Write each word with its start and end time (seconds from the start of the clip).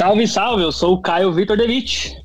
Salve, 0.00 0.26
salve, 0.26 0.62
eu 0.62 0.72
sou 0.72 0.94
o 0.94 1.02
Caio 1.02 1.30
Vitor 1.30 1.58
Devitt. 1.58 2.16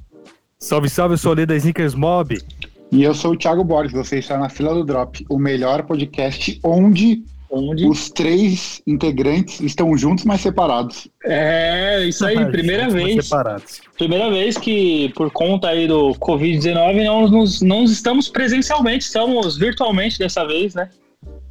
Salve, 0.58 0.88
salve, 0.88 1.16
eu 1.16 1.18
sou 1.18 1.34
o 1.34 1.36
Lê 1.36 1.46
da 1.46 1.58
Sneakers 1.58 1.94
Mob. 1.94 2.42
E 2.90 3.04
eu 3.04 3.14
sou 3.14 3.34
o 3.34 3.38
Thiago 3.38 3.66
Borges, 3.66 3.92
você 3.92 4.20
está 4.20 4.38
na 4.38 4.48
fila 4.48 4.74
do 4.74 4.86
Drop, 4.86 5.26
o 5.30 5.38
melhor 5.38 5.84
podcast 5.84 6.58
onde, 6.64 7.26
onde? 7.50 7.86
os 7.86 8.10
três 8.10 8.82
integrantes 8.88 9.60
estão 9.60 9.98
juntos, 9.98 10.24
mas 10.24 10.40
separados. 10.40 11.10
É, 11.26 12.06
isso 12.08 12.26
aí, 12.26 12.38
primeira 12.50 12.90
vez. 12.90 13.26
Separados. 13.26 13.82
Primeira 13.98 14.30
vez 14.30 14.58
que, 14.58 15.12
por 15.14 15.30
conta 15.30 15.68
aí 15.68 15.86
do 15.86 16.12
Covid-19, 16.12 17.04
não, 17.04 17.28
nos, 17.28 17.62
não 17.62 17.84
estamos 17.84 18.30
presencialmente, 18.30 19.04
estamos 19.04 19.58
virtualmente 19.58 20.18
dessa 20.18 20.48
vez, 20.48 20.74
né? 20.74 20.90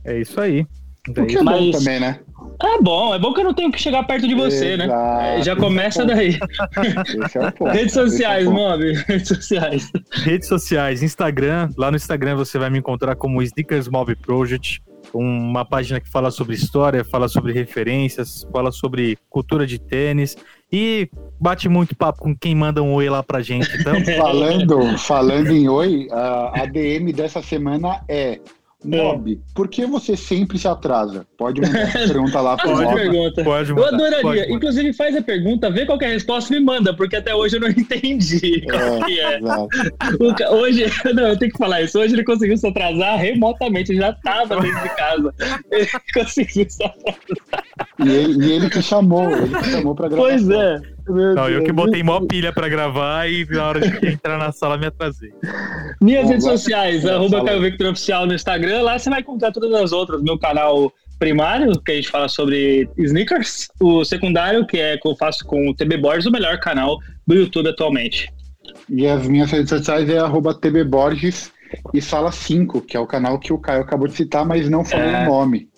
É 0.07 0.23
isso 0.23 0.41
aí. 0.41 0.67
O 1.07 1.27
que 1.27 1.37
é 1.37 1.43
mas... 1.43 1.61
bom 1.61 1.71
também, 1.73 2.01
né? 2.01 2.19
É 2.63 2.81
bom, 2.81 3.15
é 3.15 3.19
bom 3.19 3.33
que 3.33 3.41
eu 3.41 3.45
não 3.45 3.55
tenho 3.55 3.71
que 3.71 3.81
chegar 3.81 4.05
perto 4.05 4.29
de 4.29 4.35
você, 4.35 4.77
né? 4.77 4.85
Exato. 4.85 5.23
né? 5.23 5.43
Já 5.43 5.57
começa 5.57 6.05
daí. 6.05 6.39
É 7.65 7.73
Redes 7.73 7.95
sociais, 7.95 8.47
é 8.47 8.51
Mob. 8.51 8.93
Redes 9.07 9.29
sociais. 9.29 9.93
Redes 10.11 10.49
sociais, 10.49 11.03
Instagram. 11.03 11.71
Lá 11.77 11.91
no 11.91 11.97
Instagram 11.97 12.37
você 12.37 12.59
vai 12.59 12.71
me 12.71 12.79
encontrar 12.79 13.17
como 13.17 13.43
Sneakers 13.43 13.89
Mob 13.89 14.15
Project. 14.17 14.83
Uma 15.13 15.65
página 15.65 16.01
que 16.01 16.09
fala 16.09 16.31
sobre 16.31 16.55
história, 16.55 17.05
fala 17.05 17.29
sobre 17.29 17.53
referências, 17.53 18.47
fala 18.51 18.73
sobre 18.73 19.17
cultura 19.31 19.67
de 19.67 19.79
tênis 19.79 20.37
e 20.73 21.09
bate 21.39 21.69
muito 21.69 21.95
papo 21.95 22.21
com 22.21 22.37
quem 22.37 22.55
manda 22.55 22.83
um 22.83 22.93
oi 22.95 23.09
lá 23.09 23.23
pra 23.23 23.41
gente. 23.41 23.71
Então... 23.79 23.95
falando, 24.19 24.99
falando 24.99 25.53
em 25.53 25.69
oi, 25.69 26.09
a 26.11 26.63
ADM 26.63 27.13
dessa 27.15 27.41
semana 27.43 28.01
é 28.09 28.41
Mob, 28.85 29.33
é. 29.33 29.55
por 29.55 29.69
que 29.69 29.87
você 29.87 30.17
sempre 30.17 30.59
se 30.59 30.69
atrasa? 30.69 31.27
Pode 31.39 31.61
mandar 31.61 31.93
pergunta 31.93 32.41
lá 32.41 32.57
pro 32.57 32.71
Mob. 32.71 32.95
Pergunta. 32.95 33.45
Pode 33.45 33.73
mandar, 33.73 33.89
eu 33.89 33.95
adoraria. 33.95 34.23
Pode, 34.23 34.53
Inclusive, 34.53 34.93
faz 34.93 35.17
a 35.17 35.23
pergunta, 35.23 35.71
vê 35.71 35.87
qual 35.87 35.99
é 36.01 36.07
a 36.07 36.11
resposta 36.11 36.55
e 36.55 36.59
me 36.59 36.65
manda, 36.65 36.95
porque 36.95 37.17
até 37.17 37.35
hoje 37.35 37.57
eu 37.57 37.61
não 37.61 37.69
entendi 37.71 38.65
é, 38.69 39.05
que 39.05 39.21
é. 39.21 39.41
O, 39.41 40.55
hoje, 40.57 40.85
não, 41.15 41.29
eu 41.29 41.39
tenho 41.39 41.53
que 41.53 41.59
falar 41.59 41.83
isso. 41.83 41.99
Hoje 41.99 42.15
ele 42.15 42.25
conseguiu 42.25 42.57
se 42.57 42.67
atrasar 42.67 43.19
remotamente, 43.19 43.93
ele 43.93 44.01
já 44.01 44.11
estava 44.11 44.61
dentro 44.61 44.83
de 44.83 44.97
casa. 44.97 45.35
Ele 45.71 45.89
conseguiu 46.13 46.67
se 46.69 46.85
atrasar. 46.85 47.19
E 48.05 48.11
ele, 48.11 48.47
e 48.47 48.53
ele 48.53 48.71
que 48.71 48.83
chamou, 48.83 49.31
ele 49.31 49.57
que 49.57 49.71
chamou 49.71 49.95
pra 49.95 50.09
gravar. 50.09 50.23
Pois 50.23 50.49
é. 50.51 50.94
Meu 51.09 51.35
não, 51.35 51.47
Deus. 51.47 51.51
eu 51.51 51.65
que 51.65 51.73
botei 51.73 52.03
mó 52.03 52.21
pilha 52.21 52.53
pra 52.53 52.69
gravar 52.69 53.29
e 53.29 53.45
na 53.45 53.69
hora 53.69 53.81
de 53.81 54.07
entrar 54.09 54.39
na 54.39 54.53
sala 54.53 54.79
me 54.79 54.87
atrasei. 54.87 55.33
Minhas 56.01 56.25
Bom, 56.25 56.31
redes 56.31 56.45
sociais, 56.45 57.07
arroba 57.07 57.45
Caio 57.45 57.61
Victor 57.61 57.89
Oficial 57.89 58.27
no 58.27 58.35
Instagram, 58.35 58.83
lá 58.83 58.99
você 58.99 59.11
vai 59.11 59.21
encontrar 59.21 59.53
todas 59.53 59.73
as 59.75 59.93
outras. 59.93 60.23
Meu 60.23 60.39
canal 60.39 60.93
primário, 61.19 61.73
que 61.81 61.93
a 61.93 61.95
gente 61.95 62.09
fala 62.09 62.29
sobre 62.29 62.89
sneakers, 62.99 63.69
o 63.81 64.05
secundário, 64.05 64.67
que 64.67 64.79
é 64.79 64.97
que 64.97 65.07
eu 65.07 65.15
faço 65.17 65.45
com 65.45 65.69
o 65.69 65.75
TB 65.75 65.99
Borges, 65.99 66.27
o 66.27 66.31
melhor 66.31 66.59
canal 66.59 66.99
do 67.27 67.35
YouTube 67.35 67.69
atualmente. 67.69 68.33
E 68.89 69.07
as 69.07 69.27
minhas 69.29 69.51
redes 69.51 69.71
sociais 69.71 70.09
é 70.09 70.19
arroba 70.19 70.55
TB 70.55 70.85
Borges 70.85 71.53
e 71.93 72.01
Sala 72.01 72.33
5, 72.33 72.81
que 72.83 72.97
é 72.97 73.01
o 73.01 73.07
canal 73.07 73.39
que 73.39 73.53
o 73.53 73.59
Caio 73.59 73.83
acabou 73.83 74.09
de 74.09 74.15
citar, 74.15 74.45
mas 74.45 74.69
não 74.69 74.85
falou 74.85 75.07
é... 75.07 75.23
o 75.23 75.31
nome. 75.31 75.69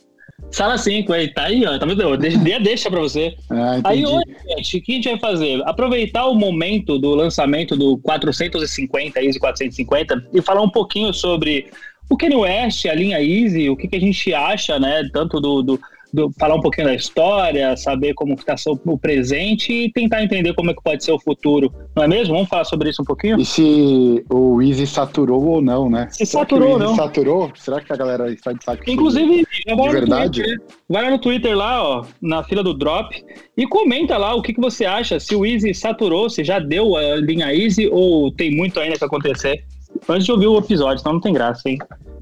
Sala 0.51 0.79
5, 0.79 1.13
aí, 1.13 1.33
tá 1.33 1.45
aí, 1.45 1.67
ó. 1.67 1.79
Tá 1.79 1.87
vendo? 1.87 2.17
Dei 2.17 2.59
deixa 2.61 2.91
pra 2.91 3.01
você. 3.01 3.37
Ah, 3.51 3.81
aí 3.85 4.07
hoje, 4.07 4.25
gente, 4.49 4.79
o 4.79 4.83
que 4.83 4.93
a 4.93 4.95
gente 4.95 5.09
vai 5.11 5.19
fazer? 5.19 5.63
Aproveitar 5.67 6.27
o 6.27 6.35
momento 6.35 6.99
do 6.99 7.15
lançamento 7.15 7.77
do 7.77 7.99
450, 7.99 9.23
Easy 9.23 9.39
450, 9.39 10.29
e 10.33 10.41
falar 10.41 10.63
um 10.63 10.71
pouquinho 10.71 11.13
sobre 11.13 11.67
o 12.09 12.17
Kanye 12.17 12.37
West, 12.37 12.87
a 12.87 12.95
linha 12.95 13.21
Easy, 13.21 13.69
o 13.69 13.77
que, 13.77 13.89
que 13.89 13.97
a 13.97 14.01
gente 14.01 14.33
acha, 14.33 14.79
né? 14.79 15.09
Tanto 15.13 15.41
do, 15.41 15.63
do 15.63 15.81
do, 16.17 16.33
falar 16.41 16.55
um 16.55 16.61
pouquinho 16.61 16.87
da 16.87 16.95
história, 16.95 17.77
saber 17.77 18.15
como 18.15 18.33
está 18.33 18.57
o 18.87 18.99
presente 18.99 19.73
e 19.73 19.93
tentar 19.93 20.23
entender 20.23 20.55
como 20.55 20.71
é 20.71 20.75
que 20.75 20.83
pode 20.83 21.05
ser 21.05 21.13
o 21.13 21.21
futuro, 21.21 21.73
não 21.95 22.05
é 22.05 22.09
mesmo? 22.09 22.35
Vamos 22.35 22.49
falar 22.49 22.65
sobre 22.65 22.89
isso 22.89 23.03
um 23.03 23.05
pouquinho? 23.05 23.39
E 23.39 23.45
se 23.45 24.25
o 24.31 24.63
Easy 24.63 24.87
saturou 24.87 25.45
ou 25.45 25.63
não, 25.63 25.91
né? 25.91 26.09
Se 26.11 26.25
Será 26.25 26.43
saturou 26.43 26.71
ou 26.73 26.79
não? 26.79 26.97
saturou? 26.97 27.53
Será 27.55 27.81
que 27.81 27.93
a 27.93 27.97
galera 27.97 28.33
está 28.33 28.53
de 28.53 28.65
saco 28.65 28.83
Inclusive, 28.89 29.47
de 29.67 29.91
verdade? 29.91 30.43
Twitter, 30.43 30.63
vai 30.89 31.03
lá 31.03 31.11
no 31.11 31.19
Twitter 31.19 31.57
lá, 31.57 31.83
ó, 31.83 32.05
na 32.21 32.43
fila 32.43 32.63
do 32.63 32.73
Drop 32.73 33.15
e 33.55 33.67
comenta 33.67 34.17
lá 34.17 34.35
o 34.35 34.41
que, 34.41 34.55
que 34.55 34.61
você 34.61 34.87
acha, 34.87 35.21
se 35.21 35.37
o 35.37 35.45
Easy 35.45 35.75
saturou, 35.75 36.31
se 36.31 36.43
já 36.43 36.59
deu 36.59 36.97
a 36.97 37.17
linha 37.17 37.55
Easy 37.55 37.89
ou 37.93 38.33
tem 38.33 38.51
muito 38.51 38.81
ainda 38.81 38.97
que 38.97 39.05
acontecer. 39.05 39.65
Antes 40.09 40.25
de 40.27 40.33
ouvir 40.33 40.47
o 40.47 40.59
episódio, 40.59 41.01
então 41.01 41.15
não 41.15 41.21
tem 41.21 41.33
graça, 41.33 41.69
hein? 41.69 41.79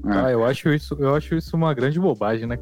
Ah, 0.07 0.31
eu 0.31 0.45
acho 0.45 0.69
isso, 0.69 0.95
eu 0.99 1.15
acho 1.15 1.35
isso 1.35 1.55
uma 1.55 1.73
grande 1.73 1.99
bobagem, 1.99 2.47
né? 2.47 2.57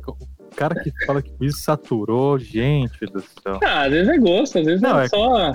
Cara 0.54 0.82
que 0.82 0.92
fala 1.06 1.22
que 1.22 1.32
isso 1.42 1.60
saturou, 1.60 2.38
gente 2.40 3.06
do 3.06 3.22
céu. 3.22 3.60
Ah, 3.64 3.84
às 3.84 3.92
vezes 3.92 4.10
é 4.10 4.18
gosto, 4.18 4.60
às 4.60 4.66
vezes 4.66 4.82
não, 4.82 5.00
é, 5.00 5.06
é 5.06 5.08
só. 5.10 5.50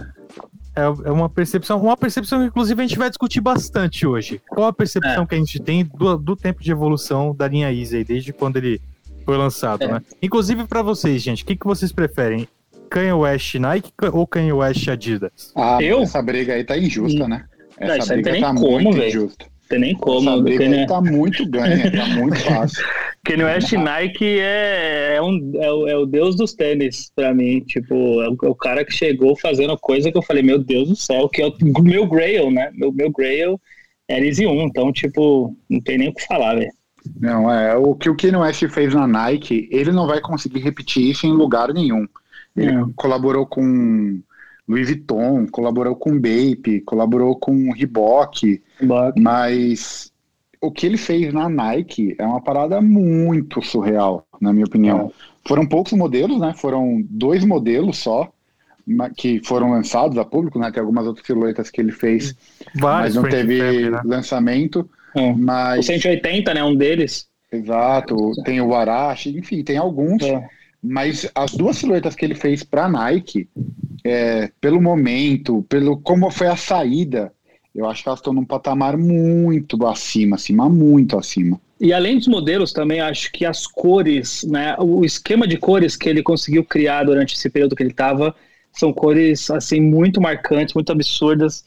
É, 0.76 0.82
é 1.06 1.10
uma 1.10 1.28
percepção, 1.28 1.80
uma 1.80 1.96
percepção 1.96 2.40
que 2.40 2.46
inclusive 2.46 2.82
a 2.82 2.86
gente 2.86 2.98
vai 2.98 3.08
discutir 3.08 3.40
bastante 3.40 4.06
hoje. 4.06 4.40
Qual 4.48 4.66
a 4.66 4.72
percepção 4.72 5.24
é. 5.24 5.26
que 5.26 5.34
a 5.34 5.38
gente 5.38 5.58
tem 5.60 5.84
do, 5.84 6.16
do 6.16 6.36
tempo 6.36 6.62
de 6.62 6.70
evolução 6.70 7.34
da 7.34 7.48
linha 7.48 7.72
Easy, 7.72 8.04
desde 8.04 8.32
quando 8.32 8.58
ele 8.58 8.80
foi 9.24 9.36
lançado, 9.36 9.82
é. 9.84 9.88
né? 9.88 10.02
Inclusive 10.22 10.66
para 10.66 10.82
vocês, 10.82 11.20
gente, 11.22 11.42
o 11.42 11.46
que, 11.46 11.56
que 11.56 11.66
vocês 11.66 11.92
preferem? 11.92 12.46
Kanye 12.88 13.12
West 13.12 13.54
Nike 13.56 13.92
ou 14.12 14.26
Kanye 14.26 14.52
West 14.52 14.88
Adidas? 14.88 15.52
Ah, 15.54 15.78
eu? 15.82 16.00
essa 16.00 16.22
briga 16.22 16.54
aí 16.54 16.64
tá 16.64 16.78
injusta, 16.78 17.28
né? 17.28 17.44
Essa 17.78 18.14
não, 18.14 18.22
briga 18.22 18.40
tá 18.40 18.54
como, 18.54 18.80
muito 18.80 18.96
véio. 18.96 19.08
injusta. 19.08 19.46
Tem 19.68 19.78
nem 19.78 19.94
como. 19.94 20.30
Essa 20.30 20.42
briga 20.42 20.64
Kanye... 20.64 20.86
tá 20.86 21.00
muito 21.00 21.46
ganha, 21.46 21.90
tá 21.90 22.06
muito 22.06 22.36
fácil. 22.38 22.84
Kanye 23.24 23.44
West 23.44 23.72
Nike 23.72 24.40
é, 24.40 25.16
é, 25.16 25.22
um, 25.22 25.52
é, 25.56 25.70
o, 25.70 25.88
é 25.88 25.96
o 25.96 26.06
deus 26.06 26.34
dos 26.34 26.54
tênis 26.54 27.12
pra 27.14 27.34
mim. 27.34 27.60
Tipo, 27.60 27.94
é 28.22 28.28
o, 28.30 28.36
é 28.44 28.48
o, 28.48 28.54
cara 28.54 28.84
que 28.84 28.92
chegou 28.92 29.36
fazendo 29.36 29.76
coisa 29.76 30.10
que 30.10 30.16
eu 30.16 30.22
falei, 30.22 30.42
meu 30.42 30.58
Deus 30.58 30.88
do 30.88 30.96
céu, 30.96 31.28
que 31.28 31.42
é 31.42 31.46
o 31.46 31.82
meu 31.82 32.06
Grail, 32.06 32.50
né? 32.50 32.70
Meu, 32.74 32.90
meu 32.90 33.10
Grail 33.10 33.60
é 34.08 34.24
Easy 34.24 34.46
1, 34.46 34.62
então, 34.62 34.90
tipo, 34.90 35.54
não 35.68 35.80
tem 35.80 35.98
nem 35.98 36.08
o 36.08 36.14
que 36.14 36.24
falar, 36.24 36.54
velho. 36.54 36.72
Não, 37.20 37.52
é, 37.52 37.76
o 37.76 37.94
que 37.94 38.08
o 38.08 38.16
Kanye 38.16 38.36
West 38.36 38.66
fez 38.68 38.94
na 38.94 39.06
Nike, 39.06 39.68
ele 39.70 39.92
não 39.92 40.06
vai 40.06 40.20
conseguir 40.20 40.60
repetir 40.60 41.10
isso 41.10 41.26
em 41.26 41.32
lugar 41.32 41.72
nenhum. 41.74 42.06
Ele 42.56 42.72
é. 42.72 42.84
colaborou 42.96 43.46
com 43.46 44.20
Louis 44.68 44.86
Vuitton, 44.86 45.46
colaborou 45.46 45.96
com 45.96 46.12
Bape, 46.12 46.82
colaborou 46.84 47.34
com 47.36 47.72
Reebok, 47.72 48.62
Reebok, 48.78 49.20
mas 49.20 50.12
o 50.60 50.70
que 50.70 50.84
ele 50.84 50.98
fez 50.98 51.32
na 51.32 51.48
Nike 51.48 52.14
é 52.18 52.26
uma 52.26 52.40
parada 52.40 52.80
muito 52.80 53.62
surreal, 53.62 54.26
na 54.40 54.52
minha 54.52 54.66
opinião. 54.66 55.06
É. 55.06 55.48
Foram 55.48 55.66
poucos 55.66 55.92
modelos, 55.92 56.38
né? 56.40 56.52
Foram 56.54 57.02
dois 57.08 57.44
modelos 57.44 57.96
só 57.98 58.30
que 59.16 59.40
foram 59.44 59.70
lançados 59.70 60.16
a 60.18 60.24
público, 60.24 60.58
né? 60.58 60.70
Tem 60.70 60.80
algumas 60.80 61.06
outras 61.06 61.26
silhuetas 61.26 61.70
que 61.70 61.80
ele 61.80 61.92
fez, 61.92 62.34
Vários 62.74 63.14
mas 63.14 63.22
não 63.22 63.30
teve 63.30 63.58
family, 63.58 63.90
né? 63.90 64.00
lançamento. 64.04 64.88
É. 65.14 65.32
Mas... 65.34 65.80
O 65.80 65.82
180, 65.82 66.54
né? 66.54 66.64
Um 66.64 66.74
deles. 66.74 67.28
Exato. 67.50 68.32
Tem 68.44 68.60
o 68.60 68.74
Arashi, 68.74 69.36
enfim, 69.36 69.62
tem 69.62 69.76
alguns. 69.76 70.22
É. 70.22 70.48
Mas 70.82 71.28
as 71.34 71.52
duas 71.52 71.76
silhuetas 71.76 72.14
que 72.14 72.24
ele 72.24 72.34
fez 72.34 72.62
para 72.62 72.88
Nike, 72.88 73.48
é, 74.04 74.50
pelo 74.60 74.80
momento, 74.80 75.64
pelo 75.68 75.98
como 75.98 76.30
foi 76.30 76.46
a 76.46 76.56
saída, 76.56 77.32
eu 77.74 77.86
acho 77.86 78.02
que 78.02 78.08
elas 78.08 78.20
estão 78.20 78.32
num 78.32 78.44
patamar 78.44 78.96
muito 78.96 79.84
acima, 79.86 80.36
acima, 80.36 80.68
muito 80.68 81.18
acima. 81.18 81.60
E 81.80 81.92
além 81.92 82.16
dos 82.18 82.26
modelos, 82.26 82.72
também 82.72 83.00
acho 83.00 83.30
que 83.30 83.44
as 83.44 83.66
cores, 83.66 84.42
né, 84.44 84.74
o 84.78 85.04
esquema 85.04 85.46
de 85.46 85.56
cores 85.56 85.96
que 85.96 86.08
ele 86.08 86.22
conseguiu 86.22 86.64
criar 86.64 87.04
durante 87.04 87.34
esse 87.34 87.48
período 87.48 87.76
que 87.76 87.82
ele 87.82 87.90
estava, 87.90 88.34
são 88.72 88.92
cores 88.92 89.50
assim 89.50 89.80
muito 89.80 90.20
marcantes, 90.20 90.74
muito 90.74 90.90
absurdas 90.90 91.64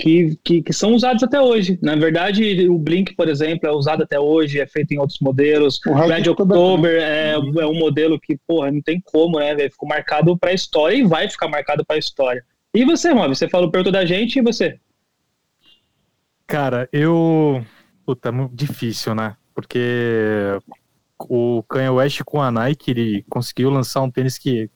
que, 0.00 0.38
que, 0.42 0.62
que, 0.62 0.72
são 0.72 0.94
usados 0.94 1.22
até 1.22 1.38
hoje. 1.38 1.78
Na 1.82 1.94
verdade, 1.94 2.66
o 2.68 2.78
Blink, 2.78 3.14
por 3.14 3.28
exemplo, 3.28 3.68
é 3.68 3.72
usado 3.72 4.02
até 4.02 4.18
hoje, 4.18 4.58
é 4.58 4.66
feito 4.66 4.92
em 4.92 4.98
outros 4.98 5.18
modelos. 5.20 5.78
O 5.86 5.92
Red 5.92 6.26
October 6.28 6.90
é, 6.90 7.32
é, 7.32 7.66
um 7.66 7.78
modelo 7.78 8.18
que, 8.18 8.38
porra, 8.46 8.72
não 8.72 8.80
tem 8.80 8.98
como, 9.04 9.38
né, 9.38 9.54
velho? 9.54 9.70
Ficou 9.70 9.88
marcado 9.88 10.38
para 10.38 10.50
a 10.50 10.54
história 10.54 10.96
e 10.96 11.04
vai 11.04 11.28
ficar 11.28 11.48
marcado 11.48 11.84
para 11.84 11.96
a 11.96 11.98
história. 11.98 12.42
E 12.72 12.82
você, 12.84 13.12
Rob? 13.12 13.28
Você 13.34 13.46
falou 13.46 13.70
perto 13.70 13.92
da 13.92 14.06
gente 14.06 14.38
e 14.38 14.42
você? 14.42 14.78
Cara, 16.46 16.88
eu. 16.92 17.62
Puta, 18.06 18.30
é 18.30 18.32
muito 18.32 18.56
difícil, 18.56 19.14
né? 19.14 19.36
Porque 19.54 20.58
o 21.18 21.62
Kanye 21.64 21.90
West 21.90 22.22
com 22.24 22.40
a 22.40 22.50
Nike, 22.50 22.90
ele 22.90 23.24
conseguiu 23.28 23.68
lançar 23.68 24.00
um 24.00 24.10
tênis 24.10 24.38
que 24.38 24.70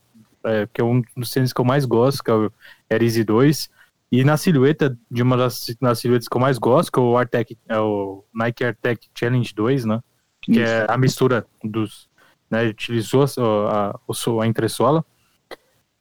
é, 0.45 0.69
que 0.71 0.83
é 0.83 0.85
um 0.85 1.01
dos 1.17 1.31
tênis 1.31 1.53
que 1.53 1.61
eu 1.61 1.65
mais 1.65 1.87
gosto, 1.87 2.23
que 2.23 2.31
é 2.31 2.35
o 2.35 2.53
Air 2.91 3.03
Easy 3.03 3.25
2. 3.25 3.71
E 4.15 4.23
na 4.23 4.37
silhueta, 4.37 4.97
de 5.11 5.23
uma 5.25 5.37
das 5.37 5.75
nas 5.81 5.99
silhuetas 5.99 6.29
que 6.29 6.37
eu 6.37 6.41
mais 6.41 6.57
gosto, 6.57 6.93
que 6.93 7.01
é 7.01 7.03
o, 7.03 7.17
Artec, 7.17 7.59
é 7.69 7.81
o 7.81 8.25
Nike 8.33 8.63
Airtec 8.63 9.09
Challenge 9.13 9.53
2, 9.53 9.85
né? 9.87 10.01
Que 10.41 10.53
Isso. 10.53 10.61
é 10.61 10.87
a 10.89 10.97
mistura 10.97 11.45
dos. 11.65 12.09
Né, 12.49 12.69
utilizou 12.69 13.25
a, 13.69 13.91
a, 13.91 14.43
a 14.43 14.47
entressola. 14.47 15.05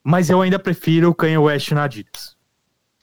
Mas 0.04 0.30
eu 0.30 0.44
ainda 0.44 0.60
prefiro 0.60 1.10
o 1.10 1.16
Kanye 1.16 1.40
West 1.40 1.72
na 1.72 1.86
Adidas. 1.86 2.38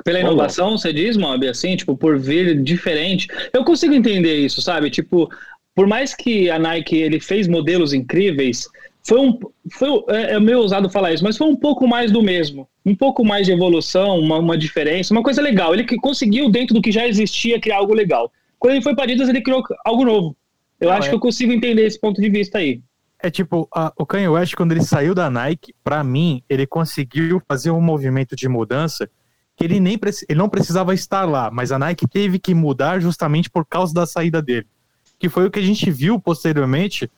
Pela 0.04 0.20
inovação, 0.20 0.78
você 0.78 0.92
diz, 0.92 1.16
Mob, 1.16 1.48
assim, 1.48 1.74
tipo, 1.74 1.96
por 1.96 2.16
vir 2.16 2.62
diferente. 2.62 3.26
Eu 3.52 3.64
consigo 3.64 3.92
entender 3.92 4.36
isso, 4.36 4.62
sabe? 4.62 4.90
Tipo, 4.90 5.28
por 5.74 5.88
mais 5.88 6.14
que 6.14 6.48
a 6.50 6.58
Nike 6.58 6.96
ele 6.96 7.18
fez 7.18 7.48
modelos 7.48 7.92
incríveis, 7.92 8.68
foi 9.10 9.18
um. 9.18 9.36
Foi, 9.72 10.04
é, 10.10 10.34
é 10.34 10.40
meio 10.40 10.60
ousado 10.60 10.88
falar 10.88 11.12
isso, 11.12 11.24
mas 11.24 11.36
foi 11.36 11.48
um 11.48 11.56
pouco 11.56 11.84
mais 11.84 12.12
do 12.12 12.22
mesmo. 12.22 12.68
Um 12.86 12.94
pouco 12.94 13.24
mais 13.24 13.44
de 13.44 13.52
evolução, 13.52 14.20
uma, 14.20 14.38
uma 14.38 14.56
diferença, 14.56 15.12
uma 15.12 15.22
coisa 15.22 15.42
legal. 15.42 15.74
Ele 15.74 15.84
conseguiu, 15.98 16.48
dentro 16.48 16.76
do 16.76 16.80
que 16.80 16.92
já 16.92 17.08
existia, 17.08 17.60
criar 17.60 17.78
algo 17.78 17.92
legal. 17.92 18.30
Quando 18.56 18.74
ele 18.74 18.82
foi 18.82 18.94
para 18.94 19.02
Adidas, 19.02 19.28
ele 19.28 19.42
criou 19.42 19.64
algo 19.84 20.04
novo. 20.04 20.36
Eu 20.78 20.90
Não, 20.90 20.96
acho 20.96 21.08
é... 21.08 21.10
que 21.10 21.16
eu 21.16 21.20
consigo 21.20 21.52
entender 21.52 21.84
esse 21.84 21.98
ponto 21.98 22.20
de 22.20 22.30
vista 22.30 22.58
aí. 22.58 22.80
É 23.20 23.28
tipo, 23.28 23.68
a, 23.74 23.92
o 23.98 24.06
Kanye 24.06 24.28
West, 24.28 24.54
quando 24.54 24.70
ele 24.70 24.84
saiu 24.84 25.12
da 25.12 25.28
Nike, 25.28 25.74
para 25.82 26.04
mim, 26.04 26.44
ele 26.48 26.64
conseguiu 26.64 27.42
fazer 27.48 27.72
um 27.72 27.80
movimento 27.80 28.36
de 28.36 28.48
mudança 28.48 29.10
que 29.56 29.64
ele 29.64 29.80
nem 29.80 29.98
ele 30.28 30.38
não 30.38 30.48
precisava 30.48 30.94
estar 30.94 31.24
lá, 31.24 31.50
mas 31.50 31.72
a 31.72 31.78
Nike 31.80 32.06
teve 32.06 32.38
que 32.38 32.54
mudar 32.54 33.00
justamente 33.00 33.50
por 33.50 33.66
causa 33.66 33.92
da 33.92 34.06
saída 34.06 34.40
dele. 34.40 34.68
Que 35.18 35.28
foi 35.28 35.46
o 35.46 35.50
que 35.50 35.58
a 35.58 35.62
gente 35.62 35.90
viu 35.90 36.20
posteriormente 36.20 37.10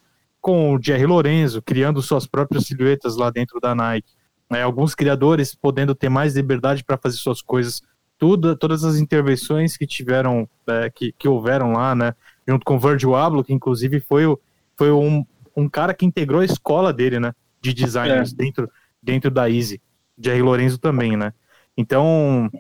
com 0.43 0.75
o 0.75 0.83
Jerry 0.83 1.07
Lorenzo 1.07 1.63
criando 1.63 2.03
suas 2.03 2.27
próprias 2.27 2.65
silhuetas 2.67 3.17
lá 3.17 3.31
dentro 3.31 3.61
da 3.61 3.75
Nike. 3.75 4.13
É, 4.51 4.63
alguns 4.63 4.95
criadores 4.95 5.55
podendo 5.55 5.95
ter 5.95 6.09
mais 6.09 6.35
liberdade 6.35 6.85
para 6.85 6.99
fazer 6.99 7.17
suas 7.17 7.41
coisas. 7.41 7.81
Tudo, 8.19 8.55
todas 8.57 8.85
as 8.85 8.97
intervenções 8.97 9.77
que 9.77 9.87
tiveram, 9.87 10.47
é, 10.67 10.91
que, 10.91 11.13
que 11.13 11.29
houveram 11.29 11.73
lá, 11.73 11.95
né? 11.95 12.15
Junto 12.47 12.65
com 12.65 12.77
o 12.77 12.79
Virgil 12.79 13.15
Abloh, 13.15 13.43
que 13.43 13.53
inclusive 13.53 14.01
foi, 14.01 14.27
o, 14.27 14.39
foi 14.77 14.91
um, 14.91 15.25
um 15.57 15.69
cara 15.69 15.95
que 15.95 16.05
integrou 16.05 16.41
a 16.41 16.45
escola 16.45 16.93
dele, 16.93 17.19
né? 17.19 17.33
De 17.61 17.73
designers 17.73 18.33
é. 18.33 18.37
dentro, 18.37 18.71
dentro 19.03 19.31
da 19.31 19.49
Easy. 19.49 19.81
Jerry 20.19 20.43
Lorenzo 20.43 20.79
também, 20.79 21.17
né? 21.17 21.33
Então, 21.77 22.51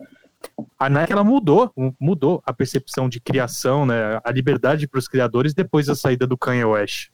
a 0.79 0.89
Nike 0.89 1.13
ela 1.13 1.23
mudou, 1.23 1.71
mudou 2.01 2.43
a 2.47 2.53
percepção 2.53 3.09
de 3.09 3.21
criação, 3.21 3.85
né? 3.85 4.21
A 4.25 4.33
liberdade 4.33 4.89
para 4.89 4.99
os 4.99 5.09
criadores 5.09 5.53
depois 5.53 5.87
da 5.87 5.95
saída 5.95 6.27
do 6.27 6.39
Kanye 6.39 6.65
West. 6.65 7.12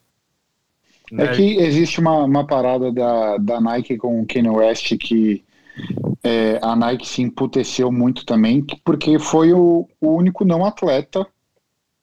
É 1.13 1.15
né? 1.15 1.29
que 1.29 1.57
existe 1.59 2.01
uma, 2.01 2.25
uma 2.25 2.47
parada 2.47 2.93
da, 2.93 3.37
da 3.39 3.61
Nike 3.61 3.97
com 3.97 4.21
o 4.21 4.27
Kanye 4.27 4.51
West 4.51 4.97
que 4.99 5.45
é, 6.23 6.59
a 6.63 6.75
Nike 6.75 7.07
se 7.07 7.23
emputeceu 7.23 7.91
muito 7.93 8.27
também, 8.27 8.65
porque 8.85 9.19
foi 9.19 9.53
o, 9.53 9.89
o 10.01 10.09
único 10.09 10.45
não 10.45 10.65
atleta 10.65 11.27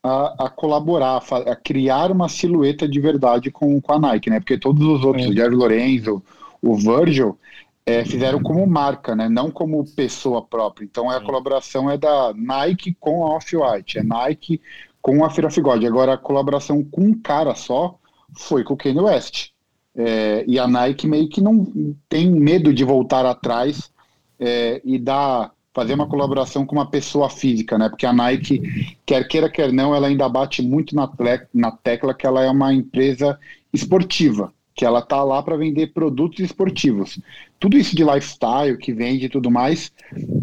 a, 0.02 0.46
a, 0.46 0.50
colaborar, 0.50 1.22
a 1.48 1.56
criar 1.56 2.12
uma 2.12 2.30
silhueta 2.30 2.88
de 2.88 3.00
verdade 3.00 3.52
com, 3.52 3.82
com 3.82 3.94
a 3.94 4.00
Nike, 4.00 4.30
né? 4.30 4.40
Porque 4.40 4.58
todos 4.58 4.86
os 4.86 5.04
outros, 5.04 5.26
é. 5.26 5.30
o 5.30 5.34
Jerry 5.34 5.56
Lorenzo, 5.56 6.24
o 6.62 6.76
Virgil, 6.76 7.38
é, 7.86 8.04
fizeram 8.06 8.42
como 8.42 8.66
marca, 8.66 9.16
né? 9.16 9.28
Não 9.30 9.52
como 9.52 9.86
pessoa 9.96 10.42
própria. 10.42 10.86
Então 10.86 11.10
a 11.10 11.22
colaboração 11.22 11.90
é 11.90 11.98
da 11.98 12.34
Nike 12.36 12.96
com 13.00 13.26
a 13.26 13.36
Off-White, 13.36 14.00
é 14.00 14.04
Nike 14.04 14.62
com 15.02 15.24
a 15.24 15.30
Fear 15.30 15.48
of 15.48 15.62
God. 15.62 15.84
Agora 15.84 16.14
a 16.14 16.18
colaboração 16.18 16.84
com 16.84 17.02
um 17.02 17.14
cara 17.14 17.54
só 17.54 18.00
foi 18.34 18.64
com 18.64 18.74
o 18.74 18.78
Kanye 18.78 19.00
West. 19.00 19.50
É, 19.96 20.44
e 20.46 20.60
a 20.60 20.68
Nike 20.68 21.08
meio 21.08 21.30
que 21.30 21.40
não 21.40 21.66
tem 22.10 22.30
medo 22.30 22.74
de 22.74 22.84
voltar 22.84 23.26
atrás 23.26 23.90
é, 24.40 24.82
e 24.84 25.00
dar 25.00 25.52
fazer 25.76 25.94
uma 25.94 26.08
colaboração 26.08 26.66
com 26.66 26.76
uma 26.76 26.90
pessoa 26.90 27.30
física, 27.30 27.78
né? 27.78 27.90
Porque 27.90 28.06
a 28.06 28.14
Nike, 28.14 28.96
quer 29.06 29.28
queira, 29.28 29.50
quer 29.50 29.74
não, 29.74 29.94
ela 29.94 30.08
ainda 30.08 30.28
bate 30.30 30.62
muito 30.62 30.96
na, 30.96 31.12
na 31.54 31.72
tecla 31.72 32.14
que 32.14 32.26
ela 32.26 32.42
é 32.42 32.50
uma 32.50 32.74
empresa 32.74 33.38
esportiva, 33.74 34.54
que 34.74 34.86
ela 34.86 35.02
tá 35.02 35.22
lá 35.22 35.44
para 35.44 35.58
vender 35.58 35.88
produtos 35.88 36.40
esportivos. 36.40 37.20
Tudo 37.60 37.78
isso 37.78 37.94
de 37.94 38.06
lifestyle 38.06 38.78
que 38.78 38.94
vende 38.94 39.26
e 39.26 39.30
tudo 39.30 39.52
mais, 39.52 39.92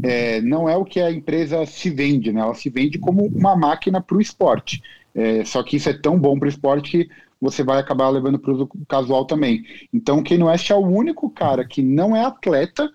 é, 0.03 0.43
não 0.43 0.69
é 0.69 0.77
o 0.77 0.85
que 0.85 1.01
a 1.01 1.11
empresa 1.11 1.65
se 1.65 1.89
vende, 1.89 2.31
né? 2.31 2.43
Ela 2.43 2.55
se 2.55 2.69
vende 2.69 2.99
como 2.99 3.25
uma 3.25 3.57
máquina 3.57 4.03
para 4.03 4.19
o 4.19 4.21
esporte. 4.21 4.83
É, 5.15 5.45
só 5.47 5.63
que 5.63 5.77
isso 5.77 5.89
é 5.89 5.95
tão 5.95 6.19
bom 6.19 6.39
para 6.39 6.47
o 6.47 6.51
esporte 6.51 6.91
que 6.91 7.11
você 7.43 7.65
vai 7.65 7.81
acabar 7.81 8.09
levando 8.09 8.39
para 8.39 8.53
o 8.53 8.69
casual 8.89 9.25
também. 9.25 9.65
Então, 9.93 10.21
o 10.21 10.25
Kanye 10.25 10.45
West 10.45 10.71
é 10.71 10.75
o 10.77 10.87
único 10.87 11.29
cara 11.29 11.65
que 11.65 11.83
não 11.83 12.15
é 12.15 12.25
atleta 12.25 12.89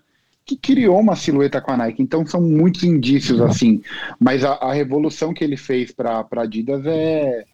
que 0.46 0.56
criou 0.56 0.98
uma 0.98 1.14
silhueta 1.14 1.60
com 1.60 1.72
a 1.72 1.76
Nike. 1.76 2.02
Então, 2.02 2.26
são 2.26 2.40
muitos 2.40 2.82
indícios 2.82 3.42
assim. 3.42 3.82
Mas 4.18 4.42
a, 4.42 4.54
a 4.54 4.72
revolução 4.72 5.34
que 5.34 5.44
ele 5.44 5.58
fez 5.58 5.92
para 5.92 6.26
Adidas 6.38 6.82
é 6.86 7.44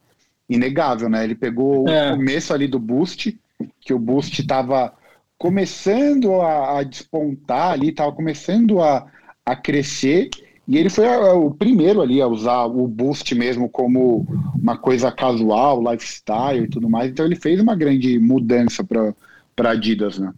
inegável, 0.48 1.08
né? 1.08 1.24
Ele 1.24 1.34
pegou 1.34 1.88
é. 1.88 2.12
o 2.12 2.16
começo 2.16 2.54
ali 2.54 2.68
do 2.68 2.78
Boost, 2.78 3.36
que 3.80 3.92
o 3.92 3.98
Boost 3.98 4.40
estava 4.40 4.94
começando 5.36 6.40
a, 6.40 6.78
a, 6.78 6.82
despontar 6.84 7.72
ali, 7.72 7.88
estava 7.88 8.12
começando 8.12 8.80
a, 8.80 9.04
a 9.44 9.56
crescer 9.56 10.30
e 10.66 10.78
ele 10.78 10.88
foi 10.88 11.06
o 11.06 11.50
primeiro 11.50 12.00
ali 12.00 12.20
a 12.22 12.26
usar 12.26 12.64
o 12.64 12.86
Boost 12.88 13.34
mesmo 13.34 13.68
como 13.68 14.26
uma 14.60 14.78
coisa 14.78 15.12
casual, 15.12 15.82
lifestyle 15.82 16.64
e 16.64 16.68
tudo 16.68 16.88
mais. 16.88 17.10
Então 17.10 17.26
ele 17.26 17.36
fez 17.36 17.60
uma 17.60 17.76
grande 17.76 18.18
mudança 18.18 18.82
para 18.82 19.70
Adidas, 19.70 20.18
né? 20.18 20.32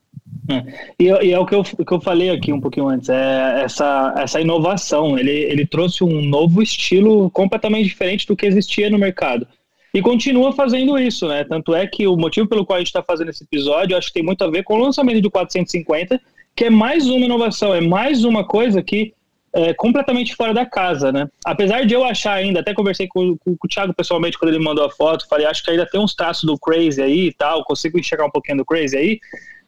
É. 0.48 0.94
E, 0.98 1.04
e, 1.04 1.32
é 1.32 1.38
o 1.38 1.46
que 1.46 1.54
eu, 1.54 1.62
que 1.62 1.92
eu 1.92 2.00
falei 2.00 2.30
aqui 2.30 2.52
um 2.52 2.60
pouquinho 2.60 2.88
antes, 2.88 3.08
é 3.08 3.62
essa, 3.62 4.14
essa 4.16 4.40
inovação. 4.40 5.18
Ele, 5.18 5.30
ele 5.30 5.66
trouxe 5.66 6.02
um 6.02 6.22
novo 6.22 6.60
estilo 6.60 7.30
completamente 7.30 7.86
diferente 7.86 8.26
do 8.26 8.36
que 8.36 8.46
existia 8.46 8.90
no 8.90 8.98
mercado. 8.98 9.46
E 9.94 10.02
continua 10.02 10.52
fazendo 10.52 10.98
isso, 10.98 11.26
né? 11.26 11.44
Tanto 11.44 11.74
é 11.74 11.86
que 11.86 12.06
o 12.06 12.16
motivo 12.16 12.48
pelo 12.48 12.66
qual 12.66 12.76
a 12.76 12.80
gente 12.80 12.88
está 12.88 13.02
fazendo 13.02 13.30
esse 13.30 13.44
episódio, 13.44 13.96
acho 13.96 14.08
que 14.08 14.14
tem 14.14 14.22
muito 14.22 14.42
a 14.42 14.50
ver 14.50 14.62
com 14.62 14.74
o 14.74 14.82
lançamento 14.82 15.22
do 15.22 15.30
450, 15.30 16.20
que 16.54 16.64
é 16.64 16.70
mais 16.70 17.06
uma 17.06 17.24
inovação, 17.24 17.74
é 17.74 17.80
mais 17.80 18.24
uma 18.24 18.44
coisa 18.44 18.82
que 18.82 19.14
é, 19.56 19.72
completamente 19.72 20.34
fora 20.34 20.52
da 20.52 20.66
casa, 20.66 21.10
né? 21.10 21.26
Apesar 21.42 21.86
de 21.86 21.94
eu 21.94 22.04
achar 22.04 22.34
ainda, 22.34 22.60
até 22.60 22.74
conversei 22.74 23.08
com, 23.08 23.38
com, 23.38 23.56
com, 23.56 23.66
o 23.66 23.68
Thiago 23.68 23.94
pessoalmente 23.94 24.38
quando 24.38 24.52
ele 24.52 24.62
mandou 24.62 24.84
a 24.84 24.90
foto, 24.90 25.26
falei, 25.26 25.46
acho 25.46 25.64
que 25.64 25.70
ainda 25.70 25.86
tem 25.86 25.98
uns 25.98 26.14
traços 26.14 26.44
do 26.44 26.58
Crazy 26.58 27.00
aí 27.00 27.28
e 27.28 27.32
tal, 27.32 27.64
consigo 27.64 27.98
enxergar 27.98 28.26
um 28.26 28.30
pouquinho 28.30 28.58
do 28.58 28.66
Crazy 28.66 28.98
aí, 28.98 29.18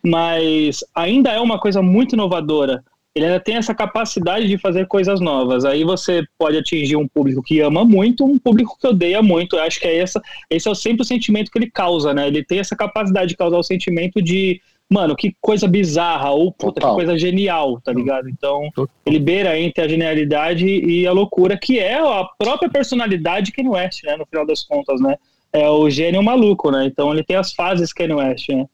mas 0.04 0.84
ainda 0.94 1.30
é 1.30 1.40
uma 1.40 1.58
coisa 1.58 1.80
muito 1.80 2.12
inovadora. 2.12 2.84
Ele 3.14 3.24
ainda 3.24 3.40
tem 3.40 3.56
essa 3.56 3.74
capacidade 3.74 4.46
de 4.46 4.58
fazer 4.58 4.86
coisas 4.86 5.20
novas. 5.20 5.64
Aí 5.64 5.82
você 5.82 6.22
pode 6.38 6.58
atingir 6.58 6.94
um 6.94 7.08
público 7.08 7.42
que 7.42 7.60
ama 7.60 7.82
muito, 7.82 8.26
um 8.26 8.38
público 8.38 8.76
que 8.78 8.86
odeia 8.86 9.22
muito. 9.22 9.56
Eu 9.56 9.62
acho 9.62 9.80
que 9.80 9.86
é 9.86 9.96
essa, 9.96 10.20
esse 10.50 10.68
é 10.68 10.74
sempre 10.74 11.00
o 11.00 11.04
sentimento 11.04 11.50
que 11.50 11.58
ele 11.58 11.70
causa, 11.70 12.12
né? 12.12 12.28
Ele 12.28 12.44
tem 12.44 12.58
essa 12.58 12.76
capacidade 12.76 13.30
de 13.30 13.36
causar 13.36 13.56
o 13.56 13.62
sentimento 13.62 14.20
de 14.20 14.60
mano, 14.90 15.14
que 15.14 15.36
coisa 15.40 15.68
bizarra, 15.68 16.30
ou 16.30 16.50
puta, 16.50 16.80
Total. 16.80 16.90
que 16.90 16.96
coisa 17.04 17.18
genial, 17.18 17.80
tá 17.80 17.92
ligado? 17.92 18.28
Então, 18.28 18.70
Total. 18.74 18.94
ele 19.04 19.18
beira 19.18 19.58
entre 19.58 19.84
a 19.84 19.88
genialidade 19.88 20.66
e 20.66 21.06
a 21.06 21.12
loucura, 21.12 21.58
que 21.58 21.78
é 21.78 21.98
a 21.98 22.24
própria 22.38 22.70
personalidade 22.70 23.52
Kanye 23.52 23.68
West, 23.68 24.04
né, 24.04 24.16
no 24.16 24.26
final 24.26 24.46
das 24.46 24.64
contas, 24.64 25.00
né? 25.00 25.16
É 25.52 25.68
o 25.68 25.88
gênio 25.88 26.22
maluco, 26.22 26.70
né? 26.70 26.84
Então 26.86 27.12
ele 27.12 27.22
tem 27.22 27.36
as 27.36 27.52
fases 27.52 27.92
Kanye 27.92 28.14
West, 28.14 28.48
né? 28.48 28.66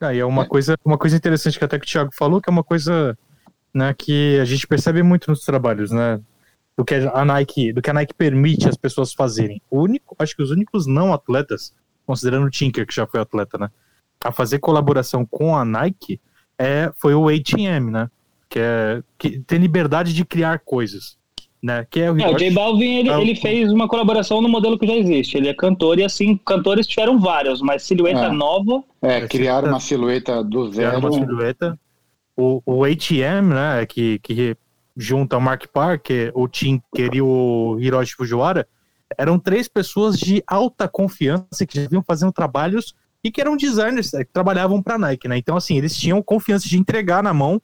Ah, 0.00 0.12
e 0.12 0.18
é 0.18 0.24
uma, 0.24 0.42
é. 0.42 0.46
Coisa, 0.46 0.76
uma 0.84 0.98
coisa 0.98 1.16
interessante 1.16 1.58
que 1.58 1.64
até 1.64 1.78
que 1.78 1.86
o 1.86 1.88
Thiago 1.88 2.10
falou, 2.12 2.40
que 2.40 2.50
é 2.50 2.52
uma 2.52 2.64
coisa 2.64 3.16
né, 3.72 3.94
que 3.96 4.38
a 4.40 4.44
gente 4.44 4.66
percebe 4.66 5.02
muito 5.02 5.30
nos 5.30 5.44
trabalhos, 5.44 5.92
né? 5.92 6.20
Do 6.76 6.84
que 6.84 6.94
a 6.94 7.24
Nike, 7.24 7.72
do 7.72 7.82
que 7.82 7.90
a 7.90 7.92
Nike 7.92 8.14
permite 8.14 8.68
as 8.68 8.76
pessoas 8.76 9.12
fazerem. 9.12 9.60
O 9.70 9.80
único, 9.82 10.16
acho 10.18 10.34
que 10.34 10.42
os 10.42 10.50
únicos 10.50 10.86
não 10.86 11.12
atletas, 11.12 11.72
considerando 12.04 12.46
o 12.46 12.50
Tinker, 12.50 12.86
que 12.86 12.94
já 12.94 13.06
foi 13.06 13.20
atleta, 13.20 13.58
né? 13.58 13.70
A 14.24 14.32
fazer 14.32 14.58
colaboração 14.58 15.26
com 15.26 15.56
a 15.56 15.64
Nike 15.64 16.20
é, 16.58 16.92
foi 16.96 17.14
o 17.14 17.28
ATM, 17.28 17.90
né? 17.90 18.10
Que, 18.48 18.58
é, 18.58 19.02
que 19.18 19.40
tem 19.40 19.58
liberdade 19.58 20.12
de 20.12 20.24
criar 20.24 20.60
coisas. 20.60 21.16
Né? 21.62 21.86
Que 21.88 22.00
é 22.00 22.10
o, 22.10 22.20
é, 22.20 22.28
o 22.28 22.36
J 22.36 22.50
Balvin 22.50 22.98
ele, 22.98 23.08
é 23.08 23.20
ele, 23.20 23.36
fez 23.36 23.72
uma 23.72 23.86
colaboração 23.86 24.40
no 24.40 24.48
modelo 24.48 24.78
que 24.78 24.86
já 24.86 24.94
existe. 24.94 25.36
Ele 25.36 25.48
é 25.48 25.54
cantor 25.54 25.98
e 25.98 26.04
assim, 26.04 26.36
cantores 26.36 26.86
tiveram 26.86 27.18
vários, 27.18 27.60
mas 27.60 27.84
silhueta 27.84 28.26
é. 28.26 28.32
nova. 28.32 28.82
É, 29.00 29.26
criar 29.26 29.64
uma 29.64 29.78
silhueta 29.78 30.42
do 30.42 30.70
zero. 30.72 30.98
uma 30.98 31.12
silhueta. 31.12 31.78
O, 32.36 32.60
o 32.66 32.84
ATM, 32.84 33.54
né, 33.54 33.86
que, 33.86 34.18
que 34.20 34.56
junta 34.96 35.36
o 35.36 35.40
Mark 35.40 35.66
Parker, 35.72 36.32
o 36.34 36.48
Tinker 36.48 37.10
e 37.14 37.22
o 37.22 37.76
Hiroshi 37.78 38.14
Fujiwara, 38.14 38.66
eram 39.16 39.38
três 39.38 39.68
pessoas 39.68 40.18
de 40.18 40.42
alta 40.46 40.88
confiança 40.88 41.64
que 41.66 41.80
já 41.80 41.88
vinham 41.88 42.02
fazendo 42.02 42.32
trabalhos 42.32 42.94
e 43.24 43.30
que 43.30 43.40
eram 43.40 43.56
designers 43.56 44.12
é, 44.14 44.24
que 44.24 44.32
trabalhavam 44.32 44.82
para 44.82 44.96
a 44.96 44.98
Nike, 44.98 45.28
né? 45.28 45.36
Então, 45.36 45.56
assim, 45.56 45.76
eles 45.76 45.96
tinham 45.96 46.22
confiança 46.22 46.68
de 46.68 46.78
entregar 46.78 47.22
na 47.22 47.32
mão 47.32 47.60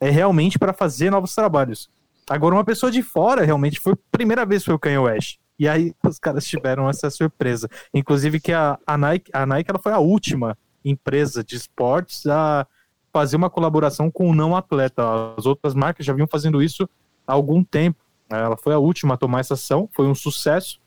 é, 0.00 0.08
realmente 0.08 0.58
para 0.58 0.72
fazer 0.72 1.10
novos 1.10 1.34
trabalhos. 1.34 1.90
Agora, 2.28 2.54
uma 2.54 2.64
pessoa 2.64 2.92
de 2.92 3.02
fora, 3.02 3.44
realmente, 3.44 3.80
foi 3.80 3.94
a 3.94 3.98
primeira 4.10 4.46
vez 4.46 4.62
que 4.62 4.66
foi 4.66 4.74
o 4.74 4.78
Kanye 4.78 4.98
West. 4.98 5.38
E 5.58 5.68
aí 5.68 5.92
os 6.06 6.18
caras 6.18 6.46
tiveram 6.46 6.88
essa 6.88 7.10
surpresa. 7.10 7.68
Inclusive 7.92 8.40
que 8.40 8.52
a, 8.52 8.78
a 8.86 8.96
Nike, 8.96 9.30
a 9.32 9.44
Nike 9.44 9.70
ela 9.70 9.80
foi 9.80 9.92
a 9.92 9.98
última 9.98 10.56
empresa 10.84 11.42
de 11.44 11.56
esportes 11.56 12.26
a 12.26 12.66
fazer 13.12 13.36
uma 13.36 13.50
colaboração 13.50 14.10
com 14.10 14.30
o 14.30 14.34
não 14.34 14.56
atleta. 14.56 15.34
As 15.36 15.44
outras 15.44 15.74
marcas 15.74 16.06
já 16.06 16.12
vinham 16.12 16.28
fazendo 16.28 16.62
isso 16.62 16.88
há 17.26 17.32
algum 17.32 17.64
tempo. 17.64 17.98
Ela 18.30 18.56
foi 18.56 18.72
a 18.72 18.78
última 18.78 19.14
a 19.14 19.16
tomar 19.16 19.40
essa 19.40 19.54
ação, 19.54 19.88
foi 19.92 20.06
um 20.06 20.14
sucesso. 20.14 20.80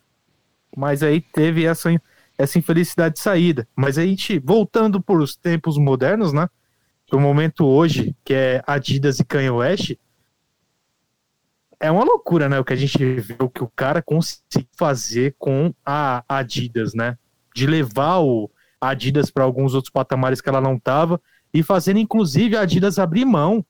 Mas 0.75 1.03
aí 1.03 1.20
teve 1.20 1.65
essa 1.65 1.92
essa 2.38 2.58
infelicidade 2.58 3.16
de 3.16 3.22
saída. 3.22 3.68
Mas 3.75 3.98
a 3.98 4.06
gente, 4.06 4.40
voltando 4.40 5.02
para 5.02 5.18
os 5.18 5.36
tempos 5.36 5.78
modernos, 5.78 6.34
né? 6.34 6.50
O 7.12 7.20
momento 7.20 7.63
hoje, 7.66 8.16
que 8.25 8.34
é 8.34 8.63
Adidas 8.66 9.20
e 9.20 9.24
Kanye 9.24 9.52
West, 9.52 9.96
é 11.80 11.92
uma 11.92 12.04
loucura, 12.04 12.50
né? 12.50 12.60
O 12.60 12.66
que 12.66 12.74
a 12.74 12.78
gente 12.78 12.98
vê, 12.98 13.36
o 13.40 13.50
que 13.50 13.63
o 13.63 13.72
cara 13.75 14.02
conseguiu 14.02 14.68
fazer 14.75 15.36
com 15.38 15.72
a 15.86 16.24
Adidas, 16.28 16.96
né? 16.96 17.18
De 17.54 17.68
levar 17.68 18.20
o, 18.20 18.50
Adidas 18.84 19.32
para 19.32 19.44
alguns 19.44 19.74
outros 19.74 19.92
patamares 19.92 20.42
que 20.42 20.50
ela 20.50 20.60
não 20.60 20.78
tava 20.78 21.22
e 21.54 21.63
fazendo 21.63 22.00
inclusive 22.00 22.58
a 22.58 22.62
Adidas 22.62 23.00
abrir 23.00 23.25
mão 23.25 23.66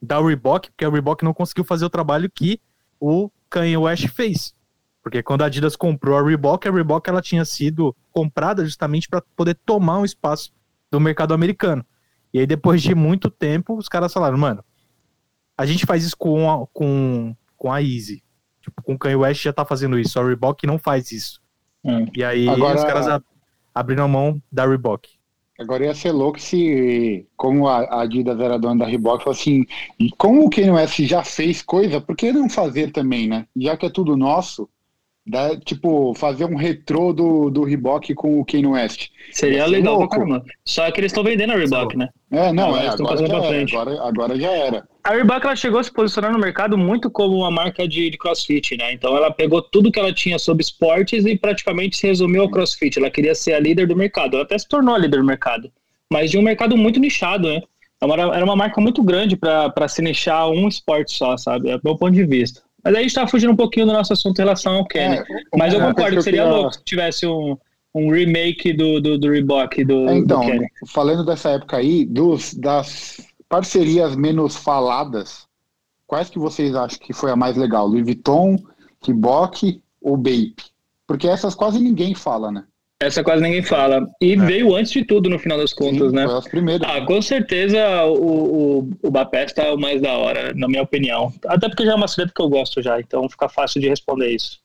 da 0.00 0.20
Reebok, 0.20 0.70
porque 0.70 0.84
a 0.84 0.90
Reebok 0.90 1.24
não 1.24 1.34
conseguiu 1.34 1.64
fazer 1.64 1.84
o 1.84 1.90
trabalho 1.90 2.30
que 2.30 2.60
o 3.00 3.30
Kanye 3.50 3.76
West 3.76 4.08
fez. 4.08 4.54
Porque 5.02 5.22
quando 5.22 5.42
a 5.42 5.46
Adidas 5.46 5.76
comprou 5.76 6.18
a 6.18 6.22
Reebok, 6.22 6.68
a 6.68 6.72
Reebok 6.72 7.08
ela 7.08 7.22
tinha 7.22 7.44
sido 7.44 7.94
comprada 8.12 8.64
justamente 8.64 9.08
para 9.08 9.22
poder 9.36 9.54
tomar 9.64 9.98
um 9.98 10.04
espaço 10.04 10.52
do 10.90 11.00
mercado 11.00 11.34
americano. 11.34 11.84
E 12.32 12.40
aí 12.40 12.46
depois 12.46 12.82
de 12.82 12.94
muito 12.94 13.30
tempo, 13.30 13.76
os 13.76 13.88
caras 13.88 14.12
falaram, 14.12 14.36
mano, 14.36 14.62
a 15.56 15.64
gente 15.64 15.86
faz 15.86 16.04
isso 16.04 16.16
com 16.16 16.50
a, 16.50 16.66
com, 16.72 17.34
com 17.56 17.72
a 17.72 17.82
Easy. 17.82 18.22
Tipo, 18.60 18.82
com 18.82 18.94
o 18.94 18.98
Kanye 18.98 19.16
West 19.16 19.42
já 19.42 19.52
tá 19.52 19.64
fazendo 19.64 19.98
isso, 19.98 20.18
a 20.18 20.24
Reebok 20.24 20.66
não 20.66 20.78
faz 20.78 21.10
isso. 21.10 21.40
Hum. 21.84 22.06
E 22.14 22.22
aí 22.22 22.48
Agora... 22.48 22.76
os 22.76 22.84
caras 22.84 23.22
abriram 23.74 24.04
a 24.04 24.08
mão 24.08 24.42
da 24.50 24.66
Reebok. 24.66 25.08
Agora 25.58 25.84
ia 25.84 25.94
ser 25.94 26.12
louco 26.12 26.40
se, 26.40 27.26
como 27.36 27.66
a 27.66 28.02
Adidas 28.02 28.38
era 28.38 28.58
dona 28.58 28.84
da 28.84 28.86
Reebok, 28.86 29.24
falou 29.24 29.36
assim, 29.36 29.66
como 30.16 30.46
o 30.46 30.50
Kanye 30.50 30.70
West 30.70 31.00
já 31.00 31.24
fez 31.24 31.62
coisa, 31.62 32.00
por 32.00 32.14
que 32.14 32.30
não 32.30 32.48
fazer 32.48 32.92
também, 32.92 33.26
né? 33.26 33.44
Já 33.56 33.76
que 33.76 33.84
é 33.84 33.90
tudo 33.90 34.16
nosso, 34.16 34.70
dá, 35.28 35.56
tipo, 35.56 36.14
fazer 36.14 36.44
um 36.46 36.56
retrô 36.56 37.12
do, 37.12 37.50
do 37.50 37.62
Reebok 37.62 38.14
com 38.14 38.40
o 38.40 38.44
Kanye 38.44 38.66
West. 38.66 39.10
Seria 39.30 39.66
legal 39.66 39.98
pra 39.98 40.08
caramba. 40.08 40.44
Só 40.64 40.90
que 40.90 41.00
eles 41.00 41.12
estão 41.12 41.22
vendendo 41.22 41.52
a 41.52 41.56
Reebok, 41.56 41.96
né? 41.96 42.08
É, 42.30 42.52
não, 42.52 42.76
é, 42.76 42.88
agora, 42.88 43.26
já 43.26 43.36
era, 43.36 43.62
agora, 43.62 44.08
agora 44.08 44.40
já 44.40 44.50
era. 44.50 44.88
A 45.04 45.12
Reebok 45.12 45.44
ela 45.44 45.56
chegou 45.56 45.78
a 45.78 45.84
se 45.84 45.92
posicionar 45.92 46.32
no 46.32 46.38
mercado 46.38 46.78
muito 46.78 47.10
como 47.10 47.36
uma 47.36 47.50
marca 47.50 47.86
de, 47.86 48.10
de, 48.10 48.18
crossfit, 48.18 48.76
né? 48.76 48.92
Então 48.92 49.16
ela 49.16 49.30
pegou 49.30 49.60
tudo 49.60 49.92
que 49.92 49.98
ela 49.98 50.12
tinha 50.12 50.38
sobre 50.38 50.62
esportes 50.62 51.26
e 51.26 51.36
praticamente 51.36 51.96
se 51.96 52.06
resumiu 52.06 52.42
ao 52.42 52.50
crossfit. 52.50 52.98
Ela 52.98 53.10
queria 53.10 53.34
ser 53.34 53.52
a 53.52 53.60
líder 53.60 53.86
do 53.86 53.96
mercado. 53.96 54.34
Ela 54.34 54.44
até 54.44 54.58
se 54.58 54.66
tornou 54.66 54.94
a 54.94 54.98
líder 54.98 55.18
do 55.18 55.24
mercado, 55.24 55.70
mas 56.10 56.30
de 56.30 56.38
um 56.38 56.42
mercado 56.42 56.76
muito 56.76 56.98
nichado, 56.98 57.48
né? 57.48 57.60
Então, 57.96 58.12
era, 58.12 58.22
era 58.36 58.44
uma 58.44 58.56
marca 58.56 58.80
muito 58.80 59.02
grande 59.02 59.36
para 59.36 59.88
se 59.88 60.00
nichar 60.00 60.48
um 60.48 60.68
esporte 60.68 61.12
só, 61.12 61.36
sabe? 61.36 61.68
É 61.68 61.76
o 61.76 61.80
meu 61.82 61.96
ponto 61.96 62.12
de 62.12 62.24
vista. 62.24 62.62
Mas 62.84 62.94
aí 62.94 63.00
a 63.00 63.02
gente 63.02 63.14
tá 63.14 63.26
fugindo 63.26 63.52
um 63.52 63.56
pouquinho 63.56 63.86
do 63.86 63.92
nosso 63.92 64.12
assunto 64.12 64.38
em 64.38 64.42
relação 64.42 64.76
ao 64.76 64.86
Kenny. 64.86 65.16
É, 65.16 65.24
mas 65.56 65.74
eu 65.74 65.80
concordo 65.80 66.16
que 66.16 66.22
seria 66.22 66.44
louco 66.44 66.74
se 66.74 66.84
tivesse 66.84 67.26
um, 67.26 67.56
um 67.94 68.10
remake 68.10 68.72
do, 68.72 69.00
do, 69.00 69.18
do 69.18 69.30
Reebok 69.30 69.84
do, 69.84 70.08
então, 70.10 70.40
do 70.40 70.46
Kenny. 70.46 70.66
falando 70.86 71.24
dessa 71.24 71.50
época 71.50 71.76
aí, 71.76 72.04
dos, 72.04 72.54
das 72.54 73.20
parcerias 73.48 74.14
menos 74.14 74.56
faladas, 74.56 75.46
quais 76.06 76.30
que 76.30 76.38
vocês 76.38 76.74
acham 76.74 76.98
que 76.98 77.12
foi 77.12 77.30
a 77.30 77.36
mais 77.36 77.56
legal? 77.56 77.86
Louis 77.86 78.04
Vuitton, 78.04 78.56
Reebok 79.04 79.82
ou 80.00 80.16
Bape? 80.16 80.56
Porque 81.06 81.26
essas 81.26 81.54
quase 81.54 81.80
ninguém 81.80 82.14
fala, 82.14 82.52
né? 82.52 82.64
Essa 83.00 83.22
quase 83.22 83.42
ninguém 83.42 83.62
fala. 83.62 84.08
E 84.20 84.32
é. 84.32 84.36
veio 84.36 84.74
antes 84.74 84.90
de 84.90 85.04
tudo, 85.04 85.30
no 85.30 85.38
final 85.38 85.56
das 85.56 85.72
contas, 85.72 86.10
Sim, 86.10 86.16
né? 86.16 86.26
Foi 86.26 86.38
as 86.38 86.48
primeiras. 86.48 86.88
Ah, 86.88 87.00
com 87.02 87.22
certeza 87.22 88.04
o, 88.06 88.80
o, 88.80 88.90
o 89.02 89.10
Bapesta 89.10 89.62
é 89.62 89.72
o 89.72 89.78
mais 89.78 90.02
da 90.02 90.12
hora, 90.14 90.52
na 90.54 90.66
minha 90.66 90.82
opinião. 90.82 91.32
Até 91.46 91.68
porque 91.68 91.84
já 91.84 91.92
é 91.92 91.94
uma 91.94 92.08
silhueta 92.08 92.32
que 92.34 92.42
eu 92.42 92.48
gosto 92.48 92.82
já, 92.82 92.98
então 92.98 93.28
fica 93.28 93.48
fácil 93.48 93.80
de 93.80 93.88
responder 93.88 94.30
isso. 94.30 94.60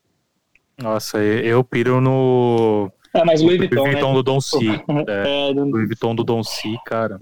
Nossa, 0.82 1.18
eu 1.18 1.62
piro 1.62 2.00
no. 2.00 2.90
É, 3.14 3.24
mas 3.24 3.40
Louis 3.40 3.58
Vuitton. 3.58 3.76
Louis 3.76 3.92
Vuitton 3.92 4.08
né? 4.08 4.14
do 4.14 4.22
Don 4.24 4.40
C. 4.40 4.58
É, 5.08 5.50
é, 5.50 5.52
Louis 5.52 5.86
Vuitton 5.86 6.14
do 6.16 6.24
Don 6.24 6.42
C, 6.42 6.76
cara. 6.84 7.20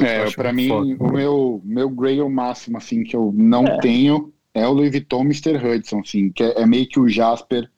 É, 0.00 0.26
é 0.26 0.30
pra 0.32 0.52
mim, 0.52 0.68
foda. 0.68 0.96
o 0.98 1.12
meu, 1.12 1.62
meu 1.64 1.88
grail 1.88 2.28
máximo, 2.28 2.76
assim, 2.76 3.04
que 3.04 3.14
eu 3.14 3.32
não 3.36 3.64
é. 3.64 3.78
tenho 3.78 4.32
é 4.52 4.66
o 4.66 4.72
Louis 4.72 4.90
Vuitton 4.90 5.22
Mr. 5.22 5.56
Hudson, 5.56 6.00
assim, 6.00 6.32
que 6.32 6.42
é, 6.42 6.62
é 6.62 6.66
meio 6.66 6.88
que 6.88 6.98
o 6.98 7.08
Jasper 7.08 7.70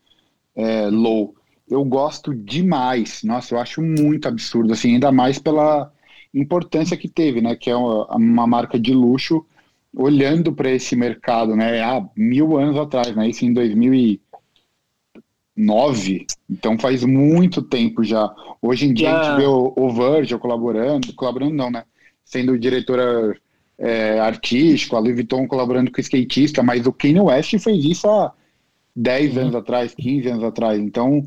é, 0.56 0.87
Low 0.87 1.35
eu 1.70 1.84
gosto 1.84 2.34
demais. 2.34 3.22
Nossa, 3.22 3.54
eu 3.54 3.60
acho 3.60 3.80
muito 3.80 4.26
absurdo, 4.26 4.72
assim, 4.72 4.94
ainda 4.94 5.12
mais 5.12 5.38
pela 5.38 5.92
importância 6.34 6.96
que 6.96 7.08
teve, 7.08 7.40
né? 7.40 7.54
Que 7.56 7.70
é 7.70 7.76
uma, 7.76 8.46
marca 8.46 8.78
de 8.78 8.92
luxo 8.92 9.46
olhando 9.94 10.52
para 10.52 10.70
esse 10.70 10.94
mercado, 10.96 11.56
né? 11.56 11.82
Há 11.82 12.04
mil 12.16 12.58
anos 12.58 12.76
atrás, 12.76 13.14
né? 13.14 13.28
Isso 13.28 13.44
em 13.44 13.52
2009. 13.52 16.26
Então 16.48 16.78
faz 16.78 17.04
muito 17.04 17.62
tempo 17.62 18.02
já. 18.02 18.32
Hoje 18.60 18.86
em 18.86 18.94
dia 18.94 19.16
a 19.16 19.22
gente 19.22 19.36
vê 19.40 19.46
o, 19.46 19.72
o 19.76 19.92
Virgil 19.92 20.38
colaborando, 20.38 21.12
colaborando 21.14 21.54
não, 21.54 21.70
né? 21.70 21.84
Sendo 22.24 22.58
diretora 22.58 23.36
é, 23.78 24.18
artístico, 24.20 24.96
a 24.96 24.98
Louis 24.98 25.14
Vuitton 25.14 25.46
colaborando 25.48 25.90
com 25.90 25.98
o 25.98 26.00
skatista, 26.00 26.62
mas 26.62 26.86
o 26.86 26.92
Kanye 26.92 27.20
West 27.20 27.58
fez 27.58 27.84
isso 27.84 28.08
há 28.08 28.32
10 28.94 29.38
anos 29.38 29.54
atrás, 29.54 29.94
15 29.94 30.28
anos 30.28 30.44
atrás. 30.44 30.78
Então, 30.78 31.26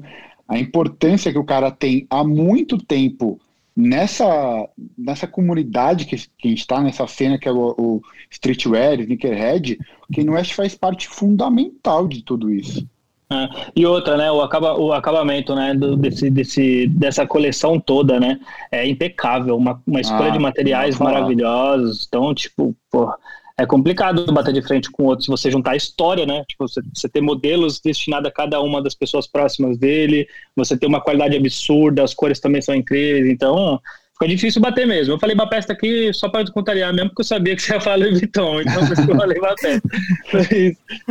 a 0.54 0.60
importância 0.60 1.32
que 1.32 1.38
o 1.38 1.44
cara 1.44 1.72
tem 1.72 2.06
há 2.10 2.24
muito 2.24 2.78
tempo 2.78 3.40
nessa, 3.76 4.70
nessa 4.96 5.26
comunidade 5.26 6.06
que, 6.06 6.16
que 6.16 6.48
a 6.48 6.50
gente 6.50 6.60
está, 6.60 6.80
nessa 6.80 7.08
cena 7.08 7.40
que 7.40 7.48
é 7.48 7.52
o, 7.52 7.74
o 7.78 8.02
streetwear, 8.30 9.00
sneakerhead, 9.00 9.80
o 10.08 10.16
Kanye 10.16 10.30
West 10.30 10.54
faz 10.54 10.76
parte 10.76 11.08
fundamental 11.08 12.08
de 12.08 12.22
tudo 12.22 12.52
isso. 12.52 12.88
É. 13.32 13.50
E 13.76 13.84
outra, 13.84 14.16
né, 14.16 14.32
o, 14.32 14.42
acaba, 14.42 14.80
o 14.80 14.94
acabamento, 14.94 15.56
né, 15.56 15.74
do, 15.74 15.98
desse, 15.98 16.30
desse, 16.30 16.88
dessa 16.88 17.26
coleção 17.26 17.80
toda, 17.80 18.20
né, 18.20 18.40
é 18.72 18.88
impecável, 18.88 19.58
uma, 19.58 19.82
uma 19.88 20.02
escolha 20.02 20.30
ah, 20.30 20.34
de 20.34 20.40
materiais 20.40 21.00
maravilhosos, 21.00 22.06
então, 22.08 22.32
tipo, 22.36 22.76
porra, 22.92 23.16
é 23.58 23.66
complicado 23.66 24.26
bater 24.34 24.54
de 24.54 24.62
frente 24.62 24.90
com 24.90 25.04
outros 25.04 25.26
se 25.26 25.32
você 25.32 25.52
juntar 25.52 25.72
a 25.72 25.76
história, 25.76 26.26
né? 26.26 26.44
Tipo, 26.48 26.68
você, 26.68 26.82
você 26.94 27.08
ter 27.08 27.22
modelos 27.22 27.80
destinados 27.80 28.28
a 28.28 28.34
cada 28.34 28.60
uma 28.62 28.82
das 28.82 28.96
pessoas 28.96 29.28
próximas 29.28 29.78
dele, 29.78 30.28
você 30.56 30.76
ter 30.76 30.88
uma 30.88 31.02
qualidade 31.02 31.38
absurda, 31.38 32.04
as 32.04 32.14
cores 32.14 32.40
também 32.40 32.62
são 32.62 32.74
incríveis, 32.74 33.28
então 33.28 33.80
fica 34.14 34.28
difícil 34.28 34.60
bater 34.60 34.88
mesmo. 34.88 35.14
Eu 35.14 35.20
falei 35.20 35.36
Bapesta 35.36 35.74
aqui 35.74 36.12
só 36.14 36.30
para 36.30 36.50
contrariar 36.52 36.92
mesmo, 36.94 37.10
porque 37.10 37.22
eu 37.22 37.26
sabia 37.26 37.56
que 37.56 37.62
você 37.62 37.74
ia 37.74 37.82
falar 37.82 37.98
Louis 37.98 38.20
Vuitton, 38.20 38.62
então 38.62 38.88
por 38.88 38.94
isso 38.94 39.06
que 39.06 39.12
eu 39.12 39.18
falei 39.18 39.40
Bapesta. 39.40 39.82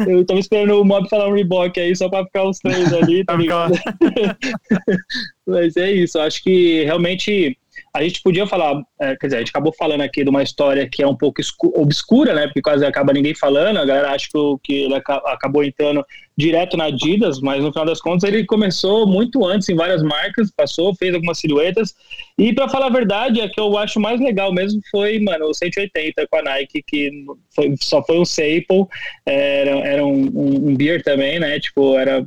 eu 0.11 0.27
tava 0.27 0.41
esperando 0.41 0.81
o 0.81 0.85
Mob 0.85 1.09
falar 1.09 1.29
um 1.29 1.35
Reebok 1.35 1.79
aí 1.79 1.95
só 1.95 2.09
para 2.09 2.25
ficar 2.25 2.49
os 2.49 2.59
três 2.59 2.93
ali. 2.93 3.25
Tá 3.25 3.39
Mas 5.47 5.77
é 5.77 5.93
isso, 5.93 6.19
acho 6.19 6.43
que 6.43 6.83
realmente 6.85 7.57
a 7.95 8.03
gente 8.03 8.23
podia 8.23 8.47
falar, 8.47 8.83
é, 8.99 9.15
quer 9.17 9.27
dizer, 9.27 9.37
a 9.37 9.39
gente 9.41 9.51
acabou 9.51 9.73
falando 9.79 10.01
aqui 10.01 10.25
de 10.25 10.31
uma 10.31 10.43
história 10.43 10.89
que 10.89 11.03
é 11.03 11.07
um 11.07 11.15
pouco 11.15 11.43
obscura, 11.75 12.33
né? 12.33 12.47
Porque 12.47 12.63
quase 12.63 12.87
acaba 12.87 13.13
ninguém 13.13 13.35
falando, 13.35 13.77
a 13.77 13.85
galera 13.85 14.13
acha 14.13 14.29
que 14.63 14.73
ele 14.73 14.95
acabou 14.95 15.63
entrando 15.63 16.03
direto 16.35 16.75
na 16.75 16.85
Adidas, 16.85 17.39
mas 17.41 17.63
no 17.63 17.71
final 17.71 17.85
das 17.85 18.01
contas 18.01 18.27
ele 18.27 18.47
começou 18.47 19.07
muito 19.07 19.45
antes 19.45 19.69
em 19.69 19.75
várias 19.75 20.03
marcas, 20.03 20.51
passou, 20.51 20.95
fez 20.95 21.15
algumas 21.15 21.39
silhuetas. 21.39 21.95
E 22.39 22.55
para 22.55 22.67
falar 22.67 22.87
a 22.87 22.91
verdade, 22.91 23.43
a 23.43 23.49
que 23.51 23.61
eu 23.61 23.77
acho 23.77 24.01
mais 24.01 24.19
legal 24.19 24.55
mesmo 24.55 24.81
foi, 24.91 25.19
mano, 25.19 25.49
o 25.49 25.55
180 25.55 26.27
com 26.29 26.39
a 26.39 26.43
Nike, 26.43 26.83
que 26.87 27.11
foi, 27.55 27.75
só 27.79 28.03
foi 28.03 28.19
um 28.19 28.25
staple, 28.25 28.87
era, 29.27 29.71
era 29.87 30.07
um, 30.07 30.31
um, 30.35 30.69
um 30.71 30.75
beer 30.75 31.03
também, 31.03 31.39
né? 31.39 31.61
Tipo, 31.61 31.99
era, 31.99 32.25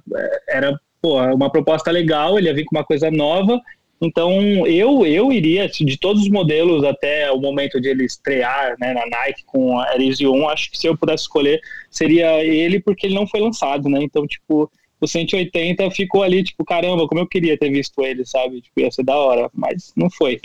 era 0.48 0.79
pô, 1.01 1.19
uma 1.34 1.51
proposta 1.51 1.89
legal, 1.89 2.38
ele 2.38 2.50
ia 2.50 2.53
vir 2.53 2.65
com 2.65 2.75
uma 2.75 2.86
coisa 2.86 3.10
nova 3.10 3.60
então, 4.05 4.65
eu, 4.67 5.05
eu 5.05 5.31
iria, 5.31 5.67
de 5.67 5.97
todos 5.97 6.24
os 6.24 6.29
modelos 6.29 6.83
até 6.83 7.31
o 7.31 7.39
momento 7.39 7.79
de 7.81 7.89
ele 7.89 8.05
estrear 8.05 8.75
né, 8.79 8.93
na 8.93 9.05
Nike 9.05 9.43
com 9.45 9.79
a 9.79 9.89
Air 9.91 10.31
1, 10.31 10.50
acho 10.50 10.71
que 10.71 10.77
se 10.77 10.88
eu 10.88 10.97
pudesse 10.97 11.24
escolher, 11.24 11.59
seria 11.89 12.43
ele, 12.43 12.79
porque 12.79 13.07
ele 13.07 13.15
não 13.15 13.27
foi 13.27 13.39
lançado, 13.39 13.89
né? 13.89 14.00
Então, 14.01 14.25
tipo, 14.27 14.71
o 15.00 15.07
180 15.07 15.89
ficou 15.91 16.24
ali, 16.24 16.43
tipo, 16.43 16.63
caramba, 16.63 17.07
como 17.07 17.21
eu 17.21 17.27
queria 17.27 17.57
ter 17.57 17.69
visto 17.69 18.03
ele, 18.03 18.25
sabe? 18.25 18.62
Tipo, 18.62 18.79
ia 18.79 18.91
ser 18.91 19.03
da 19.03 19.15
hora, 19.15 19.50
mas 19.53 19.91
não 19.95 20.09
foi. 20.09 20.39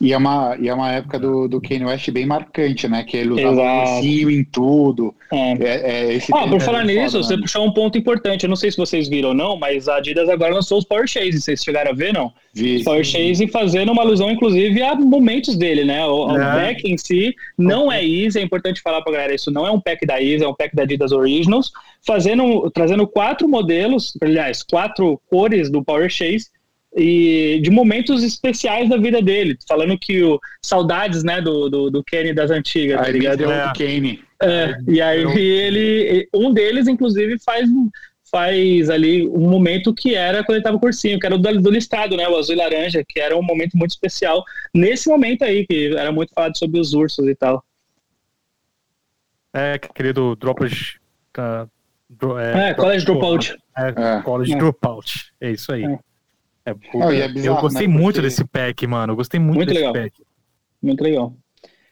E 0.00 0.12
é 0.12 0.16
uma, 0.16 0.56
e 0.60 0.68
é 0.68 0.74
uma 0.74 0.92
época 0.92 1.18
do, 1.18 1.48
do 1.48 1.60
Kanye 1.60 1.84
West 1.84 2.08
bem 2.10 2.24
marcante, 2.24 2.86
né? 2.86 3.02
Que 3.02 3.16
ele 3.16 3.32
usava 3.32 3.96
ursinho 3.96 4.30
em 4.30 4.44
tudo. 4.44 5.12
É. 5.32 5.52
É, 5.52 6.16
é 6.16 6.18
ah, 6.32 6.46
por 6.46 6.60
falar 6.60 6.84
nisso, 6.84 7.16
foda, 7.16 7.24
você 7.24 7.36
né? 7.36 7.42
puxou 7.42 7.66
um 7.66 7.72
ponto 7.72 7.98
importante. 7.98 8.44
Eu 8.44 8.48
não 8.48 8.56
sei 8.56 8.70
se 8.70 8.76
vocês 8.76 9.08
viram 9.08 9.30
ou 9.30 9.34
não, 9.34 9.56
mas 9.58 9.88
a 9.88 9.96
Adidas 9.96 10.28
agora 10.28 10.54
lançou 10.54 10.78
os 10.78 10.84
Power 10.84 11.08
Chase. 11.08 11.40
Vocês 11.40 11.64
chegaram 11.64 11.90
a 11.90 11.94
ver, 11.94 12.12
não? 12.12 12.32
Vi. 12.54 12.84
Power 12.84 13.04
Chase 13.04 13.48
fazendo 13.48 13.90
uma 13.90 14.02
alusão, 14.02 14.30
inclusive, 14.30 14.80
a 14.82 14.94
momentos 14.94 15.56
dele, 15.56 15.84
né? 15.84 16.04
O, 16.06 16.26
o 16.26 16.36
é. 16.36 16.66
pack 16.66 16.88
em 16.88 16.96
si 16.96 17.34
não 17.56 17.90
é 17.90 18.04
Easy, 18.04 18.38
é 18.38 18.42
importante 18.42 18.80
falar 18.80 19.02
pra 19.02 19.12
galera, 19.12 19.34
isso 19.34 19.50
não 19.50 19.66
é 19.66 19.70
um 19.70 19.80
pack 19.80 20.06
da 20.06 20.22
Easy, 20.22 20.44
é 20.44 20.48
um 20.48 20.54
pack 20.54 20.74
da 20.76 20.84
Adidas 20.84 21.10
Originals, 21.10 21.72
fazendo, 22.06 22.70
trazendo 22.70 23.06
quatro 23.06 23.48
modelos, 23.48 24.12
aliás, 24.22 24.62
quatro 24.62 25.20
cores 25.28 25.70
do 25.70 25.82
Power 25.82 26.08
Chase, 26.08 26.46
e 26.98 27.60
de 27.60 27.70
momentos 27.70 28.22
especiais 28.22 28.88
da 28.88 28.96
vida 28.96 29.22
dele, 29.22 29.56
falando 29.66 29.98
que 29.98 30.22
o 30.22 30.38
saudades, 30.62 31.22
né, 31.22 31.40
do, 31.40 31.68
do, 31.68 31.90
do 31.90 32.04
Kenny 32.04 32.34
das 32.34 32.50
antigas, 32.50 33.00
tá 33.00 33.08
ligado? 33.08 33.50
É. 33.50 33.66
do 33.66 33.72
Kenny. 33.72 34.22
É, 34.42 34.76
e 34.86 35.00
aí 35.00 35.22
ele, 35.38 36.28
um 36.34 36.52
deles, 36.52 36.88
inclusive, 36.88 37.38
faz 37.38 37.68
faz 38.30 38.90
ali 38.90 39.26
um 39.26 39.48
momento 39.48 39.94
que 39.94 40.14
era 40.14 40.44
quando 40.44 40.56
ele 40.56 40.64
tava 40.64 40.78
cursinho, 40.78 41.18
que 41.18 41.24
era 41.24 41.34
o 41.34 41.38
do, 41.38 41.62
do 41.62 41.70
listado, 41.70 42.14
né, 42.14 42.28
o 42.28 42.36
azul 42.36 42.54
e 42.54 42.58
laranja, 42.58 43.02
que 43.08 43.18
era 43.18 43.34
um 43.34 43.42
momento 43.42 43.74
muito 43.74 43.92
especial 43.92 44.44
nesse 44.74 45.08
momento 45.08 45.44
aí, 45.44 45.66
que 45.66 45.94
era 45.96 46.12
muito 46.12 46.34
falado 46.34 46.56
sobre 46.58 46.78
os 46.78 46.92
ursos 46.92 47.26
e 47.26 47.34
tal. 47.34 47.64
É, 49.54 49.78
querido 49.78 50.36
Droplage... 50.36 51.00
Uh, 51.38 51.68
é, 52.38 52.70
é, 52.70 52.74
College 52.74 53.04
Dropout. 53.04 53.56
É, 53.76 53.88
é. 53.88 54.22
College 54.22 54.52
é. 54.52 54.56
Dropout, 54.56 55.32
é 55.40 55.50
isso 55.50 55.72
aí. 55.72 55.84
É. 56.68 56.70
É, 56.70 56.74
puta, 56.92 57.14
é 57.14 57.28
bizarro, 57.28 57.56
eu 57.56 57.60
gostei 57.60 57.88
né? 57.88 57.94
muito 57.94 58.14
porque... 58.16 58.20
desse 58.28 58.44
pack, 58.44 58.86
mano. 58.86 59.12
Eu 59.12 59.16
gostei 59.16 59.40
muito, 59.40 59.56
muito 59.56 59.68
desse 59.68 59.80
legal. 59.80 59.92
pack. 59.92 60.22
Muito 60.82 61.02
legal. 61.02 61.36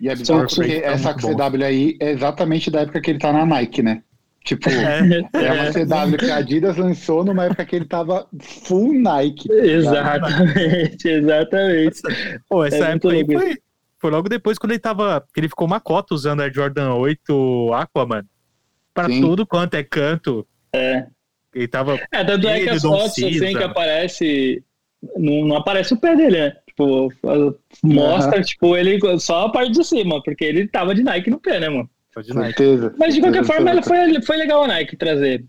E 0.01 0.09
é 0.09 0.15
bizarro 0.15 0.47
porque 0.47 0.83
essa 0.85 1.15
CW 1.15 1.65
aí 1.65 1.97
é 2.01 2.11
exatamente 2.11 2.71
da 2.71 2.81
época 2.83 3.01
que 3.01 3.11
ele 3.11 3.19
tá 3.19 3.33
na 3.33 3.47
Nike, 3.47 3.83
né? 3.83 4.03
Tipo, 4.45 4.69
é, 4.71 5.23
é 5.33 5.53
uma 5.53 5.73
CW 5.73 6.17
que 6.19 6.31
a 6.31 6.37
Adidas 6.37 6.77
lançou 6.77 7.25
numa 7.25 7.47
época 7.47 7.65
que 7.65 7.75
ele 7.75 7.85
tava 7.85 8.29
full 8.41 8.93
Nike. 8.93 9.51
Exatamente, 9.51 11.09
exatamente. 11.09 12.01
Pô, 12.49 12.65
essa 12.65 12.77
é 12.77 12.93
época 12.93 13.13
aí 13.13 13.25
foi, 13.25 13.57
foi, 13.99 14.11
logo 14.11 14.29
depois 14.29 14.57
quando 14.57 14.71
ele 14.71 14.79
tava. 14.79 15.25
ele 15.37 15.49
ficou 15.49 15.67
uma 15.67 15.81
cota 15.81 16.15
usando 16.15 16.43
a 16.43 16.53
Jordan 16.53 16.95
8 16.95 17.73
Aquaman. 17.75 18.25
Pra 18.95 19.07
Sim. 19.09 19.21
tudo 19.21 19.45
quanto 19.47 19.75
é 19.75 19.83
canto. 19.83 20.47
É. 20.73 21.07
Ele 21.57 21.67
tava. 21.67 21.99
É, 22.13 22.23
tanto 22.23 22.47
é 22.47 22.61
que 22.61 22.69
as 22.69 22.83
fotos 22.83 23.13
assim 23.13 23.39
que 23.39 23.63
aparece. 23.65 24.63
Não, 25.17 25.47
não 25.47 25.57
aparece 25.57 25.95
o 25.95 25.97
pé 25.97 26.15
dele, 26.15 26.39
né? 26.39 26.57
Tipo, 26.69 27.11
mostra, 27.83 28.37
uhum. 28.37 28.43
tipo, 28.43 28.77
ele 28.77 29.01
só 29.19 29.47
a 29.47 29.49
parte 29.51 29.73
de 29.73 29.83
cima, 29.85 30.23
porque 30.23 30.45
ele 30.45 30.69
tava 30.69 30.95
de 30.95 31.03
Nike 31.03 31.31
no 31.31 31.41
pé, 31.41 31.59
né, 31.59 31.71
mano? 31.71 31.89
De 32.17 32.33
certeza. 32.33 32.95
Mas 32.99 33.15
de 33.15 33.21
qualquer 33.21 33.45
forma, 33.45 33.71
ela 33.71 33.83
foi, 33.83 34.21
foi 34.23 34.37
legal 34.37 34.65
a 34.65 34.69
Nike 34.69 34.97
trazer. 34.97 35.45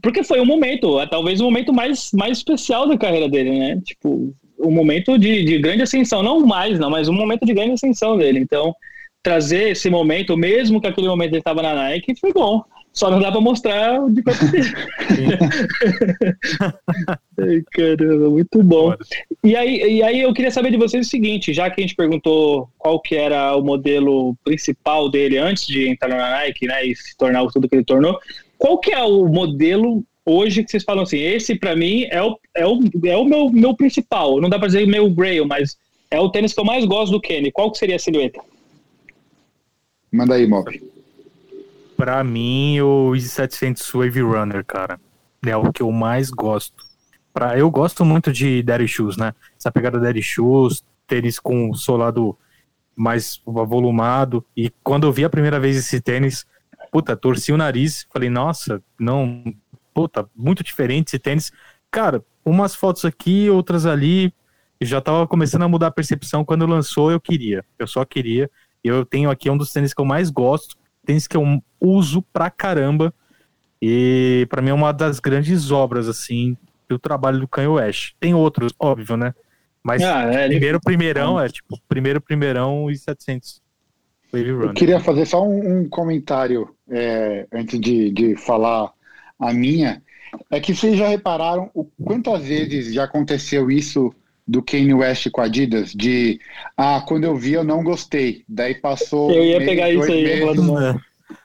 Porque 0.00 0.22
foi 0.22 0.40
um 0.40 0.46
momento, 0.46 1.00
é, 1.00 1.06
talvez 1.06 1.40
o 1.40 1.44
momento 1.44 1.72
mais, 1.72 2.10
mais 2.12 2.38
especial 2.38 2.88
da 2.88 2.98
carreira 2.98 3.28
dele, 3.28 3.58
né? 3.58 3.80
Tipo, 3.84 4.34
um 4.60 4.70
momento 4.70 5.18
de, 5.18 5.44
de 5.44 5.58
grande 5.58 5.82
ascensão. 5.82 6.22
Não 6.22 6.40
mais, 6.40 6.78
não, 6.78 6.90
mas 6.90 7.08
um 7.08 7.12
momento 7.12 7.44
de 7.44 7.54
grande 7.54 7.72
ascensão 7.72 8.16
dele. 8.16 8.38
Então, 8.40 8.74
trazer 9.22 9.70
esse 9.70 9.90
momento, 9.90 10.36
mesmo 10.36 10.80
que 10.80 10.86
aquele 10.86 11.08
momento 11.08 11.32
ele 11.32 11.38
estava 11.38 11.62
na 11.62 11.74
Nike, 11.74 12.14
foi 12.20 12.32
bom. 12.32 12.64
Só 12.92 13.10
não 13.10 13.20
dá 13.20 13.32
para 13.32 13.40
mostrar 13.40 14.06
de 14.10 14.22
quanto 14.22 14.40
Ai, 17.40 17.62
caramba, 17.72 18.28
muito 18.30 18.62
bom. 18.62 18.94
E 19.42 19.56
aí, 19.56 19.96
e 19.96 20.02
aí 20.02 20.20
eu 20.20 20.34
queria 20.34 20.50
saber 20.50 20.70
de 20.70 20.76
vocês 20.76 21.06
o 21.06 21.10
seguinte, 21.10 21.54
já 21.54 21.70
que 21.70 21.80
a 21.80 21.82
gente 21.82 21.96
perguntou 21.96 22.68
qual 22.78 23.00
que 23.00 23.16
era 23.16 23.56
o 23.56 23.62
modelo 23.62 24.36
principal 24.44 25.08
dele 25.08 25.38
antes 25.38 25.66
de 25.66 25.88
entrar 25.88 26.10
na 26.10 26.30
Nike, 26.32 26.66
né, 26.66 26.84
e 26.84 26.94
se 26.94 27.16
tornar 27.16 27.46
tudo 27.46 27.66
que 27.68 27.74
ele 27.74 27.84
tornou, 27.84 28.18
qual 28.58 28.78
que 28.78 28.92
é 28.92 29.02
o 29.02 29.26
modelo 29.26 30.04
hoje 30.24 30.62
que 30.62 30.70
vocês 30.70 30.84
falam 30.84 31.02
assim, 31.02 31.18
esse 31.18 31.54
para 31.54 31.74
mim 31.74 32.06
é 32.10 32.22
o, 32.22 32.38
é 32.54 32.66
o, 32.66 32.78
é 33.04 33.16
o 33.16 33.24
meu, 33.24 33.50
meu 33.50 33.74
principal, 33.74 34.40
não 34.40 34.50
dá 34.50 34.58
para 34.58 34.68
dizer 34.68 34.86
meu 34.86 35.10
grail, 35.10 35.46
mas 35.46 35.76
é 36.10 36.20
o 36.20 36.28
tênis 36.28 36.52
que 36.52 36.60
eu 36.60 36.64
mais 36.64 36.84
gosto 36.84 37.12
do 37.12 37.20
Kenny. 37.20 37.50
Qual 37.50 37.70
que 37.72 37.78
seria 37.78 37.96
a 37.96 37.98
silhueta? 37.98 38.38
Manda 40.12 40.34
aí, 40.34 40.46
Mop. 40.46 40.70
Pra 42.02 42.24
mim, 42.24 42.80
o 42.80 43.14
Easy 43.14 43.28
700 43.28 43.88
Wave 43.92 44.22
Runner, 44.22 44.64
cara, 44.64 45.00
é 45.46 45.56
o 45.56 45.72
que 45.72 45.84
eu 45.84 45.92
mais 45.92 46.30
gosto. 46.30 46.74
Pra, 47.32 47.56
eu 47.56 47.70
gosto 47.70 48.04
muito 48.04 48.32
de 48.32 48.60
Daddy 48.60 48.88
Shoes, 48.88 49.16
né? 49.16 49.32
Essa 49.56 49.70
pegada 49.70 50.00
Daddy 50.00 50.20
Shoes, 50.20 50.82
tênis 51.06 51.38
com 51.38 51.72
solado 51.74 52.36
mais 52.96 53.40
volumado. 53.46 54.44
E 54.56 54.68
quando 54.82 55.06
eu 55.06 55.12
vi 55.12 55.24
a 55.24 55.30
primeira 55.30 55.60
vez 55.60 55.76
esse 55.76 56.00
tênis, 56.00 56.44
puta, 56.90 57.16
torci 57.16 57.52
o 57.52 57.56
nariz. 57.56 58.04
Falei, 58.12 58.28
nossa, 58.28 58.82
não, 58.98 59.54
puta, 59.94 60.28
muito 60.34 60.64
diferente 60.64 61.06
esse 61.06 61.20
tênis. 61.20 61.52
Cara, 61.88 62.24
umas 62.44 62.74
fotos 62.74 63.04
aqui, 63.04 63.48
outras 63.48 63.86
ali. 63.86 64.34
Já 64.80 65.00
tava 65.00 65.24
começando 65.28 65.62
a 65.62 65.68
mudar 65.68 65.86
a 65.86 65.92
percepção. 65.92 66.44
Quando 66.44 66.66
lançou, 66.66 67.12
eu 67.12 67.20
queria. 67.20 67.64
Eu 67.78 67.86
só 67.86 68.04
queria. 68.04 68.50
Eu 68.82 69.06
tenho 69.06 69.30
aqui 69.30 69.48
um 69.48 69.56
dos 69.56 69.72
tênis 69.72 69.94
que 69.94 70.00
eu 70.00 70.04
mais 70.04 70.30
gosto 70.30 70.81
tênis 71.04 71.26
que 71.26 71.36
eu 71.36 71.62
uso 71.80 72.22
pra 72.32 72.50
caramba. 72.50 73.12
E 73.80 74.46
para 74.48 74.62
mim 74.62 74.70
é 74.70 74.74
uma 74.74 74.92
das 74.92 75.18
grandes 75.18 75.70
obras, 75.70 76.08
assim, 76.08 76.56
do 76.88 76.98
trabalho 76.98 77.40
do 77.40 77.48
Kanye 77.48 77.68
West. 77.68 78.14
Tem 78.20 78.34
outros, 78.34 78.72
óbvio, 78.78 79.16
né? 79.16 79.34
Mas 79.82 80.02
ah, 80.02 80.22
é, 80.22 80.46
primeiro, 80.46 80.76
ele... 80.76 80.84
primeirão, 80.84 81.40
é 81.40 81.48
tipo, 81.48 81.76
primeiro, 81.88 82.20
primeirão 82.20 82.90
e 82.90 82.96
700. 82.96 83.60
Eu 84.32 84.72
queria 84.72 84.98
fazer 84.98 85.26
só 85.26 85.46
um, 85.46 85.80
um 85.80 85.88
comentário 85.88 86.74
é, 86.88 87.46
antes 87.52 87.78
de, 87.78 88.10
de 88.10 88.36
falar 88.36 88.90
a 89.38 89.52
minha. 89.52 90.02
É 90.50 90.60
que 90.60 90.74
vocês 90.74 90.96
já 90.96 91.08
repararam 91.08 91.70
o 91.74 91.84
quantas 92.02 92.42
vezes 92.44 92.94
já 92.94 93.04
aconteceu 93.04 93.70
isso 93.70 94.14
do 94.46 94.62
Kanye 94.62 94.94
West 94.94 95.30
com 95.30 95.40
a 95.40 95.44
Adidas, 95.44 95.92
de 95.92 96.40
ah, 96.76 97.02
quando 97.06 97.24
eu 97.24 97.36
vi 97.36 97.52
eu 97.54 97.64
não 97.64 97.82
gostei, 97.82 98.44
daí 98.48 98.74
passou. 98.74 99.30
Eu 99.30 99.44
ia 99.44 99.58
pegar 99.58 99.90
isso 99.90 100.10
aí, 100.10 100.22
meses, 100.22 100.56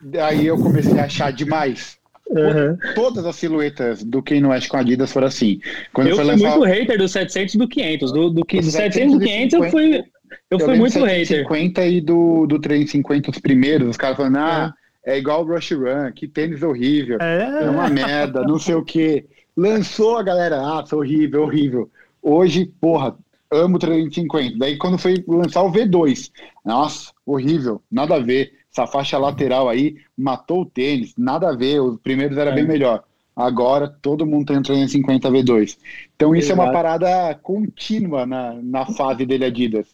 daí 0.00 0.46
eu 0.46 0.58
comecei 0.58 0.98
a 0.98 1.04
achar 1.04 1.32
demais. 1.32 1.98
Uhum. 2.28 2.76
Todas 2.94 3.24
as 3.24 3.36
silhuetas 3.36 4.04
do 4.04 4.22
Kanye 4.22 4.44
West 4.44 4.68
com 4.68 4.76
a 4.76 4.80
Adidas 4.80 5.10
foram 5.10 5.28
assim. 5.28 5.60
Quando 5.92 6.08
eu 6.08 6.16
fui 6.16 6.24
lançar... 6.24 6.58
muito 6.58 6.64
hater 6.64 6.98
do 6.98 7.08
700 7.08 7.54
e 7.54 7.58
do 7.58 7.68
500. 7.68 8.12
Do, 8.12 8.30
do, 8.30 8.44
do 8.44 8.62
700 8.62 8.96
e 8.96 9.18
do 9.18 9.24
500 9.24 9.54
eu 9.54 9.70
fui, 9.70 9.96
eu, 9.96 10.04
eu 10.50 10.60
fui 10.60 10.76
muito 10.76 11.04
hater. 11.04 11.42
50 11.42 11.86
e 11.86 12.00
do, 12.00 12.46
do 12.46 12.58
350 12.58 13.30
os 13.30 13.38
primeiros, 13.38 13.88
os 13.88 13.96
caras 13.96 14.16
falando, 14.16 14.36
ah, 14.36 14.74
é, 15.04 15.14
é 15.14 15.18
igual 15.18 15.42
o 15.42 15.54
Rush 15.54 15.72
Run, 15.72 16.12
que 16.14 16.28
tênis 16.28 16.62
horrível, 16.62 17.18
é, 17.20 17.64
é 17.64 17.70
uma 17.70 17.88
merda, 17.88 18.42
não 18.42 18.58
sei 18.58 18.74
o 18.74 18.84
que. 18.84 19.24
Lançou 19.56 20.18
a 20.18 20.22
galera, 20.22 20.58
ah, 20.58 20.84
horrível, 20.92 21.42
horrível. 21.42 21.90
Hoje, 22.22 22.66
porra, 22.80 23.16
amo 23.50 23.78
350. 23.78 24.58
Daí 24.58 24.76
quando 24.76 24.98
foi 24.98 25.24
lançar 25.26 25.62
o 25.62 25.72
V2, 25.72 26.30
nossa, 26.64 27.12
horrível, 27.24 27.82
nada 27.90 28.16
a 28.16 28.20
ver. 28.20 28.52
Essa 28.70 28.86
faixa 28.86 29.18
lateral 29.18 29.68
aí 29.68 29.96
matou 30.16 30.62
o 30.62 30.66
tênis, 30.66 31.14
nada 31.16 31.48
a 31.48 31.56
ver. 31.56 31.80
Os 31.80 31.98
primeiros 31.98 32.36
era 32.36 32.50
é. 32.50 32.54
bem 32.54 32.66
melhor. 32.66 33.02
Agora 33.34 33.88
todo 34.02 34.26
mundo 34.26 34.46
tem 34.46 34.58
um 34.58 34.62
350 34.62 35.30
V2. 35.30 35.78
Então 36.14 36.34
isso 36.34 36.48
Exato. 36.48 36.60
é 36.60 36.64
uma 36.64 36.72
parada 36.72 37.34
contínua 37.36 38.26
na, 38.26 38.54
na 38.54 38.86
fase 38.86 39.24
dele 39.24 39.44
Adidas. 39.44 39.86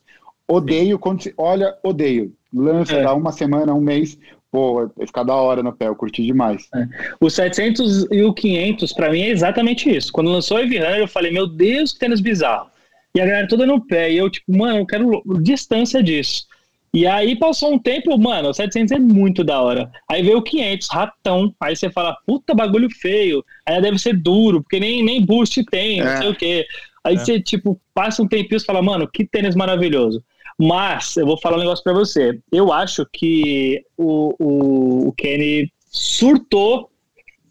Odeio 0.49 0.99
quando 0.99 1.23
se. 1.23 1.35
Olha, 1.37 1.77
odeio. 1.83 2.33
Lança, 2.53 2.95
é. 2.95 3.03
dá 3.03 3.15
uma 3.15 3.33
semana, 3.33 3.75
um 3.75 3.81
mês, 3.81 4.19
pô, 4.55 4.89
vai 4.97 5.05
ficar 5.05 5.25
da 5.25 5.35
hora 5.35 5.65
no 5.65 5.73
pé, 5.73 5.89
eu 5.89 5.97
curti 5.97 6.23
demais. 6.23 6.69
É. 6.73 6.87
O 7.21 7.29
700 7.29 8.07
e 8.13 8.23
o 8.23 8.33
500, 8.33 8.93
para 8.93 9.11
mim, 9.11 9.23
é 9.23 9.31
exatamente 9.31 9.91
isso. 9.91 10.13
Quando 10.13 10.31
lançou 10.31 10.59
o 10.59 10.61
Eviran, 10.61 10.97
eu 10.97 11.09
falei, 11.09 11.33
meu 11.33 11.49
Deus, 11.49 11.93
que 11.93 11.99
tênis 11.99 12.21
bizarro. 12.21 12.71
E 13.13 13.21
a 13.21 13.27
galera 13.27 13.49
toda 13.49 13.67
no 13.67 13.85
pé, 13.85 14.13
e 14.13 14.17
eu, 14.17 14.31
tipo, 14.31 14.57
mano, 14.57 14.79
eu 14.79 14.87
quero 14.87 15.25
distância 15.43 16.01
disso. 16.01 16.47
E 16.93 17.05
aí 17.05 17.35
passou 17.35 17.75
um 17.75 17.79
tempo, 17.81 18.17
mano, 18.17 18.51
o 18.51 18.55
700 18.55 18.93
é 18.93 18.99
muito 19.01 19.43
da 19.43 19.61
hora. 19.61 19.91
Aí 20.09 20.23
veio 20.23 20.39
o 20.39 20.43
500, 20.43 20.87
ratão. 20.89 21.53
Aí 21.61 21.75
você 21.75 21.91
fala, 21.91 22.17
puta 22.25 22.55
bagulho 22.55 22.89
feio. 22.89 23.45
Aí 23.67 23.83
deve 23.83 23.99
ser 23.99 24.17
duro, 24.17 24.63
porque 24.63 24.79
nem, 24.79 25.03
nem 25.03 25.27
boost 25.27 25.65
tem, 25.65 25.99
é. 25.99 26.05
não 26.05 26.17
sei 26.19 26.31
o 26.31 26.37
quê. 26.37 26.65
Aí 27.03 27.17
é. 27.17 27.19
você, 27.19 27.41
tipo, 27.41 27.81
passa 27.93 28.23
um 28.23 28.29
tempinho 28.29 28.59
e 28.59 28.65
fala, 28.65 28.81
mano, 28.81 29.11
que 29.13 29.27
tênis 29.27 29.57
maravilhoso. 29.57 30.23
Mas 30.59 31.17
eu 31.17 31.27
vou 31.27 31.39
falar 31.41 31.57
um 31.57 31.61
negócio 31.61 31.83
para 31.83 31.93
você. 31.93 32.39
Eu 32.53 32.73
acho 32.73 33.07
que 33.13 33.83
o, 33.97 34.35
o, 34.39 35.09
o 35.09 35.13
Kenny 35.13 35.73
surtou 35.91 36.91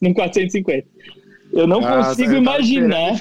no 0.01 0.13
450. 0.13 0.87
Eu 1.51 1.67
não 1.67 1.85
ah, 1.85 1.97
consigo 1.97 2.33
imaginar. 2.33 3.15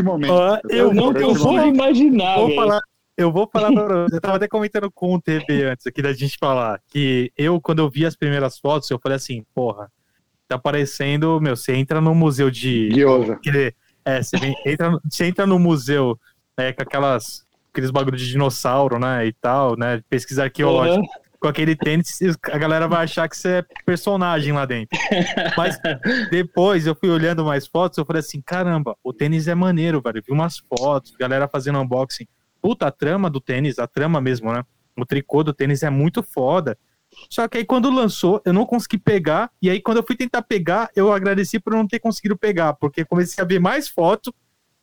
eu, 0.71 0.79
eu 0.79 0.95
não 0.95 1.13
consigo 1.13 1.67
imaginar. 1.67 2.39
Vou 2.39 2.55
falar, 2.55 2.81
eu 3.17 3.31
vou 3.31 3.49
falar 3.53 3.73
pra 3.73 4.05
você. 4.09 4.17
Eu 4.17 4.21
tava 4.21 4.37
até 4.37 4.49
comentando 4.49 4.91
com 4.91 5.15
o 5.15 5.21
TV 5.21 5.65
antes 5.65 5.87
aqui 5.87 6.01
da 6.01 6.13
gente 6.13 6.39
falar. 6.39 6.81
Que 6.89 7.31
eu, 7.37 7.61
quando 7.61 7.81
eu 7.81 7.91
vi 7.91 8.07
as 8.07 8.17
primeiras 8.17 8.59
fotos, 8.59 8.91
eu 8.91 8.99
falei 8.99 9.17
assim, 9.17 9.45
porra, 9.55 9.91
tá 10.49 10.59
parecendo, 10.59 11.41
meu, 11.41 11.57
você 11.57 11.75
entra 11.75 12.01
no 12.01 12.15
museu 12.15 12.51
de. 12.51 12.89
Guiosa. 12.89 13.39
É, 14.05 14.23
você, 14.23 14.37
entra, 14.67 14.99
você 15.05 15.27
entra 15.27 15.47
no 15.47 15.59
museu 15.59 16.19
é, 16.57 16.73
com 16.73 16.83
aquelas 16.83 17.45
aqueles 17.73 17.91
bagulho 17.91 18.17
de 18.17 18.29
dinossauro, 18.29 18.99
né, 18.99 19.27
e 19.27 19.33
tal, 19.33 19.77
né, 19.77 20.03
pesquisa 20.09 20.45
arqueológica. 20.45 21.01
Uhum. 21.01 21.09
Com 21.41 21.49
aquele 21.49 21.75
tênis, 21.75 22.21
a 22.45 22.57
galera 22.57 22.87
vai 22.87 23.03
achar 23.03 23.29
que 23.29 23.37
você 23.37 23.49
é 23.49 23.65
personagem 23.85 24.53
lá 24.53 24.65
dentro. 24.65 24.97
Mas 25.57 25.77
depois 26.31 26.87
eu 26.87 26.95
fui 26.95 27.11
olhando 27.11 27.45
mais 27.45 27.67
fotos, 27.67 27.99
eu 27.99 28.05
falei 28.05 28.21
assim, 28.21 28.41
caramba, 28.41 28.97
o 29.03 29.13
tênis 29.13 29.49
é 29.49 29.55
maneiro, 29.55 30.01
velho. 30.01 30.23
Vi 30.25 30.33
umas 30.33 30.59
fotos, 30.59 31.17
galera 31.19 31.49
fazendo 31.49 31.81
unboxing. 31.81 32.29
Puta, 32.61 32.87
a 32.87 32.93
trama 32.93 33.29
do 33.29 33.41
tênis, 33.41 33.81
a 33.81 33.89
trama 33.89 34.21
mesmo, 34.21 34.53
né? 34.53 34.63
O 34.97 35.05
tricô 35.05 35.43
do 35.43 35.53
tênis 35.53 35.83
é 35.83 35.91
muito 35.91 36.23
foda. 36.23 36.79
Só 37.29 37.49
que 37.49 37.59
aí 37.59 37.65
quando 37.65 37.91
lançou, 37.91 38.41
eu 38.45 38.53
não 38.53 38.65
consegui 38.65 38.99
pegar. 38.99 39.51
E 39.61 39.69
aí 39.69 39.81
quando 39.81 39.97
eu 39.97 40.05
fui 40.07 40.15
tentar 40.15 40.43
pegar, 40.43 40.91
eu 40.95 41.13
agradeci 41.13 41.59
por 41.59 41.73
não 41.73 41.89
ter 41.89 41.99
conseguido 41.99 42.37
pegar, 42.39 42.75
porque 42.75 43.05
comecei 43.05 43.43
a 43.43 43.47
ver 43.47 43.59
mais 43.59 43.89
fotos 43.89 44.33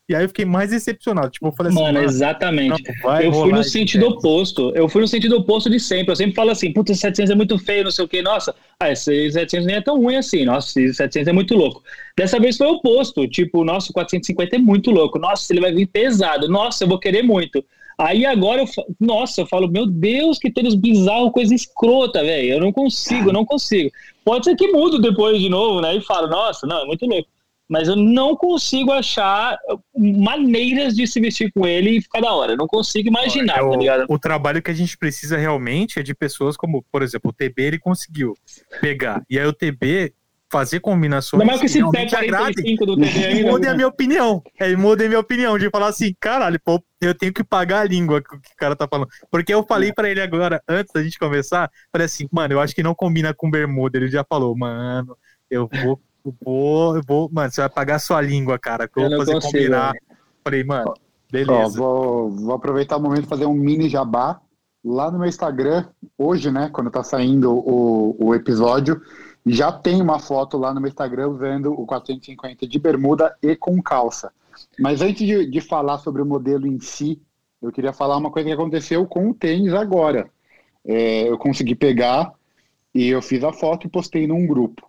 e 0.10 0.16
aí 0.16 0.24
eu 0.24 0.28
fiquei 0.28 0.44
mais 0.44 0.72
decepcionado. 0.72 1.30
Tipo, 1.30 1.48
eu 1.48 1.52
falei 1.52 1.72
assim. 1.72 1.84
Mano, 1.84 2.00
exatamente. 2.00 2.84
Não, 3.04 3.22
eu 3.22 3.32
fui 3.32 3.52
no 3.52 3.64
sentido 3.64 4.08
oposto. 4.08 4.72
Eu 4.76 4.90
fui 4.90 5.02
no 5.02 5.08
sentido 5.08 5.38
oposto 5.38 5.70
de 5.70 5.80
sempre. 5.80 6.12
Eu 6.12 6.16
sempre 6.16 6.34
falo 6.34 6.50
assim, 6.50 6.74
puta, 6.74 6.92
esse 6.92 7.02
700 7.02 7.32
é 7.32 7.36
muito 7.36 7.60
feio, 7.60 7.84
não 7.84 7.92
sei 7.92 8.06
o 8.06 8.08
quê. 8.08 8.20
Nossa, 8.20 8.56
ah, 8.80 8.92
esse 8.92 9.32
700 9.32 9.68
nem 9.68 9.76
é 9.76 9.82
tão 9.82 10.02
ruim 10.02 10.16
assim. 10.16 10.46
Nossa, 10.46 10.82
esse 10.82 10.96
700 10.96 11.28
é 11.28 11.32
muito 11.32 11.54
louco. 11.56 11.84
Dessa 12.18 12.40
vez 12.40 12.58
foi 12.58 12.66
o 12.66 12.72
oposto. 12.72 13.28
Tipo, 13.28 13.64
nossa, 13.64 13.92
o 13.92 13.94
450 13.94 14.56
é 14.56 14.60
muito 14.60 14.90
louco. 14.90 15.20
Nossa, 15.20 15.54
ele 15.54 15.62
vai 15.62 15.72
vir 15.72 15.86
pesado. 15.86 16.50
Nossa, 16.50 16.84
eu 16.84 16.88
vou 16.88 17.00
querer 17.00 17.22
muito. 17.22 17.64
Aí 18.00 18.26
agora 18.26 18.62
eu 18.62 18.68
nossa, 19.00 19.42
eu 19.42 19.46
falo, 19.46 19.68
meu 19.68 19.86
Deus, 19.86 20.40
que 20.40 20.50
tênis 20.50 20.74
bizarro, 20.74 21.32
coisa 21.32 21.54
escrota, 21.54 22.24
velho. 22.24 22.54
Eu 22.54 22.60
não 22.62 22.72
consigo, 22.72 23.30
eu 23.30 23.34
não 23.34 23.46
consigo. 23.46 23.92
Pode 24.26 24.46
ser 24.46 24.56
que 24.56 24.72
mudo 24.72 25.00
depois 25.00 25.40
de 25.40 25.50
novo, 25.50 25.82
né? 25.82 25.98
E 25.98 26.02
falo, 26.02 26.28
nossa, 26.28 26.66
não, 26.66 26.82
é 26.82 26.86
muito 26.86 27.06
louco. 27.06 27.30
Mas 27.70 27.88
eu 27.88 27.96
não 27.96 28.36
consigo 28.36 28.92
achar 28.92 29.58
maneiras 29.96 30.96
de 30.96 31.06
se 31.06 31.22
vestir 31.22 31.52
com 31.54 31.68
ele 31.68 31.98
e 31.98 32.02
ficar 32.02 32.20
da 32.20 32.34
hora. 32.34 32.56
não 32.56 32.66
consigo 32.66 33.08
imaginar, 33.08 33.60
é 33.60 33.62
o, 33.62 33.70
tá 33.70 33.78
ligado? 33.78 34.06
O 34.10 34.18
trabalho 34.18 34.62
que 34.62 34.72
a 34.72 34.74
gente 34.74 34.98
precisa 34.98 35.38
realmente 35.38 36.00
é 36.00 36.04
de 36.04 36.16
pessoas 36.16 36.58
como, 36.58 36.84
por 36.92 37.04
exemplo, 37.04 37.30
o 37.30 37.34
TB 37.34 37.62
ele 37.62 37.80
conseguiu 37.80 38.34
pegar. 38.82 39.24
E 39.30 39.38
aí 39.38 39.46
o 39.46 39.54
TB 39.54 40.14
fazer 40.52 40.80
combinações. 40.80 41.46
Não 41.46 41.54
é 41.54 41.60
que 41.60 41.68
esse 41.68 41.80
pé 41.92 42.08
45 42.08 42.86
do 42.88 42.98
TB 42.98 43.26
ainda. 43.26 43.52
Mude 43.52 43.68
a 43.68 43.76
minha 43.76 43.88
opinião. 43.88 44.42
É, 44.60 44.76
mude 44.76 45.06
a 45.06 45.08
minha 45.08 45.20
opinião 45.20 45.58
de 45.60 45.70
falar 45.70 45.90
assim, 45.90 46.16
caralho, 46.20 46.60
pô, 46.60 46.84
eu 47.00 47.14
tenho 47.14 47.32
que 47.32 47.44
pagar 47.44 47.82
a 47.82 47.84
língua 47.84 48.20
que 48.22 48.36
o 48.36 48.42
cara 48.58 48.76
tá 48.76 48.88
falando. 48.88 49.10
Porque 49.30 49.54
eu 49.54 49.64
falei 49.64 49.94
para 49.94 50.10
ele 50.10 50.22
agora, 50.22 50.60
antes 50.68 50.92
da 50.92 51.04
gente 51.04 51.20
começar, 51.20 51.70
falei 51.92 52.06
assim, 52.06 52.28
mano, 52.32 52.56
eu 52.56 52.60
acho 52.60 52.74
que 52.74 52.82
não 52.82 52.96
combina 52.96 53.32
com 53.32 53.52
bermuda. 53.52 53.98
Ele 53.98 54.08
já 54.08 54.26
falou, 54.28 54.58
mano, 54.58 55.16
eu 55.52 55.70
vou 55.84 56.02
vou, 56.42 56.96
eu 56.96 57.02
vou, 57.06 57.30
mano, 57.32 57.52
você 57.52 57.62
vai 57.62 57.70
pagar 57.70 58.00
sua 58.00 58.22
língua, 58.22 58.58
cara, 58.60 58.88
que 58.88 59.00
eu, 59.00 59.04
eu 59.04 59.10
vou 59.10 59.20
fazer 59.20 59.34
consigo, 59.34 59.54
combinar. 59.54 59.94
Né? 59.94 60.00
Falei, 60.44 60.64
mano, 60.64 60.94
beleza. 61.32 61.82
Ó, 61.82 62.28
vou, 62.28 62.32
vou 62.32 62.54
aproveitar 62.54 62.98
o 62.98 63.02
momento 63.02 63.26
e 63.26 63.30
fazer 63.30 63.46
um 63.46 63.54
mini 63.54 63.90
jabá. 63.90 64.42
Lá 64.84 65.12
no 65.12 65.20
meu 65.20 65.28
Instagram, 65.28 65.86
hoje, 66.18 66.50
né, 66.50 66.70
quando 66.72 66.90
tá 66.90 67.04
saindo 67.04 67.52
o, 67.52 68.16
o 68.18 68.34
episódio, 68.34 69.02
já 69.46 69.72
tem 69.72 70.02
uma 70.02 70.20
foto 70.20 70.58
lá 70.58 70.74
no 70.74 70.80
meu 70.80 70.90
Instagram 70.90 71.30
usando 71.30 71.74
o 71.74 71.86
450 71.86 72.68
de 72.68 72.80
bermuda 72.80 73.36
e 73.42 73.56
com 73.56 73.82
calça. 73.82 74.32
Mas 74.80 75.02
antes 75.02 75.26
de, 75.26 75.46
de 75.46 75.62
falar 75.62 75.98
sobre 75.98 76.22
o 76.22 76.26
modelo 76.26 76.66
em 76.66 76.80
si, 76.80 77.22
eu 77.62 77.72
queria 77.72 77.92
falar 77.92 78.18
uma 78.18 78.32
coisa 78.32 78.48
que 78.48 78.54
aconteceu 78.54 79.06
com 79.06 79.30
o 79.30 79.34
tênis 79.34 79.74
agora. 79.74 80.30
É, 80.86 81.30
eu 81.30 81.38
consegui 81.38 81.76
pegar 81.76 82.32
e 82.94 83.08
eu 83.08 83.22
fiz 83.22 83.44
a 83.44 83.52
foto 83.52 83.86
e 83.86 83.90
postei 83.90 84.28
num 84.28 84.48
grupo. 84.48 84.89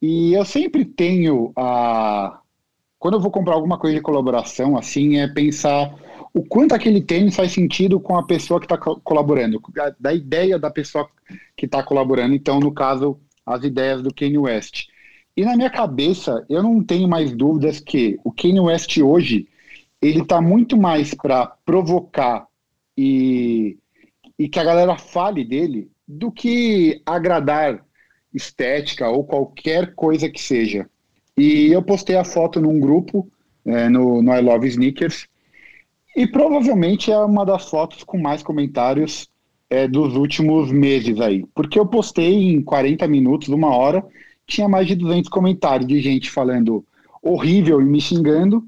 E 0.00 0.32
eu 0.32 0.44
sempre 0.44 0.84
tenho 0.84 1.52
a. 1.56 2.40
Quando 2.98 3.14
eu 3.14 3.20
vou 3.20 3.30
comprar 3.30 3.54
alguma 3.54 3.78
coisa 3.78 3.96
de 3.96 4.02
colaboração, 4.02 4.76
assim, 4.76 5.18
é 5.18 5.28
pensar 5.28 5.94
o 6.32 6.42
quanto 6.42 6.74
aquele 6.74 7.00
tênis 7.00 7.36
faz 7.36 7.52
sentido 7.52 8.00
com 8.00 8.16
a 8.16 8.26
pessoa 8.26 8.58
que 8.58 8.66
está 8.66 8.76
colaborando, 8.76 9.60
da 10.00 10.12
ideia 10.12 10.58
da 10.58 10.70
pessoa 10.70 11.08
que 11.56 11.66
está 11.66 11.82
colaborando. 11.82 12.34
Então, 12.34 12.58
no 12.58 12.72
caso, 12.72 13.20
as 13.44 13.62
ideias 13.62 14.02
do 14.02 14.12
Kanye 14.12 14.38
West. 14.38 14.88
E 15.36 15.44
na 15.44 15.56
minha 15.56 15.70
cabeça, 15.70 16.44
eu 16.48 16.62
não 16.62 16.82
tenho 16.82 17.08
mais 17.08 17.32
dúvidas 17.32 17.80
que 17.80 18.18
o 18.24 18.32
Kanye 18.32 18.60
West 18.60 18.96
hoje 18.98 19.48
ele 20.00 20.20
está 20.20 20.40
muito 20.40 20.76
mais 20.76 21.14
para 21.14 21.46
provocar 21.64 22.46
e, 22.96 23.78
e 24.38 24.48
que 24.48 24.58
a 24.58 24.64
galera 24.64 24.96
fale 24.96 25.44
dele 25.44 25.90
do 26.06 26.30
que 26.30 27.00
agradar 27.06 27.83
estética 28.34 29.08
ou 29.08 29.24
qualquer 29.24 29.94
coisa 29.94 30.28
que 30.28 30.40
seja. 30.40 30.88
E 31.36 31.72
eu 31.72 31.82
postei 31.82 32.16
a 32.16 32.24
foto 32.24 32.60
num 32.60 32.78
grupo, 32.80 33.28
é, 33.64 33.88
no, 33.88 34.20
no 34.20 34.34
I 34.34 34.40
Love 34.40 34.68
Sneakers, 34.68 35.26
e 36.16 36.26
provavelmente 36.26 37.10
é 37.10 37.18
uma 37.18 37.44
das 37.44 37.68
fotos 37.68 38.04
com 38.04 38.18
mais 38.18 38.42
comentários 38.42 39.28
é, 39.68 39.88
dos 39.88 40.14
últimos 40.14 40.70
meses 40.70 41.20
aí. 41.20 41.44
Porque 41.54 41.78
eu 41.78 41.86
postei 41.86 42.52
em 42.52 42.62
40 42.62 43.06
minutos, 43.08 43.48
uma 43.48 43.74
hora, 43.74 44.04
tinha 44.46 44.68
mais 44.68 44.86
de 44.86 44.94
200 44.94 45.28
comentários 45.28 45.88
de 45.88 46.00
gente 46.00 46.30
falando 46.30 46.84
horrível 47.22 47.80
e 47.80 47.84
me 47.84 48.00
xingando, 48.00 48.62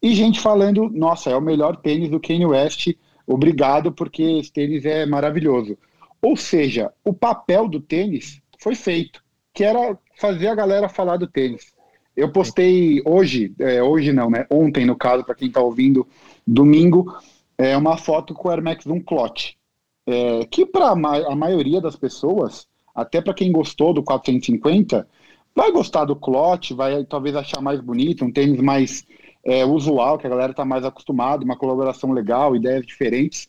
e 0.00 0.14
gente 0.14 0.38
falando, 0.38 0.90
nossa, 0.90 1.30
é 1.30 1.36
o 1.36 1.40
melhor 1.40 1.76
tênis 1.76 2.10
do 2.10 2.20
Kanye 2.20 2.44
West, 2.44 2.92
obrigado 3.26 3.90
porque 3.90 4.22
esse 4.22 4.52
tênis 4.52 4.84
é 4.84 5.06
maravilhoso. 5.06 5.78
Ou 6.20 6.36
seja, 6.36 6.92
o 7.02 7.12
papel 7.12 7.66
do 7.66 7.80
tênis 7.80 8.40
foi 8.64 8.74
feito, 8.74 9.22
que 9.52 9.62
era 9.62 9.98
fazer 10.16 10.48
a 10.48 10.54
galera 10.54 10.88
falar 10.88 11.18
do 11.18 11.26
tênis. 11.26 11.74
Eu 12.16 12.32
postei 12.32 13.02
hoje, 13.04 13.54
é, 13.58 13.82
hoje 13.82 14.10
não, 14.10 14.30
né? 14.30 14.46
Ontem, 14.48 14.86
no 14.86 14.96
caso, 14.96 15.22
para 15.22 15.34
quem 15.34 15.48
está 15.48 15.60
ouvindo, 15.60 16.08
domingo, 16.46 17.14
é 17.58 17.76
uma 17.76 17.98
foto 17.98 18.32
com 18.32 18.48
o 18.48 18.50
Air 18.50 18.62
Max 18.62 18.86
1 18.86 19.00
Clot. 19.02 19.58
É, 20.06 20.46
que 20.46 20.64
para 20.64 20.90
a 20.90 21.36
maioria 21.36 21.78
das 21.78 21.94
pessoas, 21.94 22.66
até 22.94 23.20
para 23.20 23.34
quem 23.34 23.52
gostou 23.52 23.92
do 23.92 24.02
450, 24.02 25.06
vai 25.54 25.70
gostar 25.70 26.06
do 26.06 26.16
Clot, 26.16 26.72
vai 26.72 27.04
talvez 27.04 27.36
achar 27.36 27.60
mais 27.60 27.80
bonito, 27.80 28.24
um 28.24 28.32
tênis 28.32 28.60
mais 28.60 29.04
é, 29.44 29.62
usual, 29.66 30.16
que 30.16 30.26
a 30.26 30.30
galera 30.30 30.52
está 30.52 30.64
mais 30.64 30.86
acostumada, 30.86 31.44
uma 31.44 31.56
colaboração 31.56 32.12
legal, 32.12 32.56
ideias 32.56 32.86
diferentes. 32.86 33.46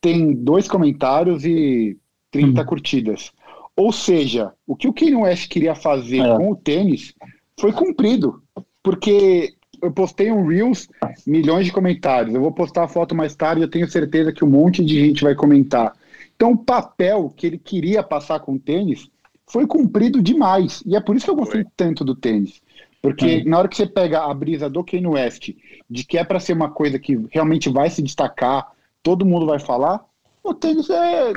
Tem 0.00 0.32
dois 0.32 0.66
comentários 0.68 1.44
e 1.44 1.98
30 2.30 2.62
hum. 2.62 2.64
curtidas. 2.64 3.30
Ou 3.76 3.92
seja, 3.92 4.52
o 4.66 4.76
que 4.76 4.88
o 4.88 4.92
Kanye 4.92 5.16
West 5.16 5.48
queria 5.48 5.74
fazer 5.74 6.20
é. 6.20 6.36
com 6.36 6.50
o 6.50 6.56
tênis 6.56 7.14
foi 7.58 7.72
cumprido. 7.72 8.42
Porque 8.82 9.54
eu 9.80 9.90
postei 9.90 10.30
um 10.30 10.46
Reels, 10.46 10.88
milhões 11.26 11.66
de 11.66 11.72
comentários. 11.72 12.34
Eu 12.34 12.40
vou 12.40 12.52
postar 12.52 12.84
a 12.84 12.88
foto 12.88 13.14
mais 13.14 13.34
tarde, 13.34 13.62
eu 13.62 13.70
tenho 13.70 13.90
certeza 13.90 14.32
que 14.32 14.44
um 14.44 14.50
monte 14.50 14.84
de 14.84 15.00
gente 15.00 15.24
vai 15.24 15.34
comentar. 15.34 15.92
Então, 16.36 16.52
o 16.52 16.58
papel 16.58 17.32
que 17.36 17.46
ele 17.46 17.58
queria 17.58 18.02
passar 18.02 18.40
com 18.40 18.54
o 18.54 18.58
tênis 18.58 19.08
foi 19.46 19.66
cumprido 19.66 20.22
demais. 20.22 20.82
E 20.86 20.94
é 20.96 21.00
por 21.00 21.16
isso 21.16 21.24
que 21.24 21.30
eu 21.30 21.36
gostei 21.36 21.64
tanto 21.76 22.04
do 22.04 22.14
tênis. 22.14 22.60
Porque 23.00 23.26
é. 23.26 23.44
na 23.44 23.58
hora 23.58 23.68
que 23.68 23.76
você 23.76 23.86
pega 23.86 24.24
a 24.24 24.32
brisa 24.32 24.70
do 24.70 24.84
Kanye 24.84 25.06
West, 25.06 25.50
de 25.90 26.04
que 26.04 26.16
é 26.16 26.24
para 26.24 26.38
ser 26.38 26.52
uma 26.52 26.70
coisa 26.70 26.98
que 26.98 27.26
realmente 27.30 27.68
vai 27.68 27.90
se 27.90 28.00
destacar, 28.00 28.70
todo 29.02 29.26
mundo 29.26 29.46
vai 29.46 29.58
falar, 29.58 30.04
o 30.44 30.54
tênis 30.54 30.88
é 30.88 31.32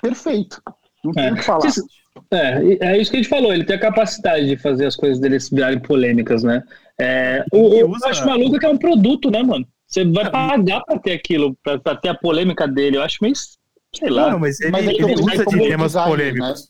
perfeito. 0.00 0.62
Não 1.04 1.12
tem 1.12 1.26
é. 1.26 1.32
o 1.32 1.34
que 1.34 1.42
falar. 1.42 1.68
É, 2.30 2.78
é 2.80 2.98
isso 2.98 3.10
que 3.10 3.16
a 3.16 3.20
gente 3.22 3.28
falou, 3.28 3.52
ele 3.52 3.64
tem 3.64 3.76
a 3.76 3.80
capacidade 3.80 4.46
de 4.46 4.56
fazer 4.56 4.86
as 4.86 4.96
coisas 4.96 5.18
dele 5.18 5.38
se 5.40 5.54
virarem 5.54 5.80
polêmicas, 5.80 6.42
né? 6.42 6.62
É, 6.98 7.44
o, 7.52 7.90
usa... 7.90 8.06
Eu 8.06 8.10
acho 8.10 8.26
maluco 8.26 8.58
que 8.58 8.66
é 8.66 8.68
um 8.68 8.78
produto, 8.78 9.30
né, 9.30 9.42
mano? 9.42 9.66
Você 9.86 10.04
vai 10.04 10.30
pagar 10.30 10.80
pra 10.84 10.98
ter 10.98 11.12
aquilo, 11.12 11.56
pra, 11.62 11.78
pra 11.78 11.96
ter 11.96 12.08
a 12.08 12.14
polêmica 12.14 12.66
dele. 12.66 12.96
Eu 12.96 13.02
acho 13.02 13.18
meio. 13.20 13.34
Sei 13.94 14.10
lá. 14.10 14.32
Não, 14.32 14.40
mas 14.40 14.60
ele, 14.60 14.70
mas 14.70 14.86
ele, 14.86 15.02
ele 15.02 15.14
usa 15.14 15.44
de 15.44 15.58
temas 15.58 15.92
design, 15.92 16.10
polêmicos. 16.10 16.48
Né? 16.48 16.66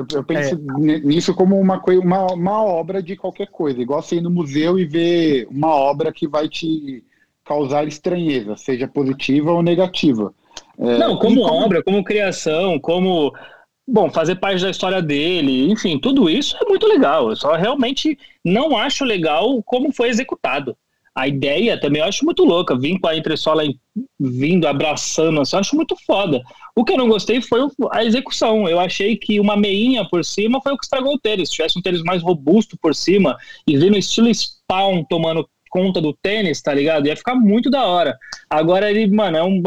Eu, 0.00 0.06
eu, 0.12 0.24
penso 0.24 0.54
é. 0.54 1.00
nisso 1.00 1.34
como 1.34 1.58
uma, 1.58 1.82
uma, 2.04 2.26
uma 2.32 2.62
obra 2.62 3.02
de 3.02 3.16
qualquer 3.16 3.48
coisa, 3.48 3.80
igual 3.80 4.02
você 4.02 4.16
ir 4.16 4.20
no 4.20 4.30
museu 4.30 4.78
e 4.78 4.84
ver 4.84 5.48
uma 5.50 5.74
obra 5.74 6.12
que 6.12 6.28
vai 6.28 6.46
te 6.46 7.02
causar 7.44 7.88
estranheza, 7.88 8.54
seja 8.56 8.86
positiva 8.86 9.50
ou 9.50 9.62
negativa. 9.62 10.32
É, 10.78 10.98
Não, 10.98 11.16
como, 11.16 11.42
como 11.42 11.64
obra, 11.64 11.82
como 11.82 12.04
criação, 12.04 12.78
como 12.78 13.32
bom, 13.88 14.10
fazer 14.10 14.36
parte 14.36 14.62
da 14.62 14.70
história 14.70 15.00
dele, 15.00 15.70
enfim, 15.70 15.98
tudo 15.98 16.28
isso 16.28 16.56
é 16.60 16.64
muito 16.68 16.86
legal. 16.86 17.30
Eu 17.30 17.36
só 17.36 17.54
realmente 17.54 18.18
não 18.44 18.76
acho 18.76 19.04
legal 19.04 19.62
como 19.62 19.92
foi 19.92 20.08
executado. 20.08 20.76
A 21.14 21.26
ideia 21.26 21.80
também 21.80 22.00
eu 22.00 22.06
acho 22.06 22.24
muito 22.24 22.44
louca. 22.44 22.78
Vim 22.78 22.96
com 22.96 23.08
a 23.08 23.16
entressola 23.16 23.64
vindo, 24.20 24.68
abraçando, 24.68 25.40
assim, 25.40 25.56
eu 25.56 25.60
acho 25.60 25.74
muito 25.74 25.96
foda. 26.06 26.40
O 26.76 26.84
que 26.84 26.92
eu 26.92 26.96
não 26.96 27.08
gostei 27.08 27.40
foi 27.40 27.66
a 27.90 28.04
execução. 28.04 28.68
Eu 28.68 28.78
achei 28.78 29.16
que 29.16 29.40
uma 29.40 29.56
meinha 29.56 30.04
por 30.08 30.24
cima 30.24 30.60
foi 30.62 30.72
o 30.72 30.78
que 30.78 30.84
estragou 30.84 31.14
o 31.14 31.18
tênis. 31.18 31.48
Se 31.48 31.56
tivesse 31.56 31.76
um 31.76 31.82
tênis 31.82 32.04
mais 32.04 32.22
robusto 32.22 32.78
por 32.80 32.94
cima 32.94 33.36
e 33.66 33.76
vindo 33.76 33.98
estilo 33.98 34.32
spawn 34.32 35.02
tomando 35.08 35.48
conta 35.68 36.00
do 36.00 36.12
tênis, 36.12 36.60
tá 36.60 36.72
ligado? 36.74 37.06
Ia 37.06 37.16
ficar 37.16 37.34
muito 37.34 37.70
da 37.70 37.84
hora. 37.84 38.16
Agora 38.48 38.90
ele, 38.90 39.06
mano, 39.08 39.36
é 39.36 39.44
um, 39.44 39.62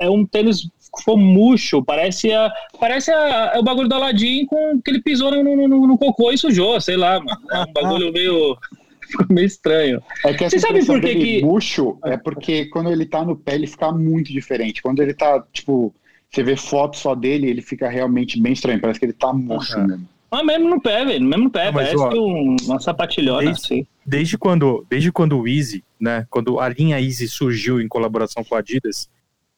é 0.00 0.10
um 0.10 0.24
tênis 0.24 0.68
ficou 0.96 1.18
murcho, 1.18 1.82
parece, 1.82 2.32
a, 2.32 2.52
parece 2.78 3.10
a, 3.10 3.54
a, 3.54 3.58
o 3.58 3.62
bagulho 3.62 3.88
do 3.88 3.94
Aladdin 3.94 4.46
com 4.46 4.80
que 4.80 4.90
ele 4.90 5.02
pisou 5.02 5.30
no, 5.30 5.42
no, 5.42 5.68
no, 5.68 5.86
no 5.86 5.98
cocô 5.98 6.30
e 6.30 6.38
sujou, 6.38 6.80
sei 6.80 6.96
lá, 6.96 7.18
mano. 7.18 7.40
É 7.50 7.60
um 7.60 7.72
bagulho 7.72 8.12
meio. 8.12 8.56
Ficou 9.04 9.26
meio 9.30 9.46
estranho. 9.46 10.02
É 10.24 10.32
que 10.32 10.48
Você 10.48 10.58
sabe 10.58 10.84
por 10.84 11.00
que 11.00 11.14
que. 11.14 11.42
Murcho 11.42 11.98
é 12.04 12.16
porque 12.16 12.66
quando 12.66 12.90
ele 12.90 13.04
tá 13.04 13.22
no 13.22 13.36
pé 13.36 13.54
ele 13.54 13.66
fica 13.66 13.92
muito 13.92 14.32
diferente. 14.32 14.82
Quando 14.82 15.02
ele 15.02 15.12
tá, 15.12 15.44
tipo, 15.52 15.94
você 16.30 16.42
vê 16.42 16.56
foto 16.56 16.96
só 16.96 17.14
dele, 17.14 17.48
ele 17.48 17.60
fica 17.60 17.88
realmente 17.88 18.40
bem 18.40 18.54
estranho. 18.54 18.80
Parece 18.80 18.98
que 18.98 19.04
ele 19.06 19.12
tá 19.12 19.32
murcho 19.32 19.78
uhum. 19.78 19.86
mesmo. 19.86 20.08
Ah, 20.34 20.44
mesmo 20.44 20.68
no 20.68 20.80
pé, 20.80 21.04
velho. 21.04 21.24
Mesmo 21.24 21.44
no 21.44 21.50
pé. 21.50 21.66
Não, 21.66 21.74
parece 21.74 21.96
ó, 21.96 22.12
um, 22.12 22.56
uma 22.64 22.80
sapatilhona 22.80 23.42
desde, 23.44 23.64
assim. 23.64 23.86
Desde 24.04 24.36
quando, 24.36 24.84
desde 24.88 25.12
quando 25.12 25.38
o 25.38 25.46
Easy, 25.46 25.84
né? 26.00 26.26
Quando 26.28 26.58
a 26.58 26.68
linha 26.68 27.00
Easy 27.00 27.28
surgiu 27.28 27.80
em 27.80 27.88
colaboração 27.88 28.42
com 28.42 28.54
a 28.54 28.58
Adidas, 28.58 29.08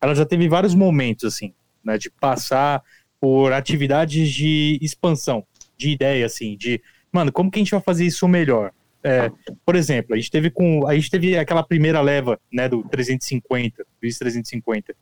ela 0.01 0.15
já 0.15 0.27
teve 0.27 0.49
vários 0.49 0.75
momentos, 0.75 1.25
assim, 1.25 1.55
né? 1.83 1.97
De 1.97 2.11
passar 2.11 2.83
por 3.21 3.53
atividades 3.53 4.31
de 4.31 4.79
expansão, 4.83 5.45
de 5.77 5.91
ideia, 5.91 6.27
assim, 6.27 6.57
de, 6.57 6.81
mano, 7.11 7.33
como 7.33 7.51
que 7.51 7.59
a 7.59 7.63
gente 7.63 7.71
vai 7.71 7.81
fazer 7.81 8.05
isso 8.05 8.29
melhor? 8.29 8.73
É, 9.03 9.31
por 9.65 9.77
exemplo, 9.77 10.15
a 10.15 10.17
gente 10.17 10.31
teve 10.31 10.51
com 10.51 10.87
a 10.87 10.95
gente 10.95 11.11
teve 11.11 11.39
aquela 11.39 11.63
primeira 11.63 12.01
leva, 12.01 12.41
né, 12.53 12.69
do 12.69 12.83
350, 12.83 13.85
do 13.85 14.07
Easy 14.07 14.19
350, 14.19 14.95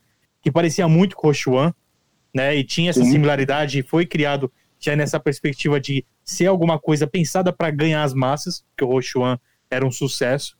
que 0.42 0.52
parecia 0.52 0.86
muito 0.86 1.16
com 1.16 1.28
o 1.28 1.34
Xuan, 1.34 1.72
né, 2.34 2.54
e 2.54 2.62
tinha 2.62 2.90
essa 2.90 3.02
Sim. 3.02 3.12
similaridade 3.12 3.78
e 3.78 3.82
foi 3.82 4.04
criado 4.04 4.52
já 4.84 4.96
nessa 4.96 5.18
perspectiva 5.18 5.80
de 5.80 6.04
ser 6.24 6.46
alguma 6.46 6.78
coisa 6.78 7.06
pensada 7.06 7.52
para 7.52 7.70
ganhar 7.70 8.02
as 8.02 8.14
massas, 8.14 8.64
que 8.76 8.84
o 8.84 8.88
Rochuan 8.88 9.38
era 9.70 9.86
um 9.86 9.90
sucesso. 9.90 10.56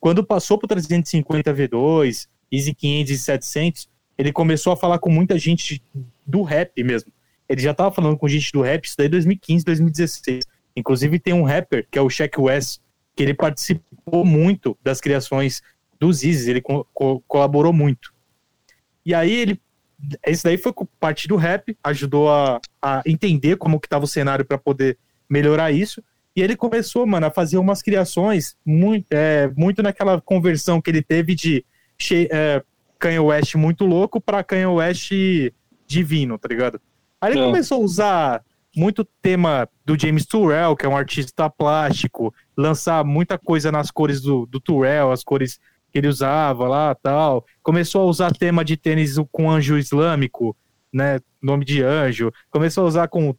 Quando 0.00 0.24
passou 0.24 0.58
para 0.58 0.66
o 0.66 0.68
350 0.68 1.52
V2, 1.52 2.28
Easy 2.50 2.74
500 2.74 3.10
e 3.12 3.18
700, 3.18 3.88
ele 4.16 4.32
começou 4.32 4.72
a 4.72 4.76
falar 4.76 4.98
com 4.98 5.10
muita 5.10 5.38
gente 5.38 5.82
do 6.26 6.42
rap 6.42 6.82
mesmo. 6.82 7.12
Ele 7.48 7.60
já 7.60 7.72
estava 7.72 7.90
falando 7.90 8.16
com 8.16 8.28
gente 8.28 8.52
do 8.52 8.62
rap 8.62 8.84
isso 8.84 8.96
daí 8.96 9.08
2015, 9.08 9.64
2016. 9.64 10.44
Inclusive 10.76 11.18
tem 11.18 11.34
um 11.34 11.42
rapper, 11.42 11.86
que 11.90 11.98
é 11.98 12.02
o 12.02 12.08
Shaq 12.08 12.40
West, 12.40 12.80
que 13.16 13.22
ele 13.22 13.34
participou 13.34 14.24
muito 14.24 14.78
das 14.82 15.00
criações 15.00 15.60
dos 15.98 16.22
Isis, 16.22 16.46
ele 16.46 16.60
co 16.60 16.86
colaborou 17.26 17.72
muito. 17.72 18.14
E 19.04 19.12
aí 19.14 19.32
ele 19.32 19.60
isso 20.26 20.44
daí 20.44 20.56
foi 20.56 20.72
parte 21.00 21.26
do 21.26 21.36
rap, 21.36 21.76
ajudou 21.82 22.30
a, 22.30 22.60
a 22.80 23.02
entender 23.04 23.56
como 23.56 23.80
que 23.80 23.86
estava 23.86 24.04
o 24.04 24.08
cenário 24.08 24.44
para 24.44 24.58
poder 24.58 24.98
melhorar 25.28 25.72
isso. 25.72 26.02
E 26.36 26.42
ele 26.42 26.56
começou, 26.56 27.04
mano, 27.06 27.26
a 27.26 27.30
fazer 27.30 27.58
umas 27.58 27.82
criações 27.82 28.56
muito, 28.64 29.06
é, 29.10 29.50
muito 29.56 29.82
naquela 29.82 30.20
conversão 30.20 30.80
que 30.80 30.88
ele 30.88 31.02
teve 31.02 31.34
de 31.34 31.64
é, 32.30 32.62
Kanye 32.98 33.18
West 33.18 33.56
muito 33.56 33.84
louco 33.84 34.20
para 34.20 34.44
Kanye 34.44 34.66
West 34.66 35.10
divino, 35.86 36.38
tá 36.38 36.48
ligado? 36.48 36.80
Aí 37.20 37.32
ele 37.32 37.40
é. 37.40 37.44
começou 37.44 37.78
a 37.80 37.84
usar 37.84 38.44
muito 38.76 39.04
tema 39.20 39.68
do 39.84 39.98
James 39.98 40.26
Turrell, 40.26 40.76
que 40.76 40.86
é 40.86 40.88
um 40.88 40.96
artista 40.96 41.50
plástico, 41.50 42.32
lançar 42.56 43.04
muita 43.04 43.36
coisa 43.36 43.72
nas 43.72 43.90
cores 43.90 44.20
do, 44.20 44.46
do 44.46 44.60
Turrell, 44.60 45.10
as 45.10 45.24
cores 45.24 45.58
que 45.90 45.98
ele 45.98 46.08
usava 46.08 46.68
lá 46.68 46.94
tal. 46.94 47.46
Começou 47.62 48.02
a 48.02 48.06
usar 48.06 48.32
tema 48.32 48.64
de 48.64 48.76
tênis 48.76 49.16
com 49.30 49.50
anjo 49.50 49.78
islâmico, 49.78 50.56
né? 50.92 51.20
Nome 51.42 51.64
de 51.64 51.82
anjo. 51.82 52.32
Começou 52.50 52.84
a 52.84 52.88
usar 52.88 53.08
com 53.08 53.34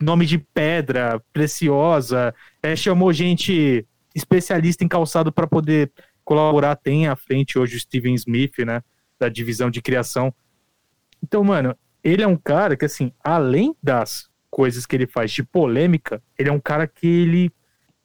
nome 0.00 0.26
de 0.26 0.38
pedra 0.38 1.20
preciosa. 1.32 2.34
É, 2.62 2.76
chamou 2.76 3.12
gente 3.12 3.86
especialista 4.14 4.84
em 4.84 4.88
calçado 4.88 5.32
para 5.32 5.46
poder 5.46 5.90
colaborar. 6.24 6.76
Tem 6.76 7.08
à 7.08 7.16
frente 7.16 7.58
hoje 7.58 7.76
o 7.76 7.80
Steven 7.80 8.14
Smith, 8.14 8.58
né? 8.58 8.82
Da 9.18 9.28
divisão 9.28 9.70
de 9.70 9.80
criação. 9.80 10.32
Então, 11.22 11.42
mano, 11.42 11.74
ele 12.02 12.22
é 12.22 12.26
um 12.26 12.36
cara 12.36 12.76
que, 12.76 12.84
assim, 12.84 13.12
além 13.22 13.74
das 13.82 14.28
coisas 14.50 14.86
que 14.86 14.96
ele 14.96 15.06
faz 15.06 15.30
de 15.32 15.42
polêmica, 15.42 16.22
ele 16.38 16.48
é 16.48 16.52
um 16.52 16.60
cara 16.60 16.86
que 16.86 17.06
ele, 17.06 17.52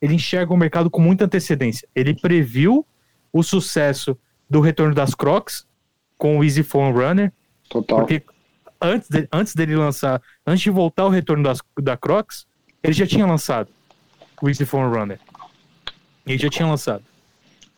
ele 0.01 0.15
enxerga 0.15 0.53
o 0.53 0.57
mercado 0.57 0.89
com 0.89 1.01
muita 1.01 1.25
antecedência. 1.25 1.87
Ele 1.95 2.13
previu 2.13 2.85
o 3.33 3.41
sucesso 3.41 4.15
do 4.47 4.61
retorno 4.61 4.93
das 4.93 5.15
Crocs 5.15 5.65
com 6.17 6.37
o 6.37 6.43
Easy 6.43 6.61
Phone 6.61 6.93
Runner. 6.93 7.33
Total. 7.67 7.97
Porque 7.97 8.21
antes, 8.79 9.09
de, 9.09 9.27
antes 9.33 9.55
dele 9.55 9.75
lançar, 9.75 10.21
antes 10.45 10.61
de 10.61 10.69
voltar 10.69 11.05
o 11.05 11.09
retorno 11.09 11.43
das, 11.43 11.59
da 11.81 11.97
Crocs, 11.97 12.45
ele 12.83 12.93
já 12.93 13.07
tinha 13.07 13.25
lançado 13.25 13.69
o 14.41 14.47
Easy 14.47 14.65
Phone 14.65 14.95
Runner. 14.95 15.19
Ele 16.25 16.37
já 16.37 16.49
tinha 16.49 16.67
lançado. 16.67 17.03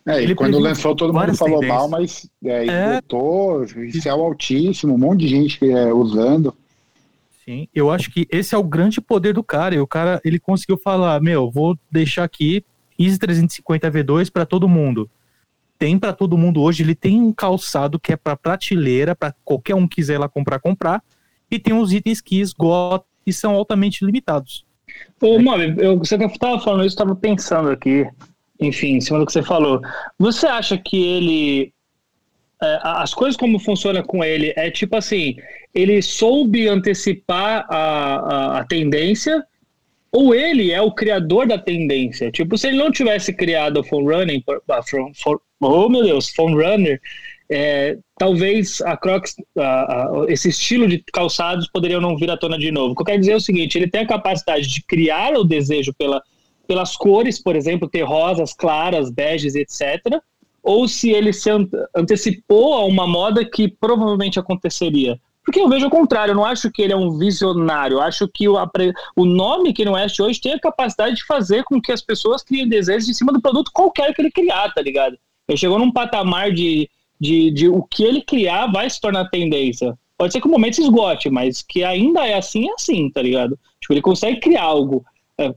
É, 0.06 0.22
ele 0.22 0.36
quando 0.36 0.60
lançou 0.60 0.96
todo 0.96 1.12
mundo 1.12 1.36
falou 1.36 1.60
tendências. 1.60 1.80
mal, 1.80 1.90
mas 1.90 2.30
é, 2.44 2.68
é... 2.68 2.96
botou, 2.96 3.66
céu 4.00 4.22
altíssimo, 4.22 4.94
um 4.94 4.98
monte 4.98 5.22
de 5.22 5.28
gente 5.28 5.72
é, 5.72 5.92
usando. 5.92 6.54
Sim, 7.44 7.68
eu 7.74 7.90
acho 7.90 8.12
que 8.12 8.28
esse 8.30 8.54
é 8.54 8.58
o 8.58 8.64
grande 8.64 9.02
poder 9.02 9.34
do 9.34 9.44
cara. 9.44 9.74
E 9.74 9.80
o 9.80 9.88
cara, 9.88 10.22
ele 10.24 10.40
conseguiu 10.40 10.78
falar, 10.78 11.20
meu, 11.22 11.50
vou 11.50 11.78
deixar 11.92 12.24
aqui 12.24 12.64
Easy 13.00 13.18
350 13.18 13.90
V2 13.90 14.32
para 14.32 14.46
todo 14.46 14.70
mundo 14.70 15.10
tem 15.78 15.98
para 15.98 16.14
todo 16.14 16.38
mundo 16.38 16.62
hoje. 16.62 16.84
Ele 16.84 16.96
tem 16.96 17.22
um 17.22 17.32
calçado 17.32 18.00
que 18.00 18.14
é 18.14 18.16
para 18.16 18.36
prateleira, 18.36 19.16
para 19.16 19.34
qualquer 19.44 19.76
um 19.76 19.88
quiser 19.88 20.20
lá 20.20 20.28
comprar, 20.28 20.60
comprar. 20.60 21.04
E 21.50 21.60
tem 21.60 21.74
uns 21.74 21.92
itens 21.92 22.22
que 22.22 22.40
esgotam 22.40 23.06
e 23.26 23.34
são 23.34 23.54
altamente 23.56 24.06
limitados. 24.06 24.66
Ô, 25.22 25.40
Mob, 25.40 25.76
eu, 25.78 25.98
você 25.98 26.16
estava 26.16 26.60
falando 26.60 26.82
isso, 26.82 26.96
estava 26.96 27.16
pensando 27.16 27.70
aqui, 27.70 28.08
enfim, 28.60 28.96
em 28.96 29.02
cima 29.02 29.20
do 29.20 29.26
que 29.26 29.32
você 29.32 29.44
falou. 29.44 29.82
Você 30.20 30.48
acha 30.48 30.78
que 30.78 30.98
ele. 30.98 31.74
É, 32.62 32.80
as 32.84 33.14
coisas 33.14 33.36
como 33.36 33.60
funciona 33.60 34.02
com 34.02 34.24
ele 34.24 34.54
é 34.56 34.72
tipo 34.72 34.96
assim: 34.96 35.36
ele 35.74 36.02
soube 36.02 36.68
antecipar 36.68 37.66
a, 37.70 37.78
a, 37.78 38.60
a 38.60 38.64
tendência 38.66 39.46
ou 40.16 40.34
ele 40.34 40.72
é 40.72 40.82
o 40.82 40.94
criador 40.94 41.46
da 41.46 41.58
tendência. 41.58 42.32
Tipo, 42.32 42.58
se 42.58 42.68
ele 42.68 42.78
não 42.78 42.90
tivesse 42.90 43.34
criado 43.34 43.82
o 43.82 43.84
phone 43.84 44.08
running, 44.08 44.44
for, 45.14 45.42
oh 45.60 45.90
meu 45.90 46.04
Deus, 46.04 46.30
phone 46.30 46.56
runner, 46.56 47.02
é, 47.50 47.98
talvez 48.18 48.82
a 48.82 48.96
Crocs, 48.96 49.36
esse 50.30 50.48
estilo 50.48 50.88
de 50.88 51.04
calçados 51.12 51.68
poderiam 51.68 52.00
não 52.00 52.16
vir 52.16 52.32
à 52.32 52.38
tona 52.38 52.58
de 52.58 52.72
novo. 52.72 52.94
O 52.94 52.96
que 52.96 53.02
eu 53.02 53.06
quero 53.06 53.20
dizer 53.20 53.34
é 53.34 53.36
o 53.36 53.42
seguinte: 53.42 53.78
ele 53.78 53.90
tem 53.90 54.04
a 54.04 54.08
capacidade 54.08 54.70
de 54.70 54.82
criar 54.84 55.34
o 55.34 55.44
desejo 55.44 55.94
pela, 55.94 56.24
pelas 56.66 56.96
cores, 56.96 57.38
por 57.38 57.54
exemplo, 57.58 57.90
ter 57.90 58.04
rosas 58.04 58.54
claras, 58.54 59.12
beges, 59.12 59.54
etc. 59.54 60.22
Ou 60.64 60.88
se 60.88 61.12
ele 61.12 61.34
se 61.34 61.50
antecipou 61.94 62.74
a 62.74 62.86
uma 62.86 63.06
moda 63.06 63.44
que 63.44 63.68
provavelmente 63.68 64.40
aconteceria. 64.40 65.20
Porque 65.46 65.60
eu 65.60 65.70
vejo 65.70 65.86
o 65.86 65.92
contrário, 65.92 66.32
eu 66.32 66.36
não 66.36 66.44
acho 66.44 66.72
que 66.72 66.82
ele 66.82 66.92
é 66.92 66.98
um 66.98 67.18
visionário, 67.20 67.98
eu 67.98 68.02
acho 68.02 68.28
que 68.28 68.50
o, 68.50 68.56
o 69.16 69.26
nome 69.26 69.74
que 69.74 69.86
no 69.86 69.94
West 69.94 70.20
hoje 70.20 70.42
tem 70.42 70.54
a 70.54 70.60
capacidade 70.60 71.18
de 71.18 71.24
fazer 71.24 71.64
com 71.64 71.80
que 71.80 71.92
as 71.92 72.02
pessoas 72.02 72.42
criem 72.42 72.68
desejos 72.68 73.08
em 73.08 73.14
cima 73.14 73.32
do 73.32 73.40
produto 73.40 73.72
qualquer 73.72 74.12
que 74.14 74.24
ele 74.24 74.32
criar, 74.32 74.74
tá 74.74 74.82
ligado? 74.82 75.16
Ele 75.48 75.58
chegou 75.58 75.78
num 75.78 75.92
patamar 75.92 76.52
de, 76.52 76.90
de, 77.22 77.52
de 77.52 77.70
o 77.70 77.84
que 77.84 78.04
ele 78.04 78.24
criar 78.24 78.66
vai 78.72 78.90
se 78.90 79.00
tornar 79.00 79.30
tendência. 79.30 79.96
Pode 80.18 80.34
ser 80.34 80.42
que 80.42 80.48
o 80.48 80.52
momento 80.52 80.78
se 80.78 80.82
esgote, 80.82 81.30
mas 81.30 81.62
que 81.62 81.84
ainda 81.84 82.26
é 82.26 82.34
assim, 82.34 82.68
é 82.68 82.74
assim, 82.74 83.10
tá 83.12 83.22
ligado? 83.22 83.60
Tipo, 83.80 83.94
ele 83.94 84.02
consegue 84.02 84.40
criar 84.40 84.64
algo 84.64 85.06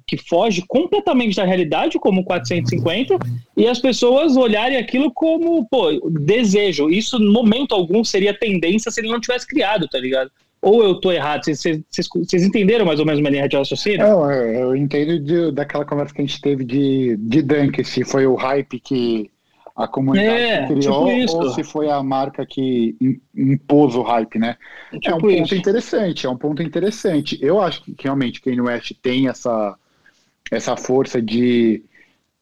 que 0.06 0.16
foge 0.16 0.64
completamente 0.66 1.36
da 1.36 1.44
realidade, 1.44 1.98
como 1.98 2.24
450, 2.24 3.18
e 3.56 3.66
as 3.66 3.78
pessoas 3.78 4.36
olharem 4.36 4.76
aquilo 4.76 5.12
como, 5.12 5.66
pô, 5.68 5.90
desejo. 6.10 6.90
Isso, 6.90 7.18
no 7.18 7.32
momento 7.32 7.74
algum, 7.74 8.02
seria 8.02 8.34
tendência 8.34 8.90
se 8.90 9.00
ele 9.00 9.08
não 9.08 9.20
tivesse 9.20 9.46
criado, 9.46 9.86
tá 9.88 9.98
ligado? 9.98 10.30
Ou 10.60 10.82
eu 10.82 10.96
tô 10.96 11.12
errado? 11.12 11.44
Vocês 11.44 12.44
entenderam 12.44 12.84
mais 12.84 12.98
ou 12.98 13.06
menos 13.06 13.20
uma 13.20 13.30
linha 13.30 13.48
de 13.48 13.56
raciocínio? 13.56 14.00
Não, 14.00 14.30
eu 14.30 14.74
entendo 14.74 15.20
de, 15.20 15.52
daquela 15.52 15.84
conversa 15.84 16.12
que 16.12 16.20
a 16.20 16.26
gente 16.26 16.40
teve 16.40 16.64
de, 16.64 17.16
de 17.16 17.42
Dunk, 17.42 17.84
se 17.84 18.04
foi 18.04 18.26
o 18.26 18.34
hype 18.34 18.80
que 18.80 19.30
a 19.78 19.86
comunidade 19.86 20.42
é, 20.42 20.66
criou 20.66 21.06
tipo 21.06 21.36
ou 21.36 21.50
se 21.50 21.62
foi 21.62 21.88
a 21.88 22.02
marca 22.02 22.44
que 22.44 23.20
impôs 23.32 23.94
o 23.94 24.02
hype, 24.02 24.36
né? 24.36 24.56
Tipo 24.90 25.08
é 25.08 25.14
um 25.14 25.20
ponto 25.20 25.44
isso. 25.44 25.54
interessante, 25.54 26.26
é 26.26 26.28
um 26.28 26.36
ponto 26.36 26.62
interessante. 26.64 27.38
Eu 27.40 27.60
acho 27.60 27.84
que 27.84 27.94
realmente 27.96 28.40
Kanye 28.40 28.60
West 28.60 28.92
tem 29.00 29.28
essa, 29.28 29.76
essa 30.50 30.76
força 30.76 31.22
de 31.22 31.80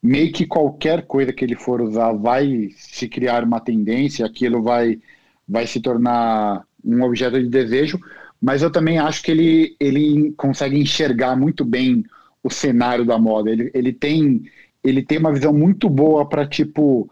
meio 0.03 0.33
que 0.33 0.46
qualquer 0.46 1.03
coisa 1.03 1.31
que 1.31 1.44
ele 1.44 1.55
for 1.57 1.83
usar 1.83 2.12
vai 2.12 2.70
se 2.75 3.07
criar 3.07 3.44
uma 3.44 3.61
tendência, 3.61 4.25
aquilo 4.25 4.62
vai, 4.62 4.99
vai 5.46 5.66
se 5.66 5.79
tornar 5.79 6.64
um 6.83 7.03
objeto 7.03 7.38
de 7.38 7.51
desejo, 7.51 8.01
mas 8.40 8.62
eu 8.62 8.70
também 8.70 8.99
acho 8.99 9.22
que 9.22 9.31
ele, 9.31 9.77
ele 9.79 10.33
consegue 10.38 10.79
enxergar 10.79 11.37
muito 11.37 11.66
bem 11.66 12.03
o 12.42 12.49
cenário 12.49 13.05
da 13.05 13.18
moda. 13.18 13.51
Ele, 13.51 13.70
ele, 13.75 13.92
tem, 13.92 14.42
ele 14.83 15.03
tem 15.03 15.18
uma 15.18 15.35
visão 15.35 15.53
muito 15.53 15.90
boa 15.90 16.27
para, 16.27 16.46
tipo, 16.46 17.11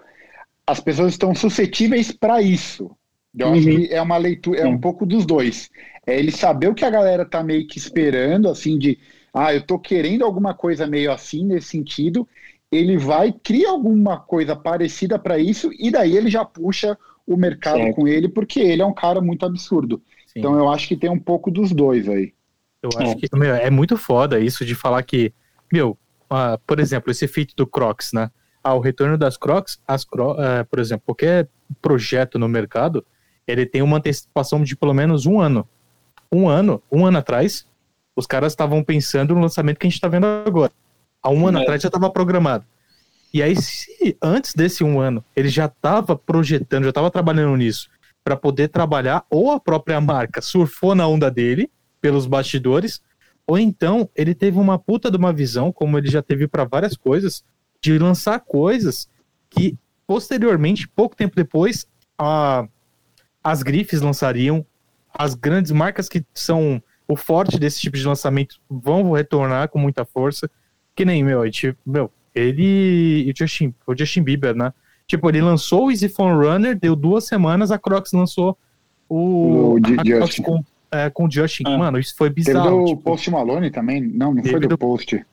as 0.66 0.80
pessoas 0.80 1.12
estão 1.12 1.34
suscetíveis 1.34 2.10
para 2.10 2.40
isso. 2.40 2.90
Eu 3.36 3.48
uhum. 3.48 3.54
acho 3.54 3.64
que 3.64 3.92
é 3.92 4.00
uma 4.00 4.16
leitura, 4.16 4.60
é 4.60 4.66
um 4.66 4.78
pouco 4.78 5.04
dos 5.04 5.26
dois. 5.26 5.70
É 6.06 6.18
ele 6.18 6.30
saber 6.30 6.68
o 6.68 6.74
que 6.74 6.84
a 6.84 6.90
galera 6.90 7.24
tá 7.24 7.42
meio 7.42 7.66
que 7.66 7.78
esperando, 7.78 8.48
assim, 8.48 8.78
de 8.78 8.98
ah, 9.32 9.52
eu 9.52 9.62
tô 9.62 9.78
querendo 9.78 10.24
alguma 10.24 10.54
coisa 10.54 10.86
meio 10.86 11.10
assim 11.10 11.44
nesse 11.44 11.68
sentido. 11.68 12.26
Ele 12.70 12.96
vai, 12.96 13.32
cria 13.32 13.70
alguma 13.70 14.18
coisa 14.18 14.54
parecida 14.54 15.18
para 15.18 15.38
isso, 15.38 15.70
e 15.78 15.90
daí 15.90 16.16
ele 16.16 16.30
já 16.30 16.44
puxa 16.44 16.96
o 17.26 17.36
mercado 17.36 17.78
certo. 17.78 17.96
com 17.96 18.06
ele, 18.06 18.28
porque 18.28 18.60
ele 18.60 18.82
é 18.82 18.86
um 18.86 18.94
cara 18.94 19.20
muito 19.20 19.44
absurdo. 19.44 20.00
Sim. 20.26 20.38
Então 20.38 20.56
eu 20.56 20.68
acho 20.68 20.86
que 20.86 20.96
tem 20.96 21.10
um 21.10 21.18
pouco 21.18 21.50
dos 21.50 21.72
dois 21.72 22.08
aí. 22.08 22.32
Eu 22.82 22.90
acho 22.96 23.12
é. 23.12 23.14
que 23.16 23.28
meu, 23.36 23.54
é 23.54 23.70
muito 23.70 23.96
foda 23.96 24.38
isso 24.38 24.64
de 24.64 24.74
falar 24.74 25.02
que, 25.02 25.32
meu, 25.72 25.96
uh, 26.30 26.58
por 26.66 26.78
exemplo, 26.78 27.10
esse 27.10 27.26
feat 27.26 27.54
do 27.56 27.66
Crocs, 27.66 28.12
né? 28.12 28.30
Ao 28.64 28.80
retorno 28.80 29.18
das 29.18 29.36
Crocs, 29.36 29.78
as 29.86 30.04
Cro 30.04 30.40
é, 30.40 30.64
por 30.64 30.78
exemplo, 30.78 31.04
qualquer 31.04 31.48
projeto 31.82 32.38
no 32.38 32.48
mercado, 32.48 33.04
ele 33.46 33.66
tem 33.66 33.82
uma 33.82 33.98
antecipação 33.98 34.62
de 34.64 34.74
pelo 34.74 34.94
menos 34.94 35.26
um 35.26 35.38
ano. 35.38 35.68
Um 36.32 36.48
ano, 36.48 36.82
um 36.90 37.04
ano 37.04 37.18
atrás, 37.18 37.66
os 38.16 38.26
caras 38.26 38.52
estavam 38.52 38.82
pensando 38.82 39.34
no 39.34 39.42
lançamento 39.42 39.78
que 39.78 39.86
a 39.86 39.90
gente 39.90 39.96
está 39.96 40.08
vendo 40.08 40.24
agora. 40.24 40.72
Há 41.22 41.30
um 41.30 41.46
ano 41.46 41.58
é. 41.58 41.62
atrás 41.62 41.82
já 41.82 41.88
estava 41.88 42.10
programado. 42.10 42.64
E 43.32 43.42
aí, 43.42 43.54
se 43.60 44.16
antes 44.22 44.54
desse 44.54 44.82
um 44.82 44.98
ano 44.98 45.22
ele 45.36 45.48
já 45.48 45.66
estava 45.66 46.16
projetando, 46.16 46.84
já 46.84 46.90
estava 46.90 47.10
trabalhando 47.10 47.56
nisso, 47.56 47.90
para 48.22 48.36
poder 48.36 48.68
trabalhar, 48.68 49.24
ou 49.28 49.50
a 49.50 49.60
própria 49.60 50.00
marca 50.00 50.40
surfou 50.40 50.94
na 50.94 51.06
onda 51.06 51.30
dele, 51.30 51.70
pelos 52.00 52.26
bastidores, 52.26 53.02
ou 53.46 53.58
então 53.58 54.08
ele 54.16 54.34
teve 54.34 54.58
uma 54.58 54.78
puta 54.78 55.10
de 55.10 55.16
uma 55.16 55.32
visão, 55.32 55.70
como 55.70 55.98
ele 55.98 56.08
já 56.08 56.22
teve 56.22 56.48
para 56.48 56.64
várias 56.64 56.96
coisas, 56.96 57.44
de 57.92 57.98
lançar 57.98 58.40
coisas 58.40 59.08
que 59.50 59.78
posteriormente, 60.06 60.88
pouco 60.88 61.14
tempo 61.14 61.36
depois, 61.36 61.86
a, 62.18 62.66
as 63.42 63.62
grifes 63.62 64.00
lançariam, 64.00 64.64
as 65.12 65.34
grandes 65.34 65.70
marcas 65.70 66.08
que 66.08 66.24
são 66.32 66.82
o 67.06 67.14
forte 67.14 67.58
desse 67.58 67.80
tipo 67.80 67.96
de 67.96 68.06
lançamento 68.06 68.58
vão 68.68 69.12
retornar 69.12 69.68
com 69.68 69.78
muita 69.78 70.04
força. 70.04 70.50
Que 70.96 71.04
nem, 71.04 71.22
meu, 71.22 71.44
gente, 71.44 71.76
meu 71.84 72.10
ele 72.34 73.24
e 73.26 73.30
o 73.30 73.34
Justin, 73.36 73.74
o 73.86 73.96
Justin 73.96 74.22
Bieber, 74.22 74.54
né? 74.54 74.72
Tipo, 75.06 75.28
ele 75.28 75.42
lançou 75.42 75.86
o 75.86 75.90
Easy 75.90 76.08
Phone 76.08 76.44
Runner, 76.44 76.76
deu 76.76 76.96
duas 76.96 77.26
semanas, 77.26 77.70
a 77.70 77.78
Crocs 77.78 78.12
lançou 78.12 78.56
o, 79.08 79.74
o 79.74 79.80
Crocs 79.80 80.38
com, 80.38 80.64
é, 80.90 81.10
com 81.10 81.26
o 81.26 81.30
Justin. 81.30 81.64
Ah. 81.66 81.76
Mano, 81.76 81.98
isso 81.98 82.16
foi 82.16 82.30
bizarro. 82.30 82.64
Teve 82.64 82.76
do 82.76 82.84
tipo, 82.86 83.02
Post 83.02 83.30
Malone 83.30 83.70
também? 83.70 84.00
Não, 84.00 84.32
não 84.32 84.42
foi 84.42 84.58
do, 84.58 84.68
do 84.68 84.78
Post. 84.78 85.24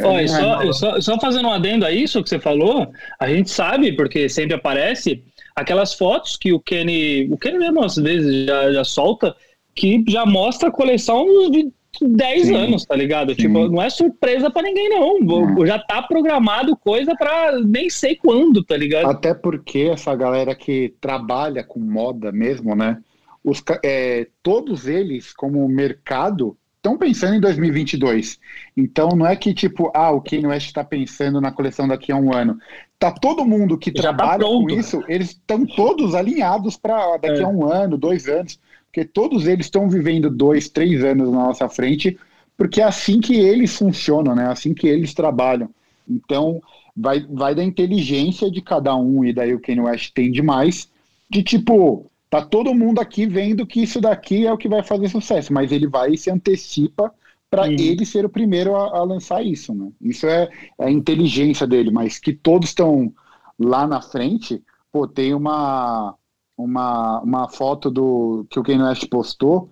Olha, 0.00 0.26
só, 0.26 0.72
só, 0.72 1.00
só 1.00 1.20
fazendo 1.20 1.48
um 1.48 1.52
adendo 1.52 1.84
a 1.84 1.90
isso 1.90 2.22
que 2.22 2.28
você 2.28 2.38
falou, 2.38 2.90
a 3.20 3.28
gente 3.28 3.50
sabe, 3.50 3.92
porque 3.92 4.28
sempre 4.28 4.54
aparece, 4.54 5.22
aquelas 5.54 5.94
fotos 5.94 6.36
que 6.36 6.52
o 6.52 6.60
Kenny, 6.60 7.28
o 7.30 7.36
Kenny 7.36 7.58
mesmo 7.58 7.84
às 7.84 7.96
vezes 7.96 8.46
já, 8.46 8.72
já 8.72 8.84
solta, 8.84 9.36
que 9.74 10.02
já 10.08 10.24
mostra 10.24 10.68
a 10.68 10.72
coleção 10.72 11.26
de 11.50 11.70
10 12.00 12.46
Sim. 12.46 12.54
anos, 12.56 12.84
tá 12.86 12.96
ligado? 12.96 13.34
Sim. 13.34 13.42
Tipo, 13.42 13.68
não 13.68 13.82
é 13.82 13.90
surpresa 13.90 14.50
para 14.50 14.62
ninguém, 14.62 14.88
não. 14.88 15.20
não. 15.20 15.66
Já 15.66 15.78
tá 15.78 16.02
programado 16.02 16.76
coisa 16.76 17.14
para 17.14 17.60
nem 17.60 17.90
sei 17.90 18.16
quando, 18.16 18.64
tá 18.64 18.76
ligado? 18.76 19.06
Até 19.06 19.34
porque 19.34 19.90
essa 19.92 20.14
galera 20.14 20.54
que 20.54 20.94
trabalha 21.00 21.62
com 21.62 21.80
moda 21.80 22.32
mesmo, 22.32 22.74
né? 22.74 22.98
Os, 23.44 23.62
é, 23.84 24.28
todos 24.42 24.86
eles, 24.86 25.32
como 25.32 25.68
mercado, 25.68 26.56
estão 26.82 26.98
pensando 26.98 27.36
em 27.36 27.40
2022. 27.40 28.40
Então 28.76 29.10
não 29.10 29.24
é 29.24 29.36
que 29.36 29.54
tipo, 29.54 29.92
ah, 29.94 30.10
o 30.10 30.20
Kanye 30.20 30.48
West 30.48 30.66
está 30.66 30.82
pensando 30.82 31.40
na 31.40 31.52
coleção 31.52 31.86
daqui 31.86 32.10
a 32.10 32.16
um 32.16 32.34
ano. 32.34 32.58
Tá 32.98 33.12
todo 33.12 33.44
mundo 33.44 33.78
que 33.78 33.90
Já 33.90 33.94
tá 33.94 34.00
trabalha 34.02 34.42
tá 34.42 34.48
com 34.48 34.68
isso, 34.68 35.02
eles 35.06 35.28
estão 35.28 35.64
todos 35.64 36.14
alinhados 36.14 36.76
para 36.76 37.16
daqui 37.18 37.40
é. 37.40 37.44
a 37.44 37.48
um 37.48 37.64
ano, 37.64 37.96
dois 37.96 38.26
anos, 38.26 38.58
porque 38.86 39.04
todos 39.04 39.46
eles 39.46 39.66
estão 39.66 39.88
vivendo 39.88 40.28
dois, 40.28 40.68
três 40.68 41.04
anos 41.04 41.30
na 41.30 41.38
nossa 41.38 41.68
frente, 41.68 42.18
porque 42.56 42.80
é 42.80 42.84
assim 42.84 43.20
que 43.20 43.36
eles 43.36 43.76
funcionam, 43.76 44.34
né? 44.34 44.44
É 44.44 44.48
assim 44.48 44.74
que 44.74 44.88
eles 44.88 45.14
trabalham. 45.14 45.70
Então 46.08 46.60
vai, 46.96 47.24
vai 47.30 47.54
da 47.54 47.62
inteligência 47.62 48.50
de 48.50 48.60
cada 48.60 48.94
um 48.96 49.24
e 49.24 49.32
daí 49.32 49.54
o 49.54 49.60
Kanye 49.60 49.80
West 49.80 50.12
tem 50.12 50.32
demais 50.32 50.90
de 51.30 51.44
tipo 51.44 52.10
Tá 52.32 52.40
todo 52.40 52.74
mundo 52.74 52.98
aqui 52.98 53.26
vendo 53.26 53.66
que 53.66 53.82
isso 53.82 54.00
daqui 54.00 54.46
é 54.46 54.50
o 54.50 54.56
que 54.56 54.66
vai 54.66 54.82
fazer 54.82 55.06
sucesso, 55.10 55.52
mas 55.52 55.70
ele 55.70 55.86
vai 55.86 56.12
e 56.12 56.16
se 56.16 56.30
antecipa 56.30 57.12
para 57.50 57.64
uhum. 57.64 57.72
ele 57.72 58.06
ser 58.06 58.24
o 58.24 58.30
primeiro 58.30 58.74
a, 58.74 59.00
a, 59.00 59.04
lançar 59.04 59.44
isso, 59.44 59.74
né? 59.74 59.92
Isso 60.00 60.26
é, 60.26 60.48
é, 60.78 60.86
a 60.86 60.90
inteligência 60.90 61.66
dele, 61.66 61.90
mas 61.90 62.18
que 62.18 62.32
todos 62.32 62.70
estão 62.70 63.12
lá 63.58 63.86
na 63.86 64.00
frente, 64.00 64.62
pô, 64.90 65.06
tem 65.06 65.34
uma 65.34 66.14
uma, 66.56 67.20
uma 67.20 67.48
foto 67.50 67.90
do 67.90 68.46
que 68.48 68.58
o 68.58 68.62
Kanye 68.62 68.82
West 68.82 69.06
postou 69.10 69.68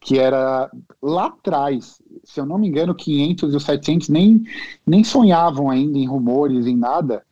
que 0.00 0.18
era 0.18 0.70
lá 1.02 1.26
atrás, 1.26 2.00
se 2.24 2.40
eu 2.40 2.46
não 2.46 2.56
me 2.56 2.68
engano, 2.68 2.94
500 2.94 3.52
e 3.52 3.56
os 3.56 3.64
700 3.64 4.08
nem, 4.08 4.42
nem 4.86 5.04
sonhavam 5.04 5.68
ainda 5.68 5.98
em 5.98 6.06
rumores, 6.06 6.66
em 6.66 6.76
nada, 6.76 7.22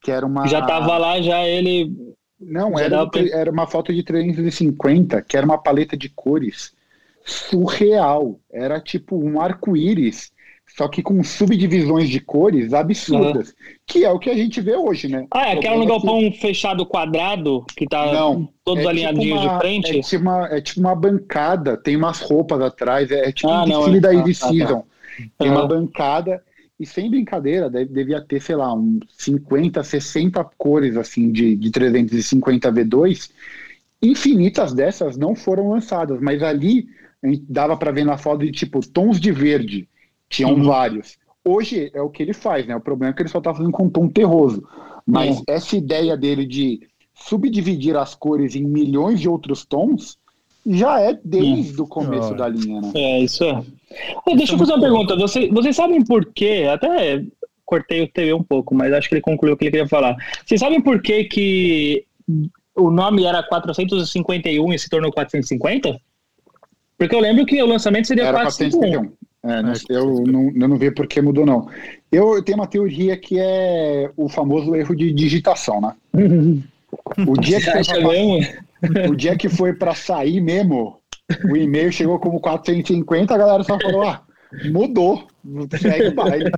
que 0.00 0.12
era 0.12 0.24
uma... 0.24 0.46
Já 0.46 0.64
tava 0.64 0.96
lá, 0.96 1.20
já 1.20 1.42
ele 1.44 2.11
não, 2.42 2.78
era, 2.78 3.08
era 3.32 3.50
uma 3.50 3.66
foto 3.66 3.92
de 3.92 4.02
350, 4.02 5.22
que 5.22 5.36
era 5.36 5.46
uma 5.46 5.58
paleta 5.58 5.96
de 5.96 6.08
cores 6.08 6.72
surreal. 7.24 8.38
Era 8.52 8.80
tipo 8.80 9.16
um 9.16 9.40
arco-íris, 9.40 10.32
só 10.76 10.88
que 10.88 11.02
com 11.02 11.22
subdivisões 11.22 12.08
de 12.08 12.20
cores 12.20 12.72
absurdas, 12.72 13.48
uhum. 13.48 13.54
que 13.86 14.04
é 14.04 14.10
o 14.10 14.18
que 14.18 14.30
a 14.30 14.34
gente 14.34 14.60
vê 14.60 14.74
hoje, 14.74 15.08
né? 15.08 15.26
Ah, 15.30 15.48
é 15.48 15.52
aquela 15.52 15.76
no 15.76 15.86
galpão 15.86 16.18
que... 16.18 16.38
fechado 16.38 16.86
quadrado, 16.86 17.64
que 17.76 17.86
tá 17.86 18.12
Não, 18.12 18.48
todos 18.64 18.84
é 18.84 18.88
alinhadinhos 18.88 19.40
tipo 19.40 19.50
uma, 19.50 19.54
de 19.54 19.60
frente? 19.60 19.98
É 19.98 20.00
tipo, 20.02 20.22
uma, 20.22 20.46
é 20.46 20.60
tipo 20.60 20.80
uma 20.80 20.94
bancada, 20.94 21.76
tem 21.76 21.96
umas 21.96 22.20
roupas 22.20 22.60
atrás, 22.60 23.10
é, 23.10 23.28
é 23.28 23.32
tipo 23.32 23.50
ah, 23.50 23.62
um 23.62 23.66
desfile 23.66 23.98
é. 23.98 24.00
da 24.00 24.14
Ivy 24.14 24.30
ah, 24.30 24.34
Season. 24.34 24.80
Tá, 24.80 24.80
tá. 24.80 25.24
Tem 25.38 25.50
uhum. 25.50 25.56
uma 25.56 25.66
bancada 25.66 26.42
e 26.82 26.86
sem 26.86 27.08
brincadeira, 27.08 27.70
deve, 27.70 27.92
devia 27.92 28.20
ter, 28.20 28.42
sei 28.42 28.56
lá, 28.56 28.74
uns 28.74 29.04
50, 29.16 29.84
60 29.84 30.42
cores 30.58 30.96
assim 30.96 31.30
de, 31.30 31.54
de 31.54 31.70
350 31.70 32.72
V2. 32.72 33.30
Infinitas 34.02 34.74
dessas 34.74 35.16
não 35.16 35.36
foram 35.36 35.70
lançadas, 35.70 36.20
mas 36.20 36.42
ali 36.42 36.88
dava 37.48 37.76
para 37.76 37.92
ver 37.92 38.04
na 38.04 38.18
foto 38.18 38.44
de 38.44 38.50
tipo 38.50 38.84
tons 38.84 39.20
de 39.20 39.30
verde. 39.30 39.88
Tinham 40.28 40.54
uhum. 40.54 40.64
vários. 40.64 41.16
Hoje 41.44 41.88
é 41.94 42.02
o 42.02 42.10
que 42.10 42.20
ele 42.20 42.32
faz, 42.32 42.66
né? 42.66 42.74
O 42.74 42.80
problema 42.80 43.12
é 43.12 43.14
que 43.14 43.22
ele 43.22 43.28
só 43.28 43.40
tá 43.40 43.54
fazendo 43.54 43.70
com 43.70 43.88
tom 43.88 44.08
terroso. 44.08 44.66
Mas 45.06 45.36
uhum. 45.36 45.44
essa 45.46 45.76
ideia 45.76 46.16
dele 46.16 46.44
de 46.44 46.80
subdividir 47.14 47.96
as 47.96 48.16
cores 48.16 48.56
em 48.56 48.64
milhões 48.64 49.20
de 49.20 49.28
outros 49.28 49.64
tons 49.64 50.18
já 50.66 51.00
é 51.00 51.16
desde 51.24 51.80
o 51.80 51.86
começo 51.86 52.34
da 52.34 52.48
linha, 52.48 52.80
né? 52.80 52.92
É, 52.94 53.20
isso 53.20 53.44
é. 53.44 53.64
Deixa 54.36 54.54
eu 54.54 54.58
fazer 54.58 54.72
uma 54.72 54.80
pergunta. 54.80 55.16
Você, 55.16 55.48
vocês 55.48 55.76
sabem 55.76 56.04
por 56.04 56.24
quê? 56.26 56.66
Até 56.72 57.24
cortei 57.64 58.02
o 58.02 58.08
TV 58.08 58.34
um 58.34 58.42
pouco, 58.42 58.74
mas 58.74 58.92
acho 58.92 59.08
que 59.08 59.14
ele 59.14 59.22
concluiu 59.22 59.54
o 59.54 59.56
que 59.56 59.64
ele 59.64 59.70
queria 59.70 59.88
falar. 59.88 60.16
Vocês 60.44 60.60
sabem 60.60 60.80
por 60.80 61.00
quê 61.00 61.24
que 61.24 62.04
o 62.76 62.90
nome 62.90 63.24
era 63.24 63.42
451 63.42 64.72
e 64.72 64.78
se 64.78 64.88
tornou 64.88 65.12
450? 65.12 65.98
Porque 66.98 67.14
eu 67.14 67.20
lembro 67.20 67.46
que 67.46 67.62
o 67.62 67.66
lançamento 67.66 68.06
seria 68.06 68.24
era 68.24 68.42
451. 68.42 69.12
É, 69.44 69.60
não, 69.60 69.72
eu, 69.88 70.24
não, 70.24 70.52
eu 70.54 70.68
não 70.68 70.76
vi 70.76 70.90
por 70.92 71.06
que 71.06 71.20
mudou, 71.20 71.44
não. 71.44 71.68
Eu, 72.12 72.36
eu 72.36 72.42
tenho 72.44 72.58
uma 72.58 72.66
teoria 72.66 73.16
que 73.16 73.40
é 73.40 74.10
o 74.16 74.28
famoso 74.28 74.76
erro 74.76 74.94
de 74.94 75.12
digitação, 75.12 75.80
né? 75.80 75.94
O 77.26 77.40
dia 77.40 77.60
que 77.60 77.70
foi 77.70 78.00
pra, 78.00 79.10
o 79.10 79.16
dia 79.16 79.36
que 79.36 79.48
foi 79.48 79.72
para 79.72 79.94
sair 79.94 80.40
mesmo, 80.40 80.98
o 81.50 81.56
e-mail 81.56 81.92
chegou 81.92 82.18
como 82.18 82.40
450, 82.40 83.34
a 83.34 83.38
galera 83.38 83.62
só 83.62 83.78
falou, 83.78 84.02
ah, 84.02 84.22
mudou, 84.70 85.26
segue 85.78 86.08
o 86.08 86.14
baile. 86.14 86.50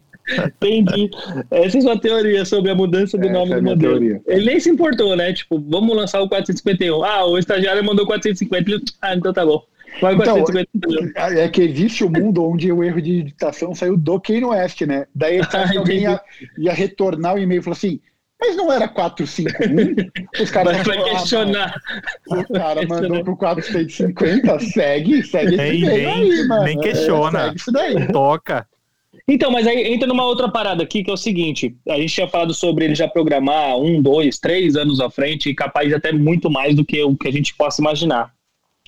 Entendi. 0.42 1.10
Essa 1.50 1.76
é 1.76 1.80
a 1.80 1.82
sua 1.82 1.98
teoria 1.98 2.44
sobre 2.44 2.70
a 2.70 2.74
mudança 2.74 3.18
do 3.18 3.24
Essa 3.24 3.32
nome 3.32 3.52
é 3.52 3.56
do 3.56 3.62
modelo. 3.62 3.98
Teoria. 3.98 4.22
Ele 4.26 4.46
nem 4.46 4.60
se 4.60 4.70
importou, 4.70 5.14
né? 5.14 5.32
Tipo, 5.32 5.62
vamos 5.68 5.94
lançar 5.94 6.20
o 6.22 6.28
451. 6.28 7.04
Ah, 7.04 7.26
o 7.26 7.38
estagiário 7.38 7.84
mandou 7.84 8.06
450. 8.06 8.80
Ah, 9.02 9.14
então 9.14 9.32
tá 9.32 9.44
bom. 9.44 9.62
Vai 10.00 10.14
então, 10.14 10.44
é 11.16 11.48
que 11.48 11.62
existe 11.62 12.02
o 12.02 12.08
um 12.08 12.10
mundo 12.10 12.44
onde 12.44 12.72
o 12.72 12.82
erro 12.82 13.00
de 13.00 13.22
digitação 13.22 13.74
saiu 13.74 13.96
do 13.96 14.20
Kane 14.20 14.44
West, 14.44 14.80
né? 14.82 15.06
Daí 15.14 15.40
ah, 15.40 15.78
alguém 15.78 16.00
ia, 16.02 16.20
ia 16.58 16.72
retornar 16.72 17.34
o 17.34 17.38
e-mail 17.38 17.60
e 17.60 17.62
falou 17.62 17.76
assim: 17.76 18.00
mas 18.46 18.56
não 18.56 18.70
era 18.70 18.86
451? 18.88 20.42
Os 20.42 20.50
caras 20.50 20.86
vai 20.86 21.02
questionar. 21.04 21.74
Ah, 22.30 22.38
o 22.38 22.52
cara 22.52 22.86
mandou 22.86 23.24
pro 23.24 23.36
450, 23.36 24.60
segue, 24.60 25.22
segue 25.22 25.54
esse 25.54 25.56
nem, 25.56 26.08
aí, 26.08 26.46
mano. 26.46 26.64
Nem 26.64 26.78
questiona. 26.78 27.38
É, 27.38 27.44
segue 27.44 27.56
isso 27.56 27.72
daí. 27.72 28.08
Toca. 28.08 28.66
Então, 29.26 29.50
mas 29.50 29.66
aí 29.66 29.92
entra 29.92 30.06
numa 30.06 30.24
outra 30.24 30.50
parada 30.50 30.82
aqui, 30.82 31.02
que 31.02 31.10
é 31.10 31.14
o 31.14 31.16
seguinte: 31.16 31.74
a 31.88 31.96
gente 31.96 32.12
tinha 32.12 32.28
falado 32.28 32.52
sobre 32.52 32.84
ele 32.84 32.94
já 32.94 33.08
programar 33.08 33.76
um, 33.78 34.02
dois, 34.02 34.38
três 34.38 34.76
anos 34.76 35.00
à 35.00 35.08
frente 35.08 35.48
e 35.48 35.54
capaz 35.54 35.88
de 35.88 35.94
até 35.94 36.12
muito 36.12 36.50
mais 36.50 36.74
do 36.74 36.84
que 36.84 37.02
o 37.02 37.16
que 37.16 37.28
a 37.28 37.32
gente 37.32 37.54
possa 37.54 37.80
imaginar. 37.80 38.32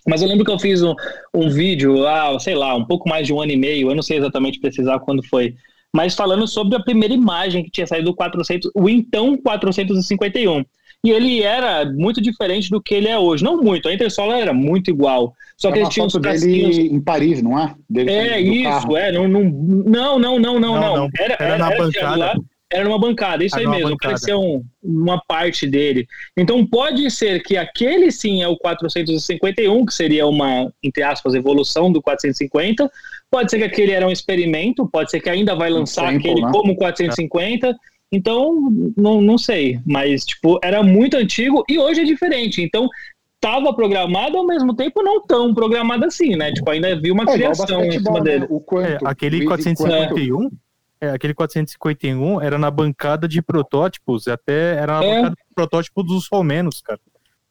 Mas 0.06 0.22
eu 0.22 0.28
lembro 0.28 0.44
que 0.44 0.50
eu 0.50 0.58
fiz 0.58 0.82
um, 0.82 0.94
um 1.34 1.48
vídeo, 1.48 2.06
ah, 2.06 2.38
sei 2.38 2.54
lá, 2.54 2.74
um 2.76 2.84
pouco 2.84 3.08
mais 3.08 3.26
de 3.26 3.32
um 3.32 3.40
ano 3.40 3.52
e 3.52 3.56
meio, 3.56 3.90
eu 3.90 3.94
não 3.94 4.02
sei 4.02 4.18
exatamente 4.18 4.60
precisar 4.60 5.00
quando 5.00 5.26
foi, 5.26 5.56
mas 5.96 6.14
falando 6.14 6.46
sobre 6.46 6.76
a 6.76 6.80
primeira 6.80 7.14
imagem 7.14 7.64
que 7.64 7.70
tinha 7.70 7.87
saído 7.87 8.11
do 8.11 8.14
400, 8.14 8.70
o 8.74 8.87
então 8.87 9.35
451. 9.38 10.62
E 11.02 11.11
ele 11.11 11.42
era 11.42 11.87
muito 11.90 12.20
diferente 12.20 12.68
do 12.68 12.82
que 12.82 12.94
ele 12.94 13.09
é 13.09 13.18
hoje. 13.18 13.42
Não 13.42 13.56
muito, 13.62 13.88
a 13.88 13.94
entressola 13.94 14.38
era 14.38 14.52
muito 14.52 14.90
igual. 14.90 15.32
Só 15.56 15.70
é 15.70 15.72
que 15.72 15.78
ele 15.78 15.88
tinha 15.88 16.04
uns 16.04 16.12
casquinhos... 16.18 16.76
em 16.76 17.00
Paris, 17.00 17.42
não 17.42 17.59
é? 17.59 17.74
Dele 17.88 18.11
é, 18.11 18.40
isso, 18.40 18.64
carro. 18.64 18.96
é. 18.96 19.11
Não, 19.11 19.26
não, 19.26 19.48
não, 19.88 20.18
não, 20.18 20.38
não, 20.38 20.61
não. 20.61 20.96
não. 20.96 21.09
Era, 21.18 21.35
era, 21.35 21.44
era, 21.44 21.59
na 21.59 21.70
era 21.70 21.78
bancada. 21.78 22.16
Lá, 22.16 22.35
era 22.70 22.85
numa 22.85 22.98
bancada, 22.98 23.44
isso 23.44 23.56
era 23.56 23.70
aí 23.70 23.76
mesmo, 23.76 23.96
parecia 23.96 24.37
um, 24.37 24.64
uma 24.82 25.22
parte 25.26 25.66
dele. 25.66 26.06
Então 26.37 26.66
pode 26.66 27.09
ser 27.11 27.40
que 27.42 27.56
aquele 27.56 28.11
sim 28.11 28.42
é 28.42 28.48
o 28.48 28.56
451, 28.56 29.87
que 29.87 29.94
seria 29.94 30.26
uma, 30.26 30.72
entre 30.82 31.02
aspas, 31.02 31.35
evolução 31.35 31.92
do 31.92 32.02
450, 32.02 32.90
Pode 33.37 33.51
ser 33.51 33.59
que 33.59 33.64
aquele 33.64 33.92
era 33.92 34.07
um 34.07 34.11
experimento, 34.11 34.88
pode 34.88 35.11
ser 35.11 35.20
que 35.20 35.29
ainda 35.29 35.55
vai 35.55 35.68
lançar 35.68 36.05
um 36.05 36.16
aquele 36.16 36.40
né? 36.40 36.51
como 36.51 36.75
450. 36.75 37.66
É. 37.66 37.75
Então, 38.11 38.72
não, 38.96 39.20
não 39.20 39.37
sei. 39.37 39.79
Mas, 39.85 40.25
tipo, 40.25 40.59
era 40.64 40.83
muito 40.83 41.18
antigo 41.18 41.62
e 41.68 41.79
hoje 41.79 42.01
é 42.01 42.05
diferente. 42.05 42.62
Então, 42.62 42.88
estava 43.35 43.75
programado 43.75 44.38
ao 44.38 44.46
mesmo 44.46 44.75
tempo 44.75 45.03
não 45.03 45.20
tão 45.20 45.53
programado 45.53 46.07
assim, 46.07 46.35
né? 46.35 46.51
Tipo, 46.51 46.70
ainda 46.70 46.90
havia 46.90 47.12
uma 47.12 47.25
é, 47.25 47.27
criação 47.27 47.85
em 47.85 47.92
cima 47.92 48.22
dele. 48.22 48.40
Né? 48.40 48.46
O 48.49 48.59
quanto, 48.59 48.87
é, 48.87 48.99
aquele 49.05 49.45
451, 49.45 50.51
é, 50.99 51.11
aquele 51.11 51.34
451 51.34 52.41
era 52.41 52.57
na 52.57 52.70
bancada 52.70 53.28
de 53.28 53.43
protótipos, 53.43 54.28
até 54.28 54.76
era 54.76 54.99
na 54.99 55.05
é. 55.05 55.14
bancada 55.14 55.34
de 55.34 55.55
protótipo 55.55 56.03
dos 56.03 56.26
romenos, 56.32 56.80
cara. 56.80 57.01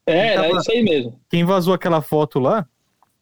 É, 0.07 0.33
tava, 0.33 0.47
era 0.47 0.57
isso 0.57 0.71
aí 0.71 0.81
mesmo. 0.81 1.19
Quem 1.29 1.43
vazou 1.43 1.75
aquela 1.75 2.01
foto 2.01 2.39
lá 2.39 2.65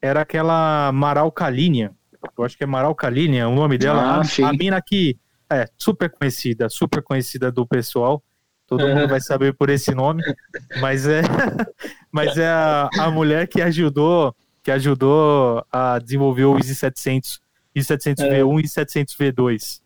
era 0.00 0.22
aquela 0.22 0.90
Maral 0.92 1.30
Kalinian, 1.30 1.90
eu 2.36 2.44
acho 2.44 2.56
que 2.56 2.64
é 2.64 2.66
Maral 2.66 2.94
Kalini, 2.94 3.38
é 3.38 3.46
o 3.46 3.54
nome 3.54 3.78
dela. 3.78 4.02
Ah, 4.02 4.22
a, 4.22 4.48
a 4.48 4.52
mina 4.52 4.80
que 4.80 5.16
é 5.50 5.66
super 5.78 6.10
conhecida, 6.10 6.68
super 6.68 7.02
conhecida 7.02 7.50
do 7.50 7.66
pessoal. 7.66 8.22
Todo 8.66 8.88
mundo 8.88 9.06
vai 9.06 9.20
saber 9.20 9.54
por 9.54 9.68
esse 9.68 9.94
nome, 9.94 10.22
mas 10.80 11.06
é, 11.06 11.20
mas 12.10 12.38
é 12.38 12.48
a, 12.48 12.88
a 12.98 13.10
mulher 13.10 13.46
que 13.46 13.60
ajudou, 13.60 14.34
que 14.62 14.70
ajudou 14.70 15.64
a 15.70 15.98
desenvolver 15.98 16.46
o 16.46 16.56
Easy 16.56 16.74
700, 16.74 17.40
Easy 17.74 17.86
700 17.86 18.24
é. 18.24 18.40
V1 18.40 18.64
e 18.64 18.68
700 18.68 19.16
V2. 19.16 19.80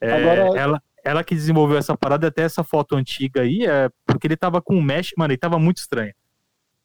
É, 0.00 0.12
Agora... 0.12 0.58
ela, 0.58 0.82
ela 1.04 1.24
que 1.24 1.34
desenvolveu 1.34 1.76
essa 1.76 1.96
parada, 1.96 2.28
até 2.28 2.42
essa 2.42 2.62
foto 2.62 2.94
antiga 2.94 3.42
aí, 3.42 3.66
é 3.66 3.88
porque 4.06 4.28
ele 4.28 4.36
tava 4.36 4.62
com 4.62 4.76
o 4.76 4.82
mesh, 4.82 5.10
mano, 5.16 5.32
ele 5.32 5.38
tava 5.38 5.58
muito 5.58 5.78
estranho. 5.78 6.14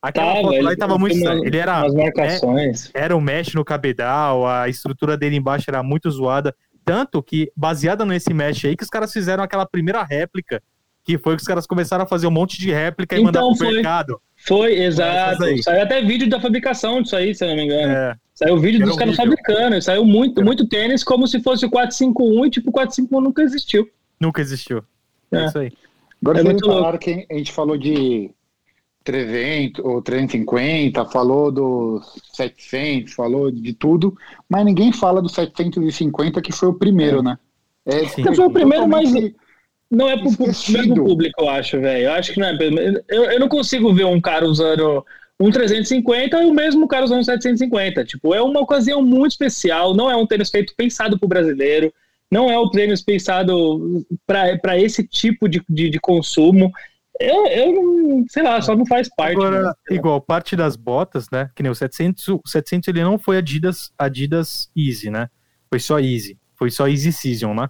Aquela 0.02 0.34
tava, 0.36 0.48
foto 0.48 0.62
lá 0.62 0.76
tava 0.76 0.98
muito 0.98 1.16
estranho. 1.18 1.46
Ele 1.46 1.58
era. 1.58 1.82
As 1.86 1.94
marcações. 1.94 2.92
É, 2.94 3.02
era 3.02 3.16
o 3.16 3.22
mesh 3.22 3.54
no 3.54 3.66
cabedal, 3.66 4.46
a 4.48 4.70
estrutura 4.70 5.18
dele 5.18 5.36
embaixo 5.38 5.66
era 5.70 5.82
muito 5.84 6.10
zoada. 6.12 6.56
tanto 6.86 7.22
que, 7.22 7.52
baseada 7.56 8.06
nesse 8.06 8.34
match 8.34 8.64
aí, 8.64 8.78
que 8.78 8.84
os 8.84 8.90
caras 8.90 9.12
fizeram 9.12 9.44
aquela 9.44 9.66
primeira 9.66 10.02
réplica, 10.04 10.64
que 11.04 11.18
foi 11.18 11.36
que 11.36 11.42
os 11.42 11.48
caras 11.48 11.68
começaram 11.68 12.06
a 12.06 12.08
fazer 12.08 12.28
um 12.28 12.32
monte 12.32 12.58
de 12.60 12.72
réplica 12.72 13.14
e 13.16 13.20
Então, 13.20 13.26
mandar 13.26 13.42
pro 13.42 13.56
foi. 13.66 13.74
mercado. 13.74 14.22
Foi, 14.38 14.74
exato. 14.80 15.44
Saiu 15.64 15.82
até 15.82 16.02
vídeo 16.02 16.30
da 16.30 16.40
fabricação 16.40 17.02
disso 17.02 17.16
aí, 17.18 17.36
se 17.36 17.44
eu 17.44 17.50
não 17.50 17.56
me 17.58 17.66
engano. 17.66 17.92
É, 17.94 18.16
Saiu 18.34 18.58
vídeo 18.58 18.78
Era 18.78 18.86
dos 18.86 18.96
caras 18.96 19.20
horrível. 19.20 19.38
fabricando. 19.44 19.82
Saiu 19.82 20.06
muito, 20.06 20.42
muito 20.46 20.66
tênis 20.68 21.04
como 21.04 21.28
se 21.28 21.42
fosse 21.42 21.66
o 21.66 21.70
451 21.70 22.46
e 22.46 22.50
tipo, 22.52 22.70
o 22.70 22.72
451 22.74 23.20
nunca 23.22 23.42
existiu. 23.42 23.90
nunca 24.22 24.40
existiu. 24.42 24.82
É, 25.32 25.38
É. 25.40 25.46
isso 25.48 25.58
aí. 25.60 25.72
Agora 26.22 26.38
É 26.40 26.42
vocês 26.42 26.54
muito 26.54 26.66
falaram 26.68 26.98
que 26.98 27.28
a 27.30 27.34
gente 27.34 27.52
falou 27.52 27.78
de 27.78 28.32
300 29.08 29.86
ou 29.86 30.02
350, 30.02 31.06
falou 31.06 31.50
dos 31.50 32.06
700, 32.34 33.14
falou 33.14 33.50
de 33.50 33.74
tudo, 33.74 34.14
mas 34.50 34.66
ninguém 34.66 34.92
fala 34.92 35.22
do 35.22 35.30
750 35.30 36.42
que 36.42 36.52
foi 36.52 36.68
o 36.68 36.74
primeiro, 36.74 37.24
né? 37.24 37.38
É, 37.86 38.06
Sim. 38.06 38.24
Foi 38.24 38.46
o 38.46 38.52
primeiro, 38.52 38.86
mas- 38.86 39.14
Não 39.90 40.10
é 40.10 40.18
pro 40.18 40.30
mesmo 40.30 40.96
público, 41.06 41.42
eu 41.42 41.50
acho, 41.50 41.80
velho. 41.80 42.08
Eu 42.08 42.12
acho 42.12 42.34
que 42.34 42.40
não 42.42 42.48
é. 42.48 42.58
Eu, 43.08 43.24
eu 43.32 43.40
não 43.40 43.48
consigo 43.48 43.94
ver 43.94 44.04
um 44.04 44.20
cara 44.20 44.46
usando 44.46 45.06
um 45.40 45.50
350 45.50 46.44
e 46.44 46.46
o 46.46 46.54
mesmo 46.54 46.86
cara 46.86 47.06
usando 47.06 47.22
um 47.22 47.24
750. 47.24 48.04
Tipo, 48.04 48.36
é 48.36 48.42
uma 48.42 48.60
ocasião 48.60 49.02
muito 49.02 49.32
especial. 49.32 49.94
Não 49.96 50.12
é 50.12 50.18
um 50.18 50.28
tênis 50.28 50.50
feito 50.50 50.74
pensado 50.76 51.18
pro 51.18 51.30
brasileiro. 51.30 51.94
Não 52.30 52.52
é 52.52 52.60
um 52.60 52.70
tênis 52.70 53.02
pensado 53.02 54.06
para 54.26 54.78
esse 54.78 55.08
tipo 55.08 55.48
de, 55.48 55.64
de, 55.70 55.90
de 55.90 56.00
consumo. 56.02 56.74
Eu, 57.20 57.48
eu 57.48 57.74
não, 57.74 58.26
sei 58.30 58.44
lá, 58.44 58.62
só 58.62 58.76
não 58.76 58.86
faz 58.86 59.10
parte. 59.16 59.34
Agora, 59.34 59.64
né? 59.64 59.74
igual, 59.90 60.22
parte 60.22 60.56
das 60.56 60.76
botas, 60.76 61.30
né? 61.32 61.50
Que 61.56 61.64
nem 61.64 61.72
o 61.72 61.76
700, 61.76 62.28
o 62.28 62.42
700 62.46 62.88
ele 62.90 63.04
não 63.04 63.18
foi 63.18 63.38
Adidas, 63.38 63.92
Adidas 63.98 64.70
Easy, 64.76 65.10
né? 65.10 65.30
Foi 65.70 65.80
só 65.80 66.00
Easy. 66.00 66.38
Foi 66.56 66.70
só 66.70 66.88
Easy 66.88 67.12
Season, 67.12 67.54
né? 67.54 67.70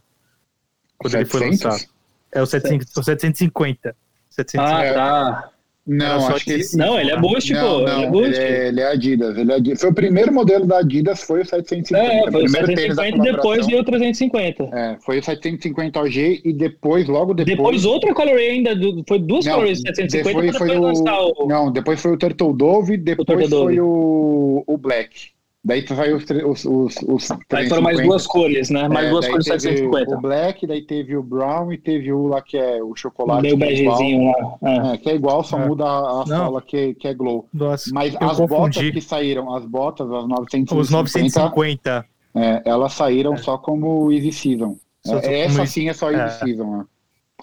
Quando 0.98 1.16
ele 1.16 1.26
foi 1.26 1.40
700? 1.42 1.64
lançado. 1.64 1.90
É 2.32 2.42
o, 2.42 2.46
700, 2.46 2.98
o 2.98 3.04
750. 3.04 3.96
750. 4.30 4.92
Ah, 4.92 4.94
tá. 4.94 5.52
Não, 5.88 6.28
acho 6.28 6.44
que 6.44 6.58
de- 6.58 6.78
Não, 6.78 7.00
ele 7.00 7.12
é 7.12 7.18
boost, 7.18 7.54
não, 7.54 7.62
pô. 7.62 7.86
não, 7.86 7.98
ele 7.98 8.06
é 8.06 8.10
boost. 8.10 8.28
ele 8.34 8.38
é, 8.44 8.68
ele 8.68 8.82
é 8.82 8.88
Adidas, 8.92 9.38
ele 9.38 9.52
é 9.52 9.56
Adidas. 9.56 9.80
Foi 9.80 9.90
o 9.90 9.94
primeiro 9.94 10.34
modelo 10.34 10.66
da 10.66 10.80
Adidas, 10.80 11.24
foi 11.24 11.42
o 11.42 11.46
750. 11.46 11.98
É, 11.98 12.32
foi 12.32 12.42
o 12.42 12.44
da 12.44 12.50
750 12.50 13.18
e 13.18 13.32
depois 13.32 13.66
veio 13.66 13.80
o 13.80 13.84
350. 13.86 14.64
É, 14.74 14.98
foi 15.00 15.20
o 15.20 15.24
750 15.24 16.00
OG 16.02 16.42
e 16.44 16.54
depois, 16.54 17.08
logo 17.08 17.34
depois... 17.34 17.58
Depois 17.58 17.86
outra 17.86 18.14
colorway 18.14 18.50
ainda, 18.50 18.72
foi 19.08 19.20
duas 19.20 19.46
Não, 19.46 19.54
colorways 19.54 19.80
de 19.82 19.88
750 19.96 20.42
depois 20.42 20.58
foi 20.58 20.78
o... 20.78 21.44
o... 21.44 21.48
Não, 21.48 21.72
depois 21.72 22.02
foi 22.02 22.12
o 22.12 22.18
Turtle 22.18 22.54
Dove, 22.54 22.98
depois 22.98 23.26
Turtle 23.26 23.50
Dove. 23.50 23.76
foi 23.76 23.80
o, 23.80 24.64
o 24.68 24.78
Black. 24.78 25.37
Daí 25.68 25.86
saiu 25.86 26.16
os, 26.16 26.24
os, 26.24 26.66
os, 26.66 26.96
os 27.06 27.32
Aí 27.52 27.68
foram 27.68 27.82
mais 27.82 27.98
350. 27.98 28.08
duas 28.08 28.26
cores, 28.26 28.70
né? 28.70 28.88
Mais 28.88 29.08
É, 29.08 29.10
duas 29.10 29.28
cores 29.28 29.44
de 29.44 29.52
teve 29.52 29.62
750. 29.64 30.16
O 30.18 30.22
Black, 30.22 30.66
daí 30.66 30.82
teve 30.82 31.18
o 31.18 31.22
Brown 31.22 31.74
e 31.74 31.78
teve 31.78 32.14
o 32.14 32.26
lá 32.28 32.42
que 32.42 32.58
é 32.58 32.82
o 32.82 32.96
chocolate. 32.96 33.42
Meio 33.42 33.58
que 33.58 33.64
é 33.66 33.74
igual. 33.82 33.98
begezinho 33.98 34.32
lá. 34.32 34.58
É. 34.64 34.94
É, 34.94 34.98
que 34.98 35.10
é 35.10 35.16
igual, 35.16 35.44
só 35.44 35.60
É. 35.60 35.68
muda 35.68 35.84
a, 35.84 36.24
sola 36.26 36.62
que, 36.62 36.94
que 36.94 37.06
é 37.10 37.14
glow. 37.14 37.50
Nossa, 37.54 37.90
Mas 37.94 38.14
eu 38.14 38.20
as 38.30 38.38
confundi. 38.38 38.78
botas 38.80 38.92
que 38.92 39.02
saíram, 39.02 39.54
as 39.54 39.66
botas, 39.66 40.08
as 40.10 40.26
950, 40.26 40.76
Os 40.82 40.90
950. 40.90 42.06
é, 42.34 42.62
elas 42.64 42.94
saíram 42.94 43.34
É. 43.34 43.38
só 43.38 43.58
como 43.58 44.10
Easy 44.10 44.32
Season. 44.32 44.78
Só- 45.06 45.18
É, 45.18 45.22
só 45.22 45.30
essa 45.32 45.56
como 45.58 45.68
sim 45.68 45.90
é 45.90 45.94
só 45.94 46.12
Easy 46.12 46.24
é. 46.24 46.46
Season, 46.46 46.78
né? 46.78 46.86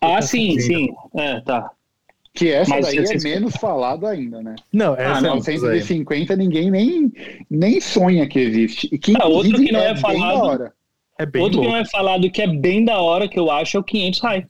Ah, 0.01 0.22
sim, 0.22 0.59
sim. 0.61 0.89
É, 1.14 1.41
tá. 1.43 1.70
Que 2.35 2.51
essa 2.51 2.70
Mas 2.74 2.87
daí 2.87 2.99
é 2.99 3.07
750. 3.07 3.41
menos 3.41 3.57
falado 3.57 4.07
ainda, 4.07 4.43
né? 4.43 4.57
Não, 4.72 4.95
Ah, 4.95 5.03
essa 5.03 5.20
não, 5.20 5.30
é 5.30 5.37
950 5.37 6.35
ninguém 6.35 6.68
nem, 6.68 7.12
nem 7.49 7.80
sonha 7.80 8.26
que 8.26 8.41
existe. 8.41 8.89
E 8.93 8.99
que, 8.99 9.12
Ah, 9.20 9.26
outro 9.26 9.53
que 9.57 9.70
não 9.70 9.80
é 9.80 9.93
bem 9.93 10.03
falado- 10.03 10.39
da 10.39 10.45
hora. 10.45 10.72
É 11.16 11.24
bem 11.24 11.41
Outro 11.43 11.61
que 11.61 11.64
louco. 11.66 11.76
não 11.78 11.80
é 11.85 11.89
falado 11.89 12.28
que 12.28 12.43
é 12.43 12.47
bem 12.49 12.85
da 12.85 13.01
hora, 13.01 13.28
que 13.28 13.39
eu 13.39 13.49
acho, 13.53 13.76
é 13.76 13.80
o 13.80 13.85
500 13.85 14.18
high. 14.20 14.45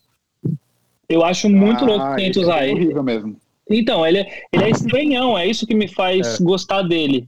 Eu 1.11 1.23
acho 1.23 1.51
muito 1.51 1.85
Ah, 1.85 1.87
louco 1.87 2.07
o 2.07 2.17
500 2.17 2.43
esse 2.43 2.51
é 2.51 2.55
high. 2.55 2.73
horrível 2.73 3.03
mesmo. 3.03 3.37
Então, 3.69 4.07
ele 4.07 4.19
é, 4.21 4.27
ele 4.51 4.65
é 4.65 4.71
estranhão, 4.71 5.37
é 5.39 5.47
isso 5.47 5.67
que 5.67 5.75
me 5.75 5.87
faz 5.87 6.39
gostar 6.41 6.81
dele. 6.83 7.27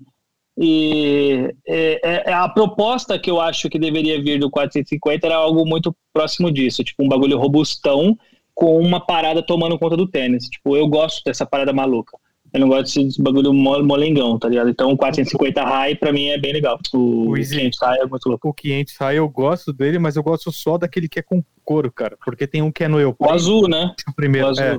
E 0.59 1.51
é, 1.69 2.01
é- 2.03 2.31
é 2.31 2.33
a 2.33 2.49
proposta 2.49 3.19
que 3.19 3.31
eu 3.31 3.39
acho 3.39 3.69
que 3.69 3.79
deveria 3.79 4.23
vir 4.23 4.39
do 4.39 4.51
450 4.51 5.27
era 5.27 5.37
algo 5.37 5.67
muito 5.67 5.95
próximo 6.15 6.51
disso, 6.51 6.83
tipo 6.83 7.05
um 7.05 7.09
bagulho 7.09 7.37
robustão 7.39 8.19
com 8.57 8.79
uma 8.81 8.99
parada 8.99 9.43
tomando 9.43 9.79
conta 9.79 9.97
do 9.99 10.09
tênis. 10.09 10.49
Tipo, 10.49 10.77
eu 10.77 10.89
gosto 10.89 11.23
dessa 11.25 11.45
parada 11.45 11.73
maluca. 11.75 12.17
Eu 12.55 12.61
não 12.61 12.69
gosto 12.69 13.03
desse 13.05 13.21
bagulho 13.21 13.53
mo- 13.53 13.83
molengão, 13.83 14.39
tá 14.39 14.49
ligado? 14.49 14.71
Então 14.71 14.91
o 14.91 14.97
450 14.97 15.63
high 15.63 15.95
pra 15.95 16.11
mim 16.11 16.29
é 16.29 16.39
bem 16.39 16.55
legal. 16.55 16.79
O, 16.95 17.29
O 17.33 17.37
Easy- 17.37 17.55
500 17.59 17.79
high 17.83 17.99
é 18.01 18.07
muito 18.07 18.27
louco. 18.31 18.49
O 18.49 18.55
500 18.55 18.97
high 18.97 19.19
eu 19.19 19.29
gosto 19.29 19.75
dele, 19.75 19.99
mas 19.99 20.17
eu 20.17 20.23
gosto 20.23 20.51
só 20.51 20.79
daquele 20.79 21.07
que 21.07 21.19
é 21.19 21.23
com 21.23 21.45
couro, 21.63 21.93
cara. 21.93 22.17
Porque 22.25 22.47
tem 22.47 22.63
um 22.63 22.73
que 22.73 22.83
é 22.83 22.89
no 22.89 23.15
O 23.19 23.31
azul, 23.31 23.69
né? 23.69 23.93
o 24.09 24.15
primeiro, 24.15 24.47
O 24.47 24.51
azul. 24.51 24.65
é, 24.65 24.79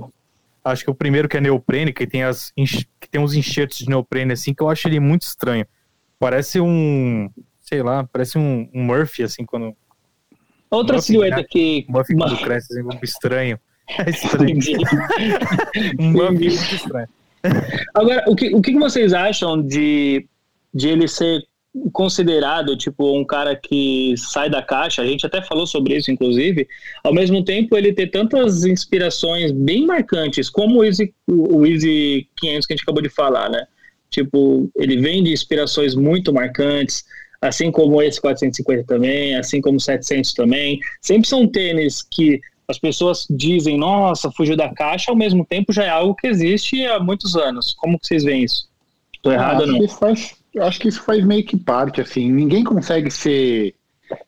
acho 0.72 0.84
que 0.86 0.90
o 0.90 0.96
primeiro 0.96 1.30
que 1.30 1.38
é 1.38 1.42
neoprene, 1.42 1.94
que 1.94 2.08
tem, 2.08 2.24
as, 2.24 2.52
que 3.00 3.08
tem 3.12 3.22
uns 3.22 3.36
enxertos 3.36 3.78
de 3.78 3.88
neoprene 3.90 4.34
assim, 4.34 4.56
que 4.56 4.64
eu 4.64 4.70
acho 4.70 4.88
ele 4.88 5.00
muito 5.00 5.22
estranho. 5.24 5.66
Parece 6.20 6.60
um, 6.60 7.30
sei 7.62 7.84
lá, 7.84 8.04
parece 8.12 8.40
um, 8.40 8.68
um 8.74 8.84
Murphy, 8.86 9.22
assim, 9.22 9.46
quando 9.46 9.76
Outra 10.70 10.96
Murphy, 10.96 11.08
silhueta 11.08 11.38
né? 11.38 11.46
que. 11.50 11.86
o 11.88 11.92
Murphy 11.92 12.16
quando 12.16 12.38
cresce, 12.38 12.74
assim, 12.74 12.88
um 12.88 13.00
estranho. 13.04 13.60
É 14.06 14.10
estranho. 14.10 14.58
Um 15.98 16.12
muito 16.12 16.44
estranho. 16.44 17.08
Agora, 17.96 18.26
o 18.28 18.36
que, 18.36 18.54
o 18.54 18.62
que 18.62 18.74
vocês 18.74 19.14
acham 19.14 19.62
de, 19.62 20.28
de 20.74 20.90
ele 20.90 21.08
ser 21.08 21.42
considerado 21.94 22.76
tipo 22.76 23.18
um 23.18 23.24
cara 23.24 23.56
que 23.56 24.14
sai 24.18 24.50
da 24.50 24.62
caixa? 24.62 25.02
A 25.02 25.06
gente 25.06 25.26
até 25.26 25.42
falou 25.42 25.66
sobre 25.66 25.96
isso, 25.96 26.12
inclusive. 26.12 26.68
Ao 27.02 27.14
mesmo 27.14 27.44
tempo, 27.46 27.78
ele 27.78 27.94
ter 27.94 28.08
tantas 28.08 28.66
inspirações 28.66 29.54
bem 29.54 29.86
marcantes, 29.86 30.50
como 30.50 30.80
o 30.80 30.84
Easy, 30.84 31.14
o 31.26 31.66
Easy 31.66 32.28
500 32.38 32.68
que 32.68 32.74
a 32.74 32.76
gente 32.76 32.84
acabou 32.84 33.02
de 33.02 33.10
falar, 33.10 33.50
né? 33.50 33.66
Tipo, 34.10 34.70
ele 34.76 34.98
vem 34.98 35.24
de 35.24 35.32
inspirações 35.32 35.94
muito 35.96 36.34
marcantes, 36.34 37.06
assim 37.42 37.72
como 37.72 38.02
esse 38.02 38.20
450 38.20 38.84
também, 38.86 39.36
assim 39.36 39.62
como 39.62 39.78
o 39.78 39.82
700 39.82 40.34
também. 40.34 40.80
Sempre 41.02 41.28
são 41.28 41.48
tênis 41.48 42.02
que 42.02 42.42
as 42.68 42.78
pessoas 42.78 43.26
dizem, 43.30 43.78
nossa, 43.78 44.32
fugiu 44.32 44.58
da 44.58 44.70
caixa, 44.74 45.12
ao 45.12 45.18
mesmo 45.18 45.46
tempo 45.46 45.72
já 45.72 45.86
é 45.86 45.90
algo 45.90 46.16
que 46.16 46.28
existe 46.28 46.86
há 46.86 47.00
muitos 47.00 47.36
anos. 47.36 47.74
Como 47.78 47.98
que 47.98 48.08
vocês 48.08 48.24
veem 48.24 48.44
isso? 48.44 48.68
Tô 49.22 49.32
errado 49.32 49.60
ou 49.60 49.64
acho 49.64 49.72
não? 49.72 49.80
que 49.80 49.86
isso 49.86 49.98
faz, 49.98 50.36
eu 50.54 50.64
acho 50.64 50.80
que 50.80 50.88
isso 50.90 51.02
faz 51.04 51.24
meio 51.24 51.46
que 51.46 51.56
parte, 51.56 52.02
assim. 52.02 52.30
Ninguém 52.30 52.64
consegue 52.64 53.10
ser 53.10 53.74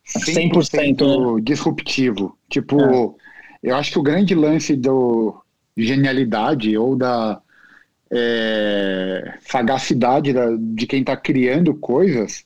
100%, 0.06 0.64
100%, 0.64 1.42
disruptivo. 1.42 2.38
Tipo, 2.50 3.18
eu 3.62 3.76
acho 3.76 3.92
que 3.92 4.00
o 4.00 4.04
grande 4.04 4.34
lance 4.36 4.76
do 4.76 5.36
de 5.76 5.86
genialidade 5.88 6.78
ou 6.78 6.96
da 6.96 7.42
é, 8.12 9.34
sagacidade 9.42 10.34
da- 10.34 10.56
de 10.58 10.88
quem 10.88 11.02
está 11.02 11.16
criando 11.16 11.74
coisas 11.76 12.44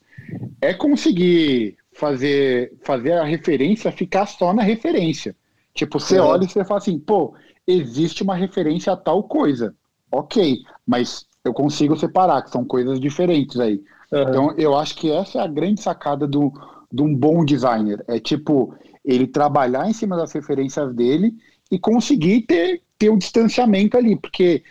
é 0.61 0.73
conseguir 0.73 1.77
fazer, 1.93 2.73
fazer 2.83 3.13
a 3.13 3.23
referência 3.23 3.91
ficar 3.91 4.25
só 4.25 4.53
na 4.53 4.63
referência. 4.63 5.35
Tipo, 5.73 5.99
você 5.99 6.17
É. 6.17 6.21
olha 6.21 6.45
e 6.45 6.49
você 6.49 6.63
fala 6.63 6.79
assim, 6.79 6.99
pô, 6.99 7.33
existe 7.67 8.23
uma 8.23 8.35
referência 8.35 8.93
a 8.93 8.97
tal 8.97 9.23
coisa. 9.23 9.75
Ok, 10.11 10.59
mas 10.85 11.25
eu 11.43 11.53
consigo 11.53 11.97
separar, 11.97 12.43
que 12.43 12.51
são 12.51 12.63
coisas 12.63 12.99
diferentes 12.99 13.59
aí. 13.59 13.81
Aham. 14.11 14.29
Então, 14.29 14.51
eu 14.57 14.75
acho 14.77 14.95
que 14.95 15.11
essa 15.11 15.39
é 15.39 15.41
a 15.41 15.47
grande 15.47 15.81
sacada 15.81 16.27
do, 16.27 16.51
de 16.91 17.01
um 17.01 17.15
bom 17.15 17.43
designer. 17.43 18.03
É 18.07 18.19
tipo, 18.19 18.75
ele 19.03 19.27
trabalhar 19.27 19.89
em 19.89 19.93
cima 19.93 20.15
das 20.15 20.31
referências 20.31 20.93
dele 20.93 21.33
e 21.71 21.79
conseguir 21.79 22.41
ter, 22.41 22.81
ter 22.97 23.09
o 23.09 23.17
distanciamento 23.17 23.97
ali, 23.97 24.15
porque 24.15 24.63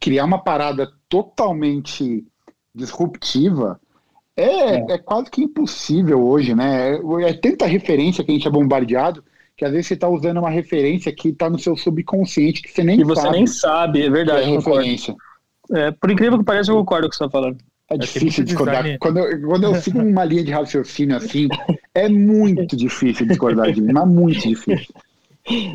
criar 0.00 0.24
uma 0.24 0.38
parada 0.38 0.90
totalmente 1.08 2.24
disruptiva 2.74 3.80
é, 4.36 4.92
é. 4.94 4.98
quase 4.98 5.30
que 5.30 5.42
impossível 5.42 6.22
hoje, 6.26 6.54
né? 6.54 6.94
É, 6.96 7.30
é 7.30 7.32
tanta 7.34 7.66
referência 7.66 8.22
que 8.22 8.30
a 8.30 8.34
gente 8.34 8.46
é 8.46 8.50
bombardeado 8.50 9.24
que 9.56 9.64
às 9.64 9.70
vezes 9.72 9.86
você 9.86 9.94
está 9.94 10.06
usando 10.06 10.36
uma 10.36 10.50
referência 10.50 11.10
que 11.10 11.30
está 11.30 11.48
no 11.48 11.58
seu 11.58 11.74
subconsciente 11.76 12.60
que 12.60 12.70
você 12.70 12.84
nem 12.84 13.00
E 13.00 13.04
você 13.04 13.22
sabe 13.22 13.36
nem 13.36 13.46
sabe, 13.46 14.02
é 14.02 14.06
é 14.06 14.10
verdade, 14.10 14.46
concordo. 14.48 14.70
referência. 14.80 15.14
É, 15.72 15.90
por 15.92 16.10
incrível 16.10 16.38
que 16.38 16.44
pareça, 16.44 16.70
eu 16.70 16.76
concordo 16.76 17.04
com 17.04 17.08
o 17.08 17.10
que 17.10 17.16
você 17.16 17.24
está 17.24 17.30
falando. 17.40 17.56
É 17.88 17.96
difícil 17.96 18.44
discordar. 18.44 18.82
design- 18.82 18.98
Quando, 18.98 19.18
eu, 19.20 19.48
quando 19.48 19.64
eu 19.64 19.74
sigo 19.76 20.00
uma 20.00 20.24
linha 20.24 20.44
de 20.44 20.50
raciocínio 20.52 21.16
assim, 21.16 21.48
é 21.94 22.06
muito 22.08 22.76
difícil 22.76 23.24
discordar 23.26 23.72
de 23.72 23.80
mim, 23.80 23.92
mas 23.92 24.06
muito 24.06 24.46
difícil. 24.46 24.94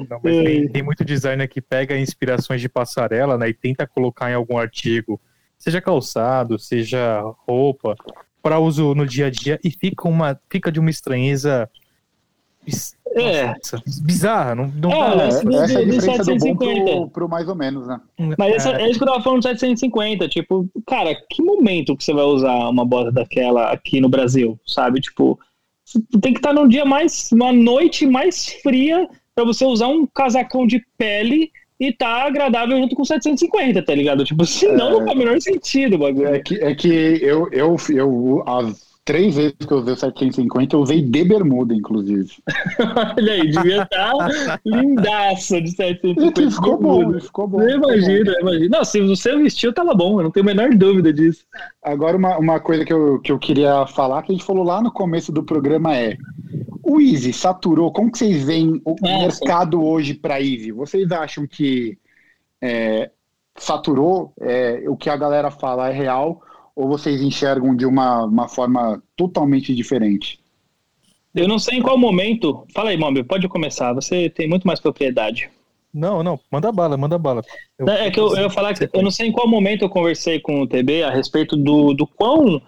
Não, 0.09 0.19
mas 0.21 0.35
tem, 0.43 0.67
tem 0.67 0.83
muito 0.83 1.03
designer 1.03 1.47
que 1.47 1.61
pega 1.61 1.97
inspirações 1.97 2.59
de 2.61 2.67
passarela, 2.69 3.37
né, 3.37 3.49
e 3.49 3.53
tenta 3.53 3.87
colocar 3.87 4.29
em 4.29 4.33
algum 4.33 4.57
artigo, 4.57 5.19
seja 5.57 5.79
calçado, 5.81 6.59
seja 6.59 7.21
roupa, 7.47 7.95
para 8.41 8.59
uso 8.59 8.93
no 8.95 9.05
dia 9.05 9.27
a 9.27 9.29
dia 9.29 9.59
e 9.63 9.69
fica 9.71 10.07
uma 10.07 10.39
fica 10.49 10.71
de 10.71 10.79
uma 10.79 10.89
estranheza 10.89 11.69
É. 13.15 13.47
nossa, 13.47 13.81
bizarra, 14.03 14.55
não, 14.55 14.67
não 14.67 14.91
É, 14.91 15.09
dá. 15.09 15.15
mas- 15.15 15.35
É, 15.39 15.43
do- 15.43 15.55
essa 15.57 15.73
é 15.73 15.75
a 15.75 15.85
do 15.85 15.91
diferença 15.91 16.23
do 16.23 16.31
bom 16.31 16.39
750. 16.39 16.91
pro, 16.91 17.09
pro 17.09 17.29
mais 17.29 17.49
ou 17.49 17.55
menos, 17.55 17.87
né? 17.87 17.99
Mas 18.37 18.55
essa- 18.55 18.69
É, 18.71 18.83
é 18.83 18.89
isso 18.89 18.99
que 18.99 19.03
eu 19.03 19.07
tava 19.11 19.23
falando 19.23 19.39
do 19.39 19.43
750. 19.43 20.27
Tipo, 20.29 20.69
cara, 20.87 21.13
que 21.29 21.41
momento 21.43 21.95
que 21.97 22.03
você 22.03 22.13
vai 22.13 22.23
usar 22.23 22.69
uma 22.69 22.85
bota 22.85 23.11
daquela 23.11 23.71
aqui 23.71 23.99
no 23.99 24.07
Brasil, 24.09 24.57
sabe? 24.65 25.01
Tipo, 25.01 25.37
tem 26.21 26.31
que 26.33 26.39
estar 26.39 26.53
num 26.53 26.67
dia 26.67 26.85
mais, 26.85 27.29
uma 27.33 27.51
noite 27.51 28.05
mais 28.05 28.45
fria 28.61 29.09
para 29.35 29.43
você 29.43 29.65
usar 29.65 29.87
um 29.87 30.05
casacão 30.05 30.65
de 30.65 30.81
pele 30.97 31.51
e 31.81 31.91
tá 31.91 32.27
agradável 32.27 32.77
junto 32.77 32.95
com 32.95 33.03
750, 33.03 33.81
tá 33.81 33.95
ligado? 33.95 34.23
Tipo, 34.23 34.45
senão 34.45 34.89
é... 34.89 34.91
não 34.91 34.99
faz 34.99 35.15
o 35.15 35.17
menor 35.17 35.41
sentido 35.41 35.95
o 35.95 35.97
bagulho. 35.97 36.27
É 36.27 36.39
que, 36.39 36.55
é 36.63 36.75
que 36.75 36.87
eu, 37.23 37.49
eu, 37.51 37.75
eu, 37.89 38.43
as 38.45 38.91
três 39.03 39.35
vezes 39.35 39.55
que 39.57 39.73
eu 39.73 39.79
usei 39.79 39.93
o 39.93 39.97
750, 39.97 40.75
eu 40.75 40.79
usei 40.79 41.01
de 41.01 41.23
bermuda, 41.23 41.73
inclusive. 41.73 42.31
Olha 43.17 43.33
aí, 43.33 43.49
devia 43.49 43.81
estar 43.81 44.11
tá 44.11 44.59
lindaça 44.63 45.59
de 45.59 45.71
750. 45.71 46.41
E 46.43 46.51
ficou 46.51 46.77
bom, 46.77 47.19
ficou 47.19 47.47
bom. 47.47 47.67
Imagina, 47.67 48.31
imagina. 48.39 48.77
Não, 48.77 48.85
se 48.85 49.01
você 49.01 49.35
vestiu, 49.35 49.73
tava 49.73 49.95
bom, 49.95 50.19
eu 50.19 50.25
não 50.25 50.31
tenho 50.31 50.45
a 50.45 50.53
menor 50.53 50.69
dúvida 50.75 51.11
disso. 51.11 51.43
Agora, 51.83 52.15
uma, 52.15 52.37
uma 52.37 52.59
coisa 52.59 52.85
que 52.85 52.93
eu, 52.93 53.19
que 53.21 53.31
eu 53.31 53.39
queria 53.39 53.87
falar, 53.87 54.21
que 54.21 54.31
a 54.31 54.35
gente 54.35 54.45
falou 54.45 54.63
lá 54.63 54.83
no 54.83 54.91
começo 54.91 55.31
do 55.31 55.41
programa 55.41 55.97
é 55.97 56.15
o 56.83 56.99
Easy 56.99 57.33
saturou. 57.33 57.91
Como 57.91 58.11
que 58.11 58.17
vocês 58.17 58.43
veem 58.43 58.81
o 58.85 58.95
é, 59.05 59.19
mercado 59.19 59.77
sim. 59.77 59.83
hoje 59.83 60.13
para 60.13 60.41
Easy? 60.41 60.71
Vocês 60.71 61.11
acham 61.11 61.47
que 61.47 61.97
é, 62.61 63.11
saturou? 63.55 64.33
É, 64.39 64.83
o 64.87 64.95
que 64.95 65.09
a 65.09 65.17
galera 65.17 65.51
fala 65.51 65.89
é 65.89 65.93
real? 65.93 66.41
Ou 66.75 66.87
vocês 66.87 67.21
enxergam 67.21 67.75
de 67.75 67.85
uma, 67.85 68.23
uma 68.23 68.47
forma 68.47 69.01
totalmente 69.15 69.75
diferente? 69.75 70.39
Eu 71.33 71.47
não 71.47 71.59
sei 71.59 71.77
em 71.77 71.81
qual 71.81 71.97
momento. 71.97 72.65
Fala 72.73 72.89
aí, 72.89 72.97
Mob, 72.97 73.23
pode 73.23 73.47
começar. 73.47 73.93
Você 73.93 74.29
tem 74.29 74.47
muito 74.47 74.67
mais 74.67 74.79
propriedade. 74.79 75.49
Não, 75.93 76.23
não, 76.23 76.39
manda 76.49 76.71
bala, 76.71 76.95
manda 76.95 77.17
bala. 77.17 77.41
Eu... 77.77 77.87
É 77.87 78.09
que 78.09 78.19
eu, 78.19 78.35
eu 78.35 78.43
ia 78.43 78.49
falar 78.49 78.73
que 78.73 78.89
eu 78.93 79.01
não 79.01 79.11
sei 79.11 79.27
em 79.27 79.31
qual 79.31 79.47
momento 79.47 79.83
eu 79.83 79.89
conversei 79.89 80.39
com 80.39 80.61
o 80.61 80.67
TB 80.67 81.03
a 81.03 81.11
respeito 81.11 81.57
do, 81.57 81.93
do 81.93 82.07
quão 82.07 82.61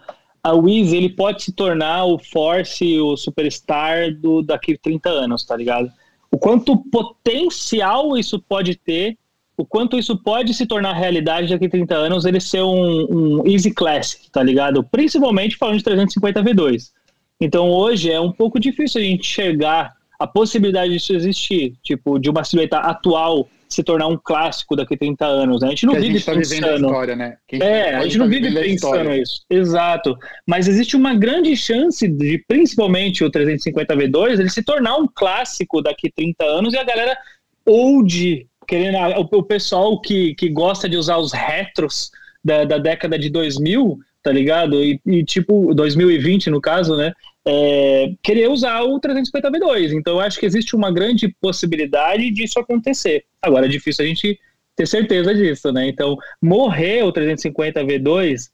a 0.43 0.53
Wiz 0.53 0.91
ele 0.91 1.09
pode 1.09 1.41
se 1.41 1.53
tornar 1.53 2.05
o 2.05 2.19
Force, 2.19 2.99
o 2.99 3.15
superstar 3.15 4.13
do 4.13 4.41
daqui 4.41 4.77
30 4.77 5.09
anos, 5.09 5.45
tá 5.45 5.55
ligado? 5.55 5.89
O 6.29 6.37
quanto 6.37 6.75
potencial 6.75 8.17
isso 8.17 8.39
pode 8.39 8.75
ter, 8.75 9.17
o 9.55 9.65
quanto 9.65 9.97
isso 9.97 10.17
pode 10.17 10.53
se 10.53 10.65
tornar 10.65 10.93
realidade 10.93 11.49
daqui 11.49 11.69
30 11.69 11.95
anos, 11.95 12.25
ele 12.25 12.41
ser 12.41 12.61
um, 12.61 13.39
um 13.39 13.47
Easy 13.47 13.71
Classic, 13.71 14.29
tá 14.29 14.43
ligado? 14.43 14.83
Principalmente 14.83 15.55
falando 15.55 15.77
de 15.77 15.83
350 15.83 16.43
V2. 16.43 16.91
Então 17.39 17.69
hoje 17.69 18.11
é 18.11 18.19
um 18.19 18.31
pouco 18.31 18.59
difícil 18.59 18.99
a 18.99 19.03
gente 19.03 19.21
enxergar 19.21 19.93
a 20.19 20.27
possibilidade 20.27 20.93
disso 20.93 21.13
existir, 21.13 21.75
tipo, 21.81 22.19
de 22.19 22.29
uma 22.29 22.43
silhueta 22.43 22.77
atual 22.77 23.47
se 23.73 23.83
tornar 23.83 24.07
um 24.07 24.17
clássico 24.17 24.75
daqui 24.75 24.95
a 24.95 24.97
30 24.97 25.25
anos. 25.25 25.61
Né? 25.61 25.67
A 25.67 25.69
gente 25.71 25.85
não 25.85 25.93
que 25.93 25.99
vive 25.99 26.11
a 26.11 26.17
gente 26.17 26.25
tá 26.25 26.33
pensando. 26.33 26.67
A 26.67 26.75
história, 26.75 27.15
né? 27.15 27.37
é, 27.51 27.95
a 27.95 28.03
gente 28.03 28.17
não 28.17 28.27
vive 28.27 28.53
pensando 28.53 29.13
isso. 29.13 29.43
Exato. 29.49 30.17
Mas 30.47 30.67
existe 30.67 30.95
uma 30.95 31.13
grande 31.13 31.55
chance 31.55 32.07
de, 32.07 32.43
principalmente 32.47 33.23
o 33.23 33.29
350 33.29 33.95
V2, 33.95 34.39
ele 34.39 34.49
se 34.49 34.63
tornar 34.63 34.97
um 34.97 35.07
clássico 35.07 35.81
daqui 35.81 36.07
a 36.07 36.11
30 36.15 36.43
anos 36.45 36.73
e 36.73 36.77
a 36.77 36.83
galera 36.83 37.17
old, 37.65 38.47
querendo, 38.67 38.97
o, 39.19 39.39
o 39.39 39.43
pessoal 39.43 39.99
que, 40.01 40.35
que 40.35 40.49
gosta 40.49 40.87
de 40.87 40.97
usar 40.97 41.17
os 41.17 41.31
retros 41.31 42.11
da, 42.43 42.65
da 42.65 42.77
década 42.77 43.17
de 43.17 43.29
2000, 43.29 43.99
tá 44.21 44.31
ligado? 44.31 44.83
E, 44.83 44.99
e, 45.05 45.23
tipo, 45.23 45.73
2020 45.73 46.49
no 46.49 46.61
caso, 46.61 46.95
né? 46.95 47.13
É, 47.45 48.13
querer 48.23 48.49
usar 48.49 48.81
o 48.83 48.99
350 48.99 49.51
V2. 49.51 49.93
Então, 49.93 50.13
eu 50.13 50.19
acho 50.21 50.39
que 50.39 50.45
existe 50.45 50.75
uma 50.75 50.91
grande 50.91 51.27
possibilidade 51.41 52.31
disso 52.31 52.59
acontecer. 52.59 53.25
Agora, 53.41 53.65
é 53.65 53.69
difícil 53.69 54.05
a 54.05 54.07
gente 54.07 54.39
ter 54.75 54.87
certeza 54.87 55.33
disso, 55.33 55.71
né? 55.71 55.87
Então, 55.87 56.17
morrer 56.41 57.03
o 57.03 57.11
350 57.11 57.83
V2, 57.83 58.49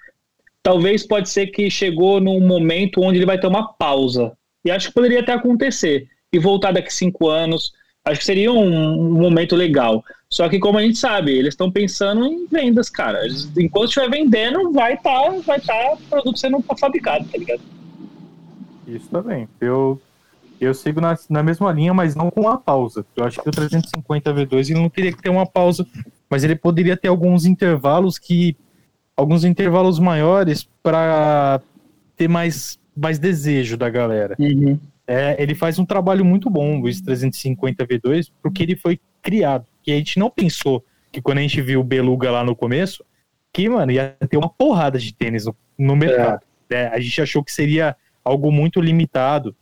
talvez 0.64 1.06
pode 1.06 1.30
ser 1.30 1.48
que 1.48 1.70
chegou 1.70 2.20
num 2.20 2.40
momento 2.40 3.02
onde 3.02 3.20
ele 3.20 3.26
vai 3.26 3.40
ter 3.40 3.48
uma 3.48 3.74
pausa. 3.74 4.34
E 4.66 4.72
acho 4.72 4.90
que 4.90 4.94
poderia 4.94 5.22
até 5.22 5.34
acontecer. 5.34 6.08
E 6.32 6.40
voltar 6.40 6.72
daqui 6.72 6.94
cinco 6.94 7.30
anos, 7.30 7.72
acho 8.06 8.20
que 8.20 8.26
seria 8.26 8.52
um, 8.52 9.14
um 9.16 9.22
momento 9.22 9.56
legal. 9.56 10.04
Só 10.32 10.48
que, 10.48 10.60
como 10.60 10.78
a 10.78 10.82
gente 10.82 10.98
sabe, 10.98 11.32
eles 11.32 11.54
estão 11.54 11.72
pensando 11.72 12.26
em 12.26 12.46
vendas, 12.46 12.90
cara. 12.90 13.22
Enquanto 13.58 13.88
estiver 13.88 14.10
vendendo, 14.10 14.72
vai 14.72 14.94
estar 14.94 15.24
tá, 15.24 15.32
vai 15.40 15.60
tá 15.60 15.98
produto 16.10 16.38
sendo 16.38 16.64
fabricado, 16.78 17.26
tá 17.28 17.38
ligado? 17.38 17.62
Isso 18.96 19.10
também. 19.10 19.48
Eu, 19.60 20.02
eu 20.60 20.74
sigo 20.74 21.00
na, 21.00 21.18
na 21.30 21.44
mesma 21.44 21.72
linha, 21.72 21.94
mas 21.94 22.16
não 22.16 22.30
com 22.30 22.42
uma 22.42 22.58
pausa. 22.58 23.06
Eu 23.16 23.26
acho 23.26 23.42
que 23.42 23.50
o 23.50 23.52
350 23.52 24.34
V2 24.34 24.70
ele 24.70 24.80
não 24.80 24.90
teria 24.90 25.12
que 25.12 25.22
ter 25.22 25.30
uma 25.30 25.46
pausa, 25.46 25.86
mas 26.30 26.44
ele 26.44 26.56
poderia 26.56 26.98
ter 26.98 27.08
alguns 27.08 27.46
intervalos 27.46 28.18
que. 28.18 28.56
alguns 29.16 29.44
intervalos 29.44 30.00
maiores 30.00 30.68
para 30.84 31.62
ter 32.16 32.28
mais, 32.28 32.80
mais 32.96 33.20
desejo 33.20 33.78
da 33.78 33.90
galera. 33.90 34.36
Uhum. 34.40 34.80
É, 35.08 35.42
ele 35.42 35.56
faz 35.56 35.80
um 35.80 35.86
trabalho 35.86 36.24
muito 36.24 36.50
bom, 36.50 36.80
o 36.80 36.84
350 36.84 37.88
V2, 37.88 38.32
porque 38.42 38.62
ele 38.62 38.76
foi 38.76 39.00
criado. 39.22 39.66
Que 39.82 39.92
a 39.92 39.96
gente 39.96 40.20
não 40.20 40.30
pensou 40.30 40.84
que 41.12 41.22
quando 41.22 41.40
a 41.40 41.42
gente 41.42 41.62
viu 41.62 41.80
o 41.80 41.84
Beluga 41.84 42.30
lá 42.30 42.44
no 42.44 42.56
começo, 42.56 43.04
que, 43.52 43.68
mano, 43.68 43.92
ia 43.92 44.16
ter 44.30 44.38
uma 44.38 44.50
porrada 44.50 45.00
de 45.00 45.14
tênis 45.14 45.46
no, 45.46 45.56
no 45.78 45.96
mercado. 45.96 46.44
É. 46.44 46.50
É, 46.72 46.88
a 46.88 47.00
gente 47.00 47.22
achou 47.22 47.44
que 47.44 47.52
seria 47.52 47.96
algo 48.24 48.52
muito 48.52 48.82
limitado, 48.82 49.56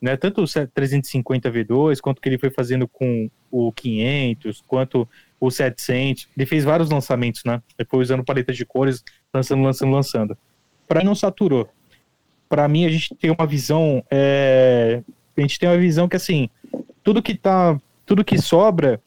né? 0.00 0.16
Tanto 0.16 0.42
o 0.42 0.46
350 0.46 1.50
V2 1.50 2.00
quanto 2.00 2.20
que 2.20 2.28
ele 2.28 2.38
foi 2.38 2.50
fazendo 2.50 2.86
com 2.86 3.30
o 3.50 3.72
500, 3.72 4.62
quanto 4.66 5.08
o 5.40 5.50
700. 5.50 6.28
Ele 6.36 6.46
fez 6.46 6.64
vários 6.64 6.90
lançamentos, 6.90 7.42
né? 7.44 7.62
Foi 7.88 8.00
usando 8.00 8.24
paletas 8.24 8.56
de 8.56 8.64
cores, 8.64 9.04
lançando, 9.32 9.62
lançando, 9.62 9.92
lançando. 9.92 10.38
Para 10.86 11.02
não 11.02 11.14
saturou. 11.14 11.68
Para 12.48 12.66
mim 12.68 12.84
a 12.84 12.88
gente 12.88 13.14
tem 13.14 13.30
uma 13.30 13.46
visão, 13.46 14.02
é... 14.10 15.02
a 15.36 15.40
gente 15.40 15.58
tem 15.58 15.68
uma 15.68 15.76
visão 15.76 16.08
que 16.08 16.16
assim, 16.16 16.48
tudo 17.02 17.22
que 17.22 17.34
tá, 17.34 17.78
tudo 18.06 18.24
que 18.24 18.38
sobra, 18.38 19.00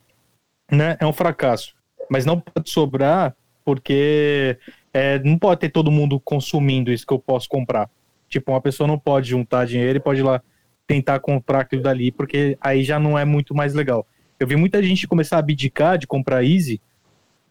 né, 0.71 0.95
é 0.99 1.05
um 1.05 1.13
fracasso. 1.13 1.73
Mas 2.09 2.25
não 2.25 2.39
pode 2.39 2.69
sobrar 2.69 3.35
porque 3.63 4.57
é, 4.93 5.19
não 5.19 5.37
pode 5.37 5.61
ter 5.61 5.69
todo 5.69 5.91
mundo 5.91 6.19
consumindo 6.19 6.91
isso 6.91 7.05
que 7.05 7.13
eu 7.13 7.19
posso 7.19 7.47
comprar. 7.47 7.89
Tipo, 8.31 8.53
uma 8.53 8.61
pessoa 8.61 8.87
não 8.87 8.97
pode 8.97 9.29
juntar 9.29 9.65
dinheiro 9.65 9.97
e 9.97 10.01
pode 10.01 10.21
ir 10.21 10.23
lá 10.23 10.41
tentar 10.87 11.19
comprar 11.19 11.61
aquilo 11.61 11.83
dali, 11.83 12.11
porque 12.11 12.57
aí 12.59 12.81
já 12.81 12.97
não 12.97 13.19
é 13.19 13.25
muito 13.25 13.53
mais 13.53 13.73
legal. 13.73 14.07
Eu 14.39 14.47
vi 14.47 14.55
muita 14.55 14.81
gente 14.81 15.07
começar 15.07 15.35
a 15.35 15.39
abdicar 15.39 15.97
de 15.97 16.07
comprar 16.07 16.43
Easy, 16.43 16.81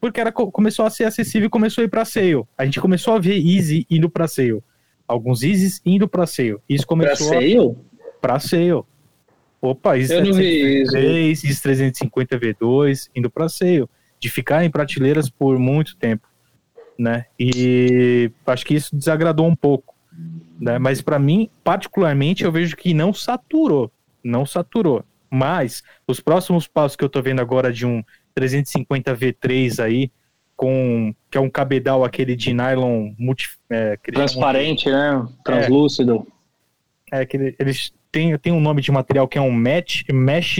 porque 0.01 0.19
era, 0.19 0.33
começou 0.33 0.87
a 0.87 0.91
ser 0.91 1.05
acessível 1.05 1.47
e 1.47 1.51
começou 1.51 1.83
a 1.83 1.85
ir 1.85 1.89
para 1.89 2.05
sale. 2.07 2.43
A 2.57 2.65
gente 2.65 2.81
começou 2.81 3.15
a 3.15 3.19
ver 3.19 3.37
Easy 3.37 3.87
indo 3.91 4.09
para 4.09 4.27
sale. 4.27 4.63
Alguns 5.07 5.43
Easys 5.43 5.83
indo 5.85 6.09
para 6.09 6.27
sale. 6.27 6.57
Isso 6.67 6.87
começou 6.87 7.29
pra 7.29 7.41
sale? 7.41 7.77
Para 8.21 8.41
sale. 8.41 8.83
Opa, 9.61 9.99
Easy 9.99 10.09
353, 10.09 11.45
Easy 11.45 11.63
350 11.63 12.41
V2 12.41 13.11
indo 13.15 13.29
para 13.31 13.49
sale. 13.51 13.87
De 14.19 14.31
ficar 14.31 14.65
em 14.65 14.71
prateleiras 14.71 15.29
por 15.29 15.59
muito 15.59 15.95
tempo. 15.97 16.27
Né? 16.99 17.27
E 17.39 18.31
acho 18.47 18.65
que 18.65 18.75
isso 18.75 18.97
desagradou 18.97 19.47
um 19.47 19.57
pouco. 19.57 19.95
Né? 20.61 20.79
Mas 20.79 21.01
para 21.01 21.19
mim, 21.19 21.49
particularmente, 21.65 22.45
eu 22.45 22.53
vejo 22.53 22.77
que 22.77 22.93
não 22.93 23.13
saturou. 23.13 23.91
Não 24.23 24.45
saturou. 24.45 25.05
Mas 25.31 25.83
os 26.07 26.21
próximos 26.21 26.67
passos 26.67 26.97
que 26.97 27.05
eu 27.05 27.09
tô 27.09 27.23
vendo 27.23 27.41
agora 27.41 27.73
de 27.73 27.87
um 27.87 28.03
350 28.35 29.17
V3 29.17 29.83
aí, 29.83 30.11
com 30.57 31.15
que 31.31 31.39
é 31.39 31.41
um 31.41 31.49
cabedal 31.49 32.05
aquele 32.05 32.37
de 32.37 32.53
nylon 32.53 33.13
multi, 33.19 33.49
é, 33.71 33.97
transparente, 33.97 34.85
de, 34.85 34.91
né? 34.91 35.27
Translúcido. 35.45 36.27
É, 37.11 37.23
é 37.23 37.27
que 37.27 37.55
eles 37.59 37.93
têm, 38.13 38.37
têm 38.37 38.53
um 38.53 38.61
nome 38.61 38.83
de 38.83 38.91
material 38.91 39.27
que 39.27 39.39
é 39.39 39.41
um 39.41 39.53
mesh, 39.53 40.05
mesh, 40.13 40.59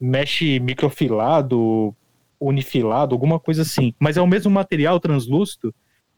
mesh 0.00 0.40
microfilado, 0.60 1.94
unifilado, 2.40 3.14
alguma 3.14 3.38
coisa 3.38 3.62
assim. 3.62 3.94
Mas 3.98 4.16
é 4.16 4.22
o 4.22 4.26
mesmo 4.26 4.50
material 4.50 4.98
translúcido 4.98 5.74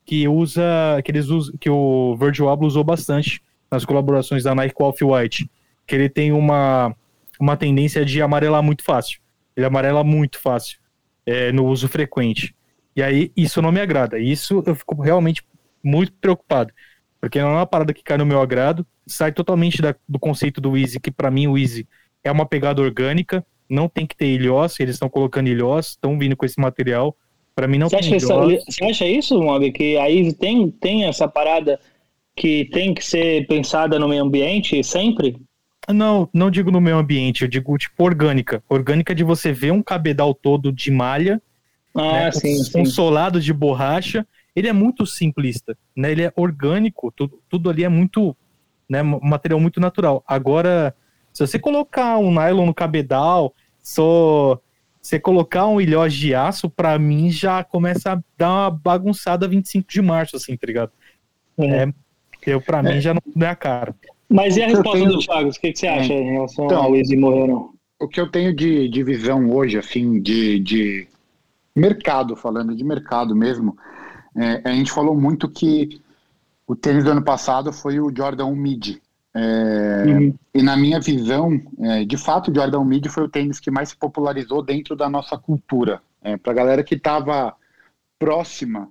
que 0.06 0.28
usa 0.28 0.62
que 1.04 1.10
eles 1.10 1.26
que 1.60 1.68
o 1.68 2.16
Virgil 2.16 2.48
Abloh 2.48 2.68
usou 2.68 2.84
bastante 2.84 3.42
nas 3.70 3.84
colaborações 3.84 4.44
da 4.44 4.54
Nike 4.54 4.74
com 4.74 4.84
Off-White, 4.84 5.50
que 5.86 5.94
ele 5.94 6.08
tem 6.08 6.32
uma 6.32 6.94
uma 7.38 7.56
tendência 7.56 8.04
de 8.04 8.22
amarelar 8.22 8.62
muito 8.62 8.82
fácil. 8.82 9.20
Ele 9.54 9.66
amarela 9.66 10.04
muito 10.04 10.38
fácil 10.38 10.78
é, 11.26 11.52
no 11.52 11.66
uso 11.66 11.88
frequente. 11.88 12.54
E 12.94 13.02
aí 13.02 13.32
isso 13.36 13.60
não 13.60 13.72
me 13.72 13.80
agrada. 13.80 14.18
Isso 14.18 14.62
eu 14.64 14.74
fico 14.74 15.02
realmente 15.02 15.42
muito 15.82 16.12
preocupado, 16.14 16.72
porque 17.20 17.40
não 17.40 17.50
é 17.50 17.54
uma 17.56 17.66
parada 17.66 17.92
que 17.92 18.02
cai 18.02 18.16
no 18.16 18.26
meu 18.26 18.40
agrado, 18.40 18.86
sai 19.06 19.32
totalmente 19.32 19.82
da, 19.82 19.94
do 20.08 20.18
conceito 20.18 20.60
do 20.60 20.76
Easy, 20.76 20.98
que 20.98 21.10
para 21.10 21.30
mim 21.30 21.46
o 21.46 21.58
Easy 21.58 21.86
é 22.24 22.30
uma 22.30 22.46
pegada 22.46 22.82
orgânica, 22.82 23.44
não 23.68 23.88
tem 23.88 24.06
que 24.06 24.16
ter 24.16 24.26
ilhós, 24.26 24.80
eles 24.80 24.94
estão 24.94 25.08
colocando 25.08 25.48
ilhós, 25.48 25.88
estão 25.88 26.18
vindo 26.18 26.36
com 26.36 26.46
esse 26.46 26.60
material. 26.60 27.16
Para 27.56 27.66
mim 27.66 27.78
não 27.78 27.88
você 27.88 27.96
tem 27.96 28.14
acha 28.14 28.16
isso, 28.16 28.28
Você 28.68 28.84
acha 28.84 29.06
isso, 29.06 29.42
Mob, 29.42 29.72
que 29.72 29.96
a 29.96 30.10
Easy 30.10 30.34
tem, 30.34 30.70
tem 30.70 31.06
essa 31.06 31.26
parada 31.26 31.80
que 32.36 32.66
tem 32.66 32.92
que 32.92 33.02
ser 33.02 33.46
pensada 33.46 33.98
no 33.98 34.06
meio 34.06 34.22
ambiente 34.22 34.84
sempre? 34.84 35.36
Não, 35.88 36.28
não 36.34 36.50
digo 36.50 36.70
no 36.70 36.80
meio 36.80 36.98
ambiente, 36.98 37.42
eu 37.42 37.48
digo 37.48 37.78
tipo 37.78 38.04
orgânica. 38.04 38.62
Orgânica 38.68 39.14
de 39.14 39.24
você 39.24 39.52
ver 39.52 39.72
um 39.72 39.82
cabedal 39.82 40.34
todo 40.34 40.70
de 40.70 40.90
malha, 40.90 41.40
ah, 41.94 42.12
né, 42.12 42.32
sim, 42.32 42.60
um, 42.60 42.64
sim. 42.64 42.80
um 42.82 42.84
solado 42.84 43.40
de 43.40 43.52
borracha. 43.52 44.26
Ele 44.54 44.68
é 44.68 44.72
muito 44.72 45.06
simplista, 45.06 45.76
né? 45.96 46.12
Ele 46.12 46.24
é 46.24 46.32
orgânico, 46.36 47.12
tudo, 47.14 47.40
tudo 47.48 47.70
ali 47.70 47.84
é 47.84 47.88
muito 47.88 48.36
né? 48.88 49.02
Material 49.02 49.60
muito 49.60 49.80
natural. 49.80 50.22
Agora, 50.26 50.94
se 51.32 51.46
você 51.46 51.58
colocar 51.58 52.18
um 52.18 52.30
nylon 52.30 52.66
no 52.66 52.74
cabedal, 52.74 53.54
só 53.82 54.60
você 55.06 55.20
colocar 55.20 55.66
um 55.68 55.80
ilhós 55.80 56.12
de 56.12 56.34
aço, 56.34 56.68
para 56.68 56.98
mim 56.98 57.30
já 57.30 57.62
começa 57.62 58.14
a 58.14 58.22
dar 58.36 58.50
uma 58.50 58.70
bagunçada 58.70 59.46
25 59.46 59.88
de 59.88 60.02
março, 60.02 60.36
assim, 60.36 60.56
tá 60.56 60.66
ligado? 60.66 60.90
É, 61.56 61.84
é 61.84 61.92
eu, 62.44 62.60
pra 62.60 62.82
mim, 62.82 63.00
já 63.00 63.14
não 63.14 63.46
é 63.46 63.50
a 63.50 63.56
cara. 63.56 63.94
Mas 64.28 64.56
e 64.56 64.62
a 64.62 64.66
resposta 64.66 64.98
tenho... 64.98 65.10
do 65.10 65.18
Thiago? 65.18 65.48
O 65.48 65.52
que, 65.52 65.72
que 65.72 65.78
você 65.78 65.86
acha 65.86 66.12
é. 66.12 66.20
em 66.20 66.32
relação 66.32 66.64
então, 66.64 66.82
ao 66.82 66.96
Easy 66.96 67.16
morrer 67.16 67.46
não? 67.46 67.70
O 67.98 68.08
que 68.08 68.20
eu 68.20 68.30
tenho 68.30 68.54
de, 68.54 68.88
de 68.88 69.02
visão 69.04 69.48
hoje, 69.50 69.78
assim, 69.78 70.20
de, 70.20 70.58
de 70.58 71.08
mercado, 71.74 72.36
falando 72.36 72.74
de 72.74 72.84
mercado 72.84 73.34
mesmo, 73.34 73.76
é, 74.36 74.60
a 74.64 74.72
gente 74.72 74.90
falou 74.90 75.14
muito 75.14 75.48
que 75.48 76.00
o 76.66 76.74
tênis 76.74 77.04
do 77.04 77.12
ano 77.12 77.22
passado 77.22 77.72
foi 77.72 78.00
o 78.00 78.12
Jordan 78.14 78.46
1 78.46 78.56
Mid. 78.56 78.96
É, 79.38 80.04
uhum. 80.06 80.34
E 80.54 80.62
na 80.62 80.78
minha 80.78 80.98
visão, 80.98 81.60
é, 81.80 82.04
de 82.06 82.16
fato, 82.16 82.50
o 82.50 82.54
Jordan 82.54 82.82
Mid 82.84 83.06
foi 83.08 83.24
o 83.24 83.28
tênis 83.28 83.60
que 83.60 83.70
mais 83.70 83.90
se 83.90 83.96
popularizou 83.96 84.62
dentro 84.62 84.96
da 84.96 85.10
nossa 85.10 85.36
cultura. 85.36 86.00
É, 86.22 86.38
Para 86.38 86.52
a 86.52 86.54
galera 86.54 86.82
que 86.82 86.94
estava 86.94 87.54
próxima 88.18 88.88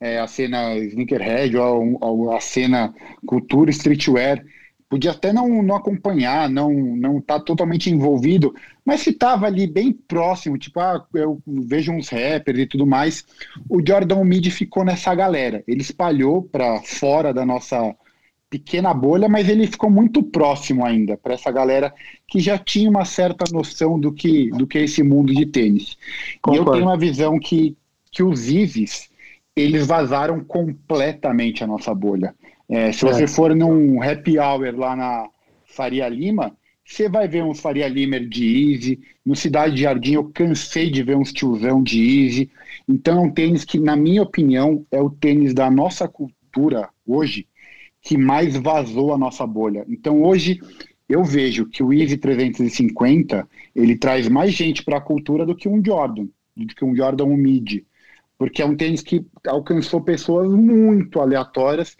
é, 0.00 0.20
à 0.20 0.26
cena 0.28 0.76
sneakerhead 0.76 1.56
ou, 1.56 2.32
à 2.32 2.40
cena 2.40 2.94
cultura 3.26 3.72
streetwear, 3.72 4.44
podia 4.88 5.10
até 5.10 5.32
não, 5.32 5.62
não 5.62 5.74
acompanhar, 5.74 6.48
não 6.48 6.72
não 6.72 7.18
estar 7.18 7.40
tá 7.40 7.44
totalmente 7.44 7.90
envolvido, 7.90 8.54
mas 8.84 9.00
se 9.00 9.10
estava 9.10 9.46
ali 9.46 9.66
bem 9.66 9.92
próximo, 9.92 10.56
tipo, 10.56 10.78
ah, 10.78 11.04
eu 11.14 11.40
vejo 11.46 11.90
uns 11.90 12.08
rappers 12.08 12.58
e 12.60 12.66
tudo 12.66 12.86
mais, 12.86 13.24
o 13.68 13.80
Jordan 13.84 14.22
Mid 14.24 14.48
ficou 14.50 14.84
nessa 14.84 15.12
galera. 15.12 15.64
Ele 15.66 15.80
espalhou 15.80 16.42
para 16.42 16.80
fora 16.82 17.34
da 17.34 17.44
nossa 17.44 17.96
pequena 18.52 18.92
bolha, 18.92 19.30
mas 19.30 19.48
ele 19.48 19.66
ficou 19.66 19.88
muito 19.88 20.22
próximo 20.22 20.84
ainda 20.84 21.16
para 21.16 21.32
essa 21.32 21.50
galera 21.50 21.90
que 22.28 22.38
já 22.38 22.58
tinha 22.58 22.90
uma 22.90 23.06
certa 23.06 23.46
noção 23.50 23.98
do 23.98 24.12
que 24.12 24.50
do 24.50 24.66
que 24.66 24.76
é 24.76 24.84
esse 24.84 25.02
mundo 25.02 25.32
de 25.34 25.46
tênis. 25.46 25.96
Concordo. 26.42 26.62
E 26.62 26.68
eu 26.68 26.72
tenho 26.74 26.84
uma 26.84 26.98
visão 26.98 27.38
que 27.38 27.74
que 28.10 28.22
os 28.22 28.50
Ives 28.50 29.10
eles 29.56 29.86
vazaram 29.86 30.44
completamente 30.44 31.64
a 31.64 31.66
nossa 31.66 31.94
bolha. 31.94 32.34
É, 32.68 32.92
se 32.92 33.06
você 33.06 33.24
é. 33.24 33.26
for 33.26 33.56
num 33.56 34.02
happy 34.02 34.38
hour 34.38 34.74
lá 34.76 34.94
na 34.94 35.28
Faria 35.64 36.08
Lima, 36.10 36.54
você 36.84 37.08
vai 37.08 37.26
ver 37.26 37.42
uns 37.42 37.58
Faria 37.58 37.88
Limer 37.88 38.28
de 38.28 38.74
Easy. 38.74 39.00
No 39.24 39.34
Cidade 39.34 39.76
de 39.76 39.82
Jardim, 39.82 40.14
eu 40.14 40.24
cansei 40.24 40.90
de 40.90 41.02
ver 41.02 41.16
uns 41.16 41.32
tiozão 41.32 41.82
de 41.82 42.24
Easy. 42.24 42.50
Então, 42.86 43.18
é 43.18 43.20
um 43.20 43.30
tênis 43.30 43.64
que, 43.64 43.78
na 43.78 43.96
minha 43.96 44.22
opinião, 44.22 44.84
é 44.90 45.00
o 45.00 45.08
tênis 45.08 45.54
da 45.54 45.70
nossa 45.70 46.08
cultura 46.08 46.88
hoje 47.06 47.46
que 48.02 48.18
mais 48.18 48.56
vazou 48.56 49.14
a 49.14 49.18
nossa 49.18 49.46
bolha. 49.46 49.84
Então, 49.88 50.22
hoje, 50.22 50.60
eu 51.08 51.22
vejo 51.22 51.66
que 51.66 51.82
o 51.82 51.92
Easy 51.92 52.16
350 52.16 53.48
ele 53.74 53.96
traz 53.96 54.28
mais 54.28 54.52
gente 54.52 54.82
para 54.82 54.98
a 54.98 55.00
cultura 55.00 55.46
do 55.46 55.54
que 55.54 55.68
um 55.68 55.82
Jordan, 55.82 56.26
do 56.56 56.74
que 56.74 56.84
um 56.84 56.94
Jordan 56.94 57.24
um 57.24 57.36
Mid, 57.36 57.84
porque 58.36 58.60
é 58.60 58.66
um 58.66 58.76
tênis 58.76 59.02
que 59.02 59.24
alcançou 59.46 60.00
pessoas 60.00 60.50
muito 60.50 61.20
aleatórias 61.20 61.96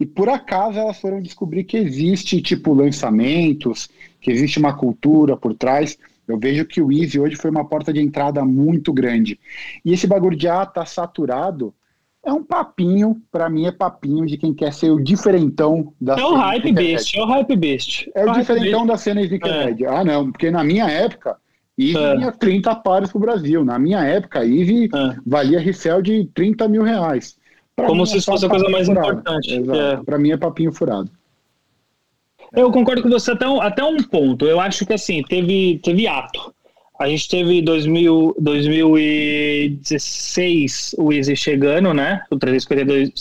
e 0.00 0.06
por 0.06 0.28
acaso 0.28 0.78
elas 0.78 1.00
foram 1.00 1.20
descobrir 1.20 1.64
que 1.64 1.76
existe 1.76 2.40
tipo 2.40 2.72
lançamentos, 2.72 3.88
que 4.20 4.30
existe 4.30 4.58
uma 4.58 4.76
cultura 4.76 5.36
por 5.36 5.54
trás. 5.54 5.98
Eu 6.26 6.38
vejo 6.38 6.66
que 6.66 6.80
o 6.80 6.92
Easy 6.92 7.18
hoje 7.18 7.36
foi 7.36 7.50
uma 7.50 7.64
porta 7.64 7.92
de 7.92 8.00
entrada 8.00 8.44
muito 8.44 8.92
grande. 8.92 9.40
E 9.84 9.92
esse 9.92 10.06
bagulho 10.06 10.36
de 10.36 10.46
ah, 10.46 10.64
tá 10.64 10.84
saturado, 10.84 11.74
é 12.28 12.32
um 12.32 12.42
papinho, 12.42 13.20
para 13.32 13.48
mim 13.48 13.66
é 13.66 13.72
papinho 13.72 14.26
de 14.26 14.36
quem 14.36 14.52
quer 14.52 14.72
ser 14.72 14.90
o 14.90 15.02
diferentão 15.02 15.92
da 16.00 16.18
É 16.18 16.22
o 16.22 16.34
hype 16.34 16.72
beast, 16.72 17.16
é 17.16 17.22
o 17.22 17.26
hype 17.26 17.56
beast. 17.56 18.10
É 18.14 18.24
o, 18.24 18.30
o 18.30 18.32
diferentão 18.32 18.86
da 18.86 18.96
cena 18.96 19.22
Sneakerhead. 19.22 19.84
É. 19.84 19.88
Ah, 19.88 20.04
não, 20.04 20.30
porque 20.30 20.50
na 20.50 20.62
minha 20.62 20.86
época, 20.88 21.36
Easy 21.78 21.96
é. 21.96 22.16
tinha 22.16 22.32
30 22.32 22.74
pares 22.76 23.10
pro 23.10 23.20
Brasil. 23.20 23.64
Na 23.64 23.78
minha 23.78 24.04
época, 24.04 24.44
Easy 24.44 24.90
é. 24.94 25.16
valia 25.26 25.58
resell 25.58 26.02
de 26.02 26.24
30 26.34 26.68
mil 26.68 26.82
reais. 26.82 27.38
Pra 27.74 27.86
Como 27.86 28.04
se 28.04 28.18
é 28.18 28.20
fosse 28.20 28.44
a 28.44 28.48
coisa 28.48 28.68
mais 28.68 28.86
furado. 28.86 29.08
importante. 29.08 29.54
É. 29.54 29.96
Para 30.04 30.18
mim 30.18 30.32
é 30.32 30.36
papinho 30.36 30.72
furado. 30.72 31.10
Eu 32.52 32.70
concordo 32.72 33.02
com 33.02 33.10
você 33.10 33.32
até 33.32 33.46
um, 33.46 33.60
até 33.60 33.84
um 33.84 33.96
ponto. 33.98 34.46
Eu 34.46 34.58
acho 34.60 34.84
que 34.84 34.92
assim, 34.92 35.22
teve, 35.22 35.78
teve 35.82 36.06
ato. 36.06 36.52
A 36.98 37.08
gente 37.08 37.28
teve 37.28 37.62
2000, 37.62 38.34
2016 38.38 40.96
o 40.98 41.12
Easy 41.12 41.36
chegando, 41.36 41.94
né? 41.94 42.22
O 42.30 42.36
352, 42.36 43.12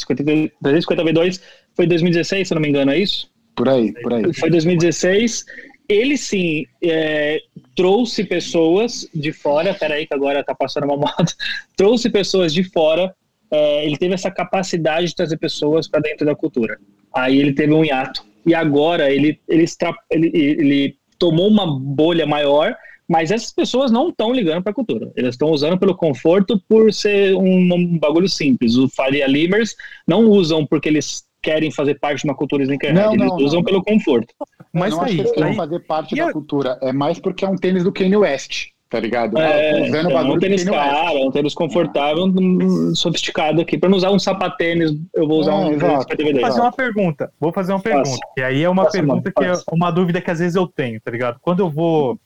350 0.61 1.03
V2 1.03 1.39
foi 1.75 1.85
2016, 1.85 2.47
se 2.47 2.53
eu 2.53 2.55
não 2.55 2.61
me 2.61 2.69
engano, 2.69 2.91
é 2.91 2.99
isso? 2.99 3.29
Por 3.55 3.69
aí, 3.69 3.93
por 4.01 4.13
aí. 4.13 4.33
Foi 4.33 4.49
2016. 4.49 5.45
Ele 5.87 6.17
sim 6.17 6.65
é, 6.83 7.39
trouxe 7.75 8.23
pessoas 8.23 9.07
de 9.13 9.31
fora, 9.31 9.71
peraí 9.73 10.07
que 10.07 10.13
agora 10.13 10.43
tá 10.43 10.55
passando 10.55 10.85
uma 10.85 10.97
moto, 11.07 11.33
trouxe 11.75 12.09
pessoas 12.09 12.53
de 12.53 12.63
fora 12.63 13.13
é, 13.51 13.85
ele 13.85 13.97
teve 13.97 14.13
essa 14.13 14.29
capacidade 14.29 15.07
de 15.07 15.15
trazer 15.15 15.37
pessoas 15.37 15.87
para 15.87 16.01
dentro 16.01 16.25
da 16.25 16.35
cultura. 16.35 16.77
Aí 17.13 17.39
ele 17.39 17.53
teve 17.53 17.73
um 17.73 17.83
hiato. 17.83 18.25
E 18.45 18.53
agora 18.53 19.11
ele, 19.11 19.39
ele, 19.47 19.65
ele, 20.11 20.31
ele 20.35 20.97
tomou 21.17 21.47
uma 21.47 21.79
bolha 21.79 22.25
maior, 22.25 22.75
mas 23.07 23.31
essas 23.31 23.51
pessoas 23.51 23.91
não 23.91 24.09
estão 24.09 24.33
ligando 24.33 24.63
para 24.63 24.71
a 24.71 24.75
cultura. 24.75 25.11
Elas 25.15 25.35
estão 25.35 25.49
usando 25.49 25.77
pelo 25.77 25.95
conforto 25.95 26.61
por 26.67 26.91
ser 26.93 27.35
um, 27.35 27.73
um 27.73 27.97
bagulho 27.97 28.27
simples. 28.27 28.75
O 28.75 28.89
Faria 28.89 29.27
Limers 29.27 29.75
não 30.07 30.25
usam 30.25 30.65
porque 30.65 30.89
eles 30.89 31.25
querem 31.41 31.71
fazer 31.71 31.99
parte 31.99 32.21
de 32.21 32.25
uma 32.25 32.35
cultura 32.35 32.63
sneakerhead. 32.63 32.99
Não, 32.99 33.13
eles 33.13 33.27
não, 33.27 33.37
usam 33.37 33.59
não. 33.59 33.63
pelo 33.63 33.83
conforto. 33.83 34.33
Mas 34.73 34.91
não 34.91 35.01
aí, 35.01 35.21
acho 35.21 35.33
que 35.33 35.39
eles 35.39 35.49
aí... 35.51 35.55
fazer 35.55 35.79
parte 35.79 36.15
da 36.15 36.31
cultura. 36.33 36.77
É 36.81 36.91
mais 36.91 37.19
porque 37.19 37.45
é 37.45 37.49
um 37.49 37.55
tênis 37.55 37.83
do 37.83 37.91
Kanye 37.91 38.17
West 38.17 38.67
tá 38.89 38.99
ligado? 38.99 39.37
É, 39.37 39.83
usando 39.83 40.11
é 40.11 40.21
um 40.21 40.39
tênis 40.39 40.63
caro, 40.63 41.27
um 41.27 41.31
tênis 41.31 41.53
confortável, 41.53 42.25
um, 42.25 42.95
sofisticado 42.95 43.61
aqui. 43.61 43.77
Para 43.77 43.89
não 43.89 43.97
usar 43.97 44.11
um 44.11 44.19
sapatênis, 44.19 44.91
eu 45.13 45.27
vou 45.27 45.39
usar 45.39 45.55
um 45.55 45.71
exato. 45.71 46.15
Vou 46.17 46.41
fazer 46.41 46.61
uma 46.61 46.71
pergunta. 46.71 47.31
Vou 47.39 47.51
fazer 47.51 47.73
uma 47.73 47.81
pergunta. 47.81 48.09
Faça. 48.09 48.21
E 48.37 48.41
aí 48.41 48.63
é 48.63 48.69
uma 48.69 48.85
Faça, 48.85 48.97
pergunta 48.97 49.31
que 49.31 49.43
é 49.43 49.53
uma 49.71 49.91
dúvida 49.91 50.21
que 50.21 50.31
às 50.31 50.39
vezes 50.39 50.55
eu 50.55 50.67
tenho, 50.67 50.99
tá 51.01 51.11
ligado? 51.11 51.37
Quando 51.41 51.59
eu 51.59 51.69
vou. 51.69 52.17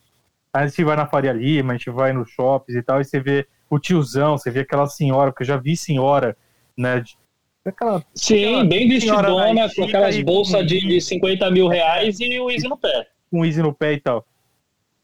A 0.54 0.68
gente 0.68 0.84
vai 0.84 0.96
na 0.96 1.08
Faria 1.08 1.32
Lima, 1.32 1.74
a 1.74 1.78
gente 1.78 1.90
vai 1.90 2.12
nos 2.12 2.30
shoppings 2.30 2.78
e 2.78 2.84
tal, 2.84 3.00
e 3.00 3.06
você 3.06 3.20
vê 3.20 3.48
o 3.70 3.80
tiozão, 3.80 4.38
você 4.38 4.52
vê 4.52 4.62
aquela 4.62 4.88
senhora, 4.88 5.32
porque 5.32 5.44
eu 5.44 5.48
já 5.48 5.58
vi 5.58 5.78
senhora, 5.78 6.36
né? 6.78 7.00
De, 7.00 7.18
aquela, 7.64 8.04
Sim, 8.14 8.46
aquela 8.46 8.66
bem 8.66 8.90
vestidona, 8.90 9.70
com 9.74 9.84
aquelas 9.84 10.22
bolsas 10.22 10.68
de 10.68 11.00
50 11.00 11.50
mil 11.52 11.68
reais 11.68 12.20
e 12.20 12.40
o 12.40 12.52
Easy 12.52 12.68
no 12.68 12.78
pé. 12.78 13.08
O 13.32 13.46
Easy 13.46 13.62
no 13.62 13.74
pé 13.74 13.94
e 13.94 14.00
tal. 14.00 14.26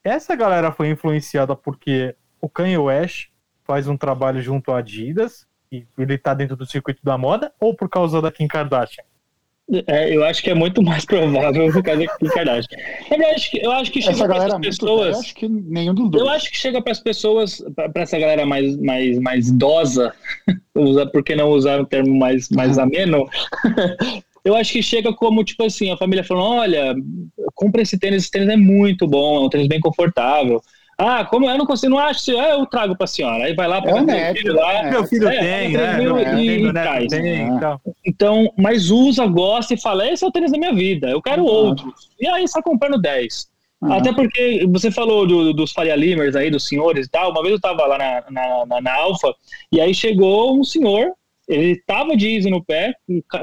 Essa 0.04 0.36
galera 0.36 0.72
foi 0.72 0.90
influenciada 0.90 1.56
porque 1.56 2.16
o 2.42 2.50
Kanye 2.50 2.78
West 2.78 3.28
faz 3.64 3.88
um 3.88 3.98
trabalho 3.98 4.42
junto 4.42 4.72
à 4.72 4.80
Adidas 4.80 5.48
e 5.72 5.86
ele 5.98 6.18
tá 6.18 6.34
dentro 6.34 6.56
do 6.56 6.66
circuito 6.66 7.04
da 7.04 7.18
moda 7.18 7.52
ou 7.60 7.76
por 7.76 7.90
causa 7.90 8.22
da 8.22 8.32
Kim 8.32 8.48
Kardashian? 8.48 9.04
É, 9.86 10.16
eu 10.16 10.24
acho 10.24 10.42
que 10.42 10.50
é 10.50 10.54
muito 10.54 10.82
mais 10.82 11.04
provável 11.04 11.72
por 11.72 11.84
causa 11.84 12.08
Kim 12.20 12.28
Kardashian. 12.28 12.78
Eu 13.12 13.28
acho 13.36 13.52
que, 13.52 13.66
eu 13.66 13.72
acho 13.72 13.92
que 13.92 14.02
chega 14.02 14.26
para 14.26 14.46
as 14.46 14.60
pessoas. 14.62 15.14
eu 15.14 15.20
acho 15.20 15.36
que 15.36 15.50
nenhum 15.50 15.94
dos 15.94 16.10
dois. 16.10 16.24
Eu 16.24 16.30
acho 16.30 16.50
que 16.50 16.58
chega 16.58 16.82
para 16.82 16.94
as 16.94 17.00
pessoas, 17.02 17.62
para 17.76 18.04
essa 18.04 18.18
galera 18.18 18.46
mais, 18.46 18.78
mais, 18.78 19.20
mais 19.20 19.50
idosa, 19.50 20.14
por 21.12 21.24
que 21.24 21.36
não 21.36 21.50
usar 21.50 21.82
um 21.82 21.86
termo 21.86 22.18
mais, 22.18 22.48
mais 22.50 22.78
ameno? 22.78 23.28
eu 24.46 24.56
acho 24.56 24.72
que 24.72 24.82
chega 24.82 25.12
como, 25.14 25.44
tipo 25.44 25.66
assim, 25.66 25.92
a 25.92 25.98
família 25.98 26.24
falando, 26.24 26.62
olha, 26.62 26.96
compra 27.54 27.82
esse 27.82 28.00
tênis, 28.00 28.24
esse 28.24 28.32
tênis 28.32 28.48
é 28.48 28.56
muito 28.56 29.06
bom, 29.06 29.36
é 29.36 29.46
um 29.46 29.50
tênis 29.50 29.68
bem 29.68 29.82
confortável. 29.82 30.62
Ah, 31.00 31.24
como 31.24 31.48
eu 31.48 31.58
não 31.58 31.66
consigo, 31.66 31.92
não 31.92 32.00
acho, 32.00 32.32
é, 32.32 32.54
eu 32.54 32.66
trago 32.66 32.96
para 32.96 33.06
a 33.06 33.08
senhora. 33.08 33.44
Aí 33.44 33.54
vai 33.54 33.68
lá 33.68 33.80
para 33.80 34.00
é 34.00 34.02
meu 34.02 34.36
filho 34.36 34.56
lá. 34.56 34.84
Meu 34.84 35.06
filho 35.06 35.30
é, 35.30 35.40
tem, 35.40 35.74
né? 35.74 35.98
Meu, 35.98 36.20
e, 36.20 36.68
e 36.68 36.74
cai. 36.74 37.08
Tem, 37.08 37.42
então. 37.50 37.82
então, 38.04 38.54
mas 38.58 38.90
usa, 38.90 39.28
gosta 39.28 39.76
e 39.76 39.80
fala, 39.80 40.10
esse 40.10 40.24
é 40.24 40.28
o 40.28 40.32
tênis 40.32 40.52
da 40.52 40.58
minha 40.58 40.74
vida, 40.74 41.08
eu 41.08 41.22
quero 41.22 41.44
uhum. 41.44 41.50
outro. 41.50 41.94
E 42.20 42.28
aí 42.28 42.44
está 42.44 42.64
comprando 42.64 43.00
10. 43.00 43.48
Uhum. 43.80 43.94
Até 43.94 44.12
porque 44.12 44.66
você 44.72 44.90
falou 44.90 45.28
do, 45.28 45.54
dos 45.54 45.72
Faria 45.72 45.96
Limers 45.96 46.36
aí, 46.36 46.50
dos 46.50 46.68
senhores 46.68 47.06
e 47.06 47.10
tal. 47.12 47.30
Uma 47.30 47.42
vez 47.42 47.52
eu 47.52 47.58
estava 47.58 47.86
lá 47.86 47.98
na, 48.00 48.24
na, 48.32 48.66
na, 48.66 48.82
na 48.82 48.96
Alfa, 48.96 49.36
e 49.72 49.80
aí 49.80 49.94
chegou 49.94 50.60
um 50.60 50.64
senhor 50.64 51.12
ele 51.48 51.82
tava 51.86 52.16
de 52.18 52.28
Easy 52.28 52.50
no 52.50 52.64
pé, 52.64 52.94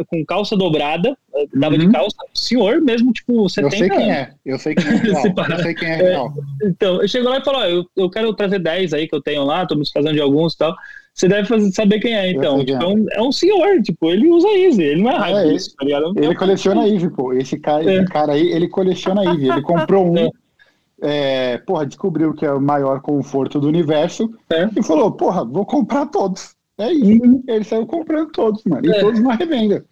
com, 0.06 0.24
calça 0.26 0.56
dobrada, 0.56 1.16
tava 1.58 1.74
uhum. 1.74 1.80
de 1.80 1.90
calça, 1.90 2.16
senhor 2.34 2.80
mesmo, 2.80 3.12
tipo, 3.12 3.48
70 3.48 3.74
Eu 3.74 3.78
sei 3.78 3.88
quem 3.88 4.12
é, 4.12 4.30
eu 4.44 4.58
sei 4.58 4.74
quem 4.74 4.86
é 4.86 4.96
real, 4.96 5.24
eu 5.50 5.58
sei 5.62 5.74
quem 5.74 5.88
é 5.88 5.96
real. 5.96 6.34
É, 6.62 6.68
então, 6.68 6.98
ele 6.98 7.08
chegou 7.08 7.30
lá 7.30 7.38
e 7.38 7.44
falou, 7.44 7.60
ó, 7.62 7.64
eu, 7.64 7.84
eu 7.96 8.10
quero 8.10 8.34
trazer 8.34 8.58
10 8.58 8.92
aí 8.92 9.08
que 9.08 9.14
eu 9.14 9.22
tenho 9.22 9.44
lá, 9.44 9.66
tô 9.66 9.74
me 9.74 9.90
fazendo 9.90 10.14
de 10.14 10.20
alguns 10.20 10.52
e 10.52 10.58
tal. 10.58 10.74
Você 11.14 11.28
deve 11.28 11.46
fazer, 11.46 11.70
saber 11.70 12.00
quem 12.00 12.14
é, 12.14 12.30
então. 12.32 12.60
É. 12.68 12.84
Um, 12.84 13.06
é 13.12 13.22
um 13.22 13.32
senhor, 13.32 13.80
tipo, 13.80 14.10
ele 14.10 14.28
usa 14.28 14.48
Easy, 14.48 14.82
ele 14.82 15.02
não 15.02 15.12
é 15.12 15.16
raiva 15.16 15.42
é, 15.44 15.54
isso, 15.54 15.74
tá 15.76 15.84
ligado? 15.84 16.12
Ele 16.16 16.34
coleciona 16.34 16.88
Easy, 16.88 17.08
pô. 17.08 17.32
Esse 17.32 17.58
cara, 17.58 17.88
é. 17.88 17.96
esse 17.96 18.06
cara 18.06 18.32
aí, 18.32 18.48
ele 18.48 18.68
coleciona 18.68 19.24
Easy. 19.24 19.48
Ele 19.48 19.62
comprou 19.62 20.12
um, 20.12 20.28
é. 21.00 21.58
porra, 21.58 21.86
descobriu 21.86 22.34
que 22.34 22.44
é 22.44 22.52
o 22.52 22.60
maior 22.60 23.00
conforto 23.00 23.60
do 23.60 23.68
universo 23.68 24.28
é. 24.50 24.68
e 24.76 24.82
falou, 24.82 25.12
porra, 25.12 25.44
vou 25.44 25.64
comprar 25.64 26.06
todos. 26.06 26.56
É 26.78 26.92
isso. 26.92 27.24
Uhum. 27.24 27.42
Ele 27.46 27.64
saiu 27.64 27.86
comprando 27.86 28.30
todos, 28.32 28.62
mano. 28.64 28.86
E 28.86 28.90
é. 28.90 29.00
todos 29.00 29.20
na 29.20 29.34
revenda. 29.34 29.84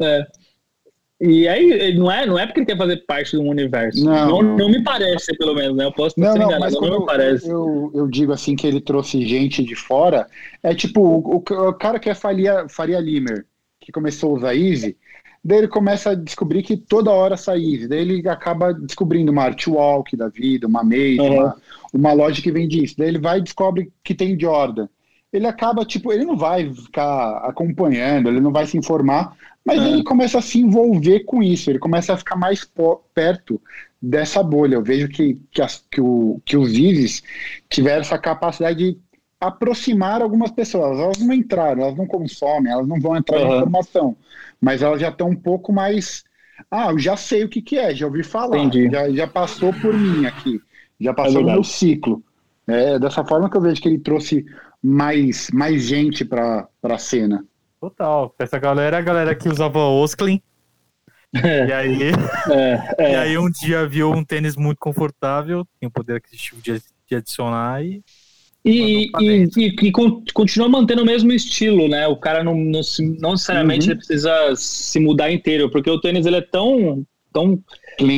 É. 0.00 0.26
E 1.24 1.46
aí, 1.46 1.94
não 1.94 2.10
é, 2.10 2.26
não 2.26 2.36
é 2.36 2.46
porque 2.46 2.60
ele 2.60 2.66
quer 2.66 2.76
fazer 2.76 2.96
parte 3.06 3.36
um 3.36 3.48
universo. 3.48 4.04
Não, 4.04 4.42
não, 4.42 4.56
não 4.56 4.68
me 4.68 4.82
parece, 4.82 5.36
pelo 5.38 5.54
menos, 5.54 5.76
né? 5.76 5.84
Eu 5.84 5.92
posso 5.92 6.18
não, 6.18 6.34
não, 6.34 6.58
mas 6.58 6.74
não 6.74 6.98
me 6.98 7.06
parece. 7.06 7.48
Eu, 7.48 7.92
eu 7.94 8.08
digo 8.08 8.32
assim 8.32 8.56
que 8.56 8.66
ele 8.66 8.80
trouxe 8.80 9.24
gente 9.24 9.62
de 9.62 9.76
fora. 9.76 10.26
É 10.64 10.74
tipo, 10.74 11.00
o, 11.00 11.36
o 11.36 11.72
cara 11.74 12.00
que 12.00 12.10
é 12.10 12.14
Faria, 12.14 12.68
Faria 12.68 12.98
Limer, 12.98 13.46
que 13.80 13.92
começou 13.92 14.30
a 14.30 14.38
usar 14.38 14.56
Easy, 14.56 14.96
daí 15.44 15.58
ele 15.58 15.68
começa 15.68 16.10
a 16.10 16.14
descobrir 16.16 16.64
que 16.64 16.76
toda 16.76 17.12
hora 17.12 17.36
sai 17.36 17.58
Easy. 17.58 17.86
Daí 17.86 18.00
ele 18.00 18.28
acaba 18.28 18.74
descobrindo 18.74 19.30
uma 19.30 19.44
Artwalk 19.44 20.16
da 20.16 20.28
vida, 20.28 20.66
uma 20.66 20.82
Maze, 20.82 21.20
uhum. 21.20 21.34
uma, 21.34 21.56
uma 21.94 22.12
loja 22.12 22.42
que 22.42 22.50
vende 22.50 22.82
isso. 22.82 22.96
Daí 22.98 23.06
ele 23.06 23.20
vai 23.20 23.38
e 23.38 23.42
descobre 23.42 23.92
que 24.02 24.12
tem 24.12 24.38
Jordan 24.38 24.88
ele 25.32 25.46
acaba, 25.46 25.84
tipo, 25.84 26.12
ele 26.12 26.26
não 26.26 26.36
vai 26.36 26.72
ficar 26.72 27.38
acompanhando, 27.38 28.28
ele 28.28 28.40
não 28.40 28.52
vai 28.52 28.66
se 28.66 28.76
informar, 28.76 29.34
mas 29.64 29.80
é. 29.80 29.88
ele 29.88 30.04
começa 30.04 30.38
a 30.38 30.42
se 30.42 30.60
envolver 30.60 31.20
com 31.20 31.42
isso, 31.42 31.70
ele 31.70 31.78
começa 31.78 32.12
a 32.12 32.16
ficar 32.16 32.36
mais 32.36 32.68
perto 33.14 33.60
dessa 34.00 34.42
bolha. 34.42 34.74
Eu 34.74 34.82
vejo 34.82 35.08
que, 35.08 35.40
que, 35.50 35.62
as, 35.62 35.84
que, 35.90 36.00
o, 36.00 36.40
que 36.44 36.56
os 36.56 36.72
ISIS 36.72 37.22
tiveram 37.70 38.02
essa 38.02 38.18
capacidade 38.18 38.78
de 38.78 38.98
aproximar 39.40 40.20
algumas 40.20 40.50
pessoas. 40.50 40.98
Elas 40.98 41.18
não 41.18 41.32
entraram, 41.32 41.82
elas 41.82 41.96
não 41.96 42.06
consomem, 42.06 42.70
elas 42.70 42.86
não 42.86 43.00
vão 43.00 43.16
entrar 43.16 43.38
uhum. 43.38 43.46
em 43.46 43.56
informação, 43.56 44.16
mas 44.60 44.82
elas 44.82 45.00
já 45.00 45.08
estão 45.08 45.30
um 45.30 45.36
pouco 45.36 45.72
mais. 45.72 46.24
Ah, 46.70 46.90
eu 46.90 46.98
já 46.98 47.16
sei 47.16 47.44
o 47.44 47.48
que, 47.48 47.62
que 47.62 47.78
é, 47.78 47.94
já 47.94 48.06
ouvi 48.06 48.22
falar, 48.22 48.70
já, 48.70 49.10
já 49.10 49.26
passou 49.26 49.72
por 49.72 49.94
mim 49.94 50.26
aqui, 50.26 50.60
já 51.00 51.12
passou 51.14 51.40
é 51.40 51.44
no 51.44 51.52
meu 51.52 51.64
ciclo. 51.64 52.22
É 52.66 52.98
dessa 52.98 53.24
forma 53.24 53.50
que 53.50 53.56
eu 53.56 53.60
vejo 53.60 53.82
que 53.82 53.88
ele 53.88 53.98
trouxe 53.98 54.46
mais, 54.82 55.48
mais 55.52 55.82
gente 55.82 56.24
para 56.24 56.68
a 56.82 56.98
cena. 56.98 57.44
Total. 57.80 58.34
Essa 58.38 58.58
galera 58.58 58.96
é 58.96 59.00
a 59.00 59.02
galera 59.02 59.34
que 59.34 59.48
usava 59.48 59.78
Osklin. 59.78 60.40
É. 61.34 61.66
E 61.66 61.72
aí, 61.72 62.02
é, 62.50 62.94
é. 62.98 63.12
e 63.12 63.16
aí 63.16 63.38
um 63.38 63.50
dia 63.50 63.86
viu 63.86 64.10
um 64.10 64.24
tênis 64.24 64.56
muito 64.56 64.78
confortável, 64.78 65.66
tem 65.80 65.88
o 65.88 65.92
poder 65.92 66.16
aquisitivo 66.16 66.60
de, 66.60 66.80
de 67.08 67.16
adicionar 67.16 67.82
e 67.82 68.02
e, 68.64 69.10
e, 69.18 69.48
e, 69.56 69.88
e, 69.88 69.92
continua 70.32 70.68
mantendo 70.68 71.02
o 71.02 71.06
mesmo 71.06 71.32
estilo, 71.32 71.88
né? 71.88 72.06
O 72.06 72.16
cara 72.16 72.44
não, 72.44 72.54
não, 72.54 72.80
não 73.18 73.32
necessariamente 73.32 73.90
uhum. 73.90 73.96
precisa 73.96 74.54
se 74.54 75.00
mudar 75.00 75.32
inteiro, 75.32 75.68
porque 75.68 75.90
o 75.90 76.00
tênis 76.00 76.26
ele 76.26 76.36
é 76.36 76.40
tão 76.40 77.04
tão, 77.32 77.58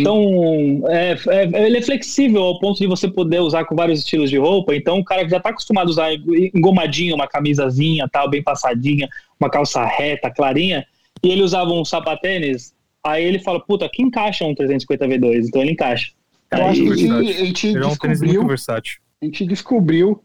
tão 0.02 0.82
é, 0.88 1.16
é, 1.28 1.66
ele 1.66 1.78
é 1.78 1.82
flexível 1.82 2.42
ao 2.42 2.58
ponto 2.58 2.78
de 2.78 2.86
você 2.86 3.08
poder 3.08 3.40
usar 3.40 3.64
com 3.64 3.74
vários 3.74 4.00
estilos 4.00 4.30
de 4.30 4.38
roupa. 4.38 4.74
Então, 4.74 4.98
o 4.98 5.04
cara 5.04 5.24
que 5.24 5.30
já 5.30 5.38
está 5.38 5.50
acostumado 5.50 5.88
a 5.88 5.90
usar 5.90 6.12
engomadinho, 6.54 7.14
uma 7.14 7.28
camisazinha, 7.28 8.08
tal, 8.10 8.28
bem 8.28 8.42
passadinha, 8.42 9.08
uma 9.38 9.50
calça 9.50 9.84
reta, 9.84 10.30
clarinha, 10.30 10.86
e 11.22 11.28
ele 11.28 11.42
usava 11.42 11.70
um 11.70 11.84
sapatênis, 11.84 12.74
aí 13.02 13.24
ele 13.24 13.38
fala, 13.38 13.60
puta, 13.60 13.84
aqui 13.86 14.02
encaixa 14.02 14.44
um 14.44 14.54
350 14.54 15.06
V2, 15.06 15.46
então 15.46 15.62
ele 15.62 15.72
encaixa. 15.72 16.12
Eu 16.50 16.66
acho 16.66 16.82
que 16.82 16.90
a 16.90 16.96
gente, 16.96 17.12
a 17.12 17.44
gente 17.44 17.76
é 17.76 17.86
um 17.86 17.88
descobriu, 17.88 18.50
a 18.50 19.24
gente 19.24 19.46
descobriu 19.46 20.24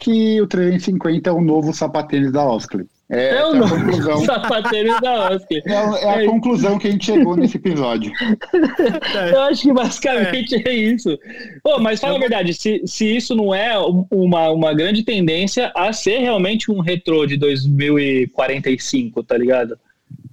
que 0.00 0.40
o 0.40 0.46
350 0.46 1.28
é 1.28 1.32
o 1.32 1.40
novo 1.40 1.72
sapatênis 1.74 2.32
da 2.32 2.44
Oskley. 2.44 2.86
É, 3.10 3.36
é 3.36 3.46
o 3.46 3.56
é 3.56 3.68
conclusão. 3.68 4.18
sapatênis 4.26 5.00
da 5.00 5.30
Oscar. 5.30 5.58
É, 5.66 5.72
é 5.72 6.08
a 6.10 6.22
é 6.22 6.26
conclusão 6.26 6.78
que 6.78 6.88
a 6.88 6.90
gente 6.90 7.06
chegou 7.06 7.36
nesse 7.36 7.56
episódio. 7.56 8.12
Eu 9.32 9.40
acho 9.42 9.62
que 9.62 9.72
basicamente 9.72 10.54
é, 10.56 10.68
é 10.68 10.74
isso. 10.74 11.18
Pô, 11.62 11.78
mas 11.78 12.00
fala 12.00 12.16
a 12.16 12.20
verdade, 12.20 12.52
se, 12.52 12.82
se 12.86 13.16
isso 13.16 13.34
não 13.34 13.54
é 13.54 13.78
uma, 14.10 14.50
uma 14.50 14.74
grande 14.74 15.02
tendência 15.02 15.72
a 15.74 15.92
ser 15.92 16.18
realmente 16.18 16.70
um 16.70 16.80
retrô 16.80 17.24
de 17.24 17.36
2045, 17.38 19.22
tá 19.22 19.38
ligado? 19.38 19.78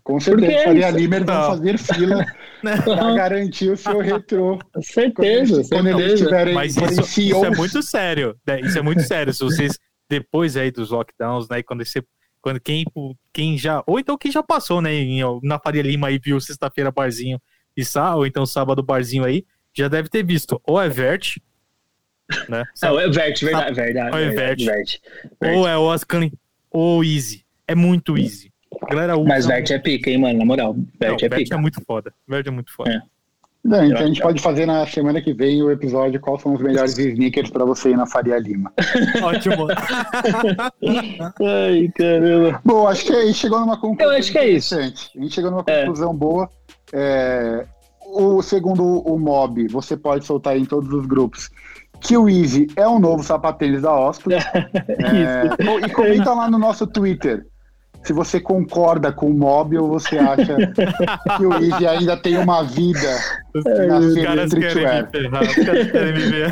Com 0.03 0.19
certeza, 0.19 0.51
Porque 0.51 0.63
Faria 0.63 0.91
Limer 0.91 1.25
vai 1.25 1.47
fazer 1.47 1.79
fila 1.79 2.25
para 2.61 3.13
garantir 3.15 3.71
o 3.71 3.77
seu 3.77 3.99
retrô. 3.99 4.59
Certeza, 4.81 5.63
quando 5.67 5.87
eles, 5.87 6.19
certeza. 6.19 6.45
Quando 6.45 6.53
Mas 6.53 6.77
isso, 6.77 7.21
isso, 7.21 7.45
é 7.45 7.49
muito 7.49 7.81
sério. 7.81 8.35
Né? 8.45 8.61
Isso 8.61 8.77
é 8.77 8.81
muito 8.83 9.01
sério. 9.01 9.33
Se 9.33 9.43
vocês, 9.43 9.79
depois 10.07 10.55
aí 10.55 10.69
dos 10.69 10.91
lockdowns, 10.91 11.49
né, 11.49 11.63
quando 11.63 11.83
você 11.83 12.03
quando 12.45 12.59
quem, 12.59 12.85
quem 13.33 13.57
já. 13.57 13.83
Ou 13.87 13.99
então 13.99 14.15
quem 14.15 14.31
já 14.31 14.43
passou, 14.43 14.79
né? 14.79 14.93
Em, 14.93 15.19
na 15.41 15.57
Faria 15.57 15.81
Lima 15.81 16.11
e 16.11 16.19
viu 16.19 16.39
sexta-feira 16.39 16.91
barzinho 16.91 17.41
e 17.75 17.83
sá, 17.83 18.15
ou 18.15 18.23
então 18.23 18.45
sábado 18.45 18.83
barzinho 18.83 19.25
aí, 19.25 19.43
já 19.73 19.87
deve 19.87 20.09
ter 20.09 20.23
visto. 20.23 20.61
Ou 20.63 20.79
é 20.79 20.87
Vert, 20.87 21.37
né? 22.47 22.63
Não, 22.83 22.99
é 22.99 23.09
Vert, 23.09 23.41
verdade, 23.41 23.73
verdade. 23.73 24.15
Ou 24.15 24.21
é 24.21 24.29
Vert. 24.29 24.63
Vert. 24.63 24.99
Ou 25.41 25.67
é 25.67 25.75
Oscar, 25.75 26.29
ou 26.69 27.03
Easy. 27.03 27.43
É 27.67 27.73
muito 27.73 28.15
easy. 28.15 28.53
Galera, 28.91 29.17
Mas 29.17 29.47
Vert 29.47 29.71
é 29.71 29.79
pica, 29.79 30.11
hein, 30.11 30.19
mano? 30.19 30.37
Na 30.37 30.45
moral. 30.45 30.75
Vert 30.99 31.19
Não, 31.19 31.25
é 31.25 31.29
Vert 31.29 31.43
pica. 31.45 31.55
é 31.55 31.57
muito 31.57 31.81
foda. 31.81 32.13
Vert 32.27 32.45
é 32.45 32.51
muito 32.51 32.71
foda. 32.71 32.91
É. 32.91 33.14
Não, 33.65 33.83
então 33.83 34.03
a 34.03 34.05
gente 34.05 34.21
pode 34.21 34.39
fazer 34.43 34.67
na 34.67 34.85
semana 34.85 35.19
que 35.19 35.33
vem 35.33 35.63
o 35.63 35.71
episódio 35.71 36.19
qual 36.19 36.39
são 36.39 36.53
os 36.53 36.61
melhores 36.61 36.95
sneakers 36.99 37.49
para 37.49 37.65
você 37.65 37.89
ir 37.89 37.97
na 37.97 38.05
Faria 38.05 38.37
Lima. 38.37 38.71
Ótimo. 39.23 39.67
Ai, 41.41 41.91
caramba. 41.97 42.61
Bom, 42.63 42.87
acho 42.87 43.05
que 43.05 43.11
a 43.11 43.25
gente 43.25 43.39
chegou 43.39 43.59
numa 43.59 43.75
conclusão. 43.75 44.13
Eu 44.13 44.19
acho 44.19 44.31
que 44.31 44.37
é 44.37 44.49
isso. 44.49 44.75
A 44.75 44.81
gente 44.83 45.33
chegou 45.33 45.49
numa 45.49 45.63
é. 45.65 45.79
conclusão 45.79 46.11
é. 46.11 46.13
boa. 46.13 46.49
É, 46.93 47.65
o 48.05 48.39
segundo 48.43 48.83
o 48.83 49.17
Mob, 49.17 49.67
você 49.69 49.97
pode 49.97 50.25
soltar 50.25 50.55
em 50.55 50.63
todos 50.63 50.93
os 50.93 51.07
grupos 51.07 51.49
que 52.01 52.15
o 52.15 52.29
Easy 52.29 52.67
é 52.75 52.87
o 52.87 52.99
novo 52.99 53.23
sapatênis 53.23 53.81
da 53.81 53.91
Osprey. 53.91 54.37
é, 54.99 55.85
e 55.87 55.89
comenta 55.89 56.35
lá 56.35 56.47
no 56.47 56.59
nosso 56.59 56.85
Twitter 56.85 57.47
se 58.05 58.13
você 58.13 58.39
concorda 58.39 59.11
com 59.11 59.31
o 59.31 59.33
Mob 59.33 59.77
ou 59.77 59.89
você 59.89 60.17
acha 60.19 60.55
que 61.37 61.45
o 61.45 61.53
Easy 61.55 61.87
ainda 61.87 62.15
tem 62.15 62.37
uma 62.37 62.63
vida 62.63 63.17
na 63.87 63.99
os 63.99 64.13
caras 64.13 64.53
querem 64.53 65.31
me 65.31 65.91
querem 65.91 66.13
me 66.13 66.19
ver. 66.19 66.51